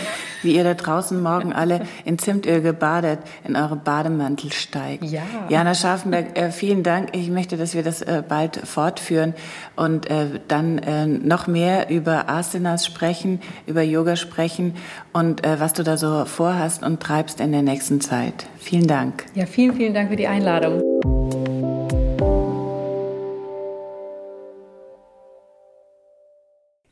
wie 0.42 0.54
ihr 0.54 0.64
da 0.64 0.74
draußen 0.74 1.20
morgen 1.22 1.52
alle 1.52 1.82
in 2.04 2.18
Zimtöl 2.18 2.60
gebadet 2.60 3.20
in 3.44 3.56
eure 3.56 3.76
Bademantel 3.76 4.52
steigt. 4.52 5.04
Ja. 5.04 5.22
Jana 5.48 5.74
Scharfenberg, 5.74 6.38
äh, 6.38 6.50
vielen 6.50 6.82
Dank. 6.82 7.10
Ich 7.12 7.30
möchte, 7.30 7.56
dass 7.56 7.74
wir 7.74 7.82
das 7.82 8.02
äh, 8.02 8.22
bald 8.26 8.56
fortführen 8.56 9.34
und 9.76 10.10
äh, 10.10 10.40
dann 10.48 10.78
äh, 10.88 11.06
noch 11.06 11.46
mehr 11.46 11.90
über 11.90 12.28
Asanas 12.28 12.86
sprechen, 12.86 13.40
über 13.66 13.82
Yoga 13.82 14.16
sprechen 14.16 14.74
und 15.12 15.44
äh, 15.44 15.60
was 15.60 15.74
du 15.74 15.82
da 15.82 15.96
so 15.96 16.24
vorhast 16.24 16.82
und 16.82 17.00
treibst 17.00 17.40
in 17.40 17.52
der 17.52 17.62
nächsten 17.62 18.00
Zeit. 18.00 18.46
Vielen 18.58 18.86
Dank. 18.86 19.26
Ja, 19.34 19.46
vielen, 19.46 19.74
vielen 19.74 19.92
Dank 19.92 20.08
für 20.08 20.16
die 20.16 20.26
Einladung. 20.26 20.82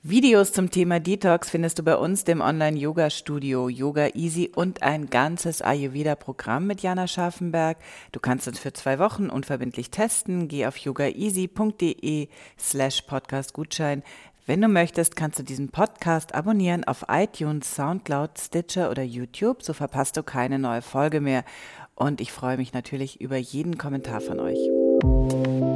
Videos 0.09 0.53
zum 0.53 0.71
Thema 0.71 1.01
Detox 1.01 1.51
findest 1.51 1.81
du 1.81 1.83
bei 1.83 1.97
uns, 1.97 2.23
dem 2.23 2.41
Online-Yoga-Studio 2.41 3.69
Yoga 3.69 4.11
Easy 4.15 4.53
und 4.55 4.85
ein 4.85 5.11
ganzes 5.11 5.63
Ayurveda-Programm 5.63 6.65
mit 6.65 6.81
Jana 6.81 7.09
Scharfenberg. 7.09 7.77
Du 8.13 8.21
kannst 8.21 8.47
uns 8.47 8.61
für 8.61 8.73
zwei 8.73 9.01
Wochen 9.01 9.29
unverbindlich 9.29 9.91
testen. 9.91 10.47
Geh 10.47 10.67
auf 10.67 10.77
yogaeasy.de 10.77 12.29
slash 12.57 13.03
Podcast-Gutschein. 13.03 14.05
Wenn 14.47 14.61
du 14.61 14.69
möchtest, 14.69 15.17
kannst 15.17 15.41
du 15.41 15.43
diesen 15.43 15.71
Podcast 15.71 16.37
abonnieren 16.37 16.85
auf 16.85 17.07
iTunes, 17.09 17.75
Soundcloud, 17.75 18.39
Stitcher 18.39 18.93
oder 18.93 19.03
YouTube. 19.03 19.65
So 19.65 19.73
verpasst 19.73 20.17
du 20.17 20.23
keine 20.23 20.61
neue 20.61 20.83
Folge 20.83 21.21
mehr. 21.21 21.43
Und 21.97 22.21
ich 22.21 22.31
freue 22.31 22.59
mich 22.59 22.73
natürlich 22.73 23.21
über 23.21 23.39
jeden 23.39 23.77
Kommentar 23.77 24.21
von 24.21 24.39
euch. 24.39 25.76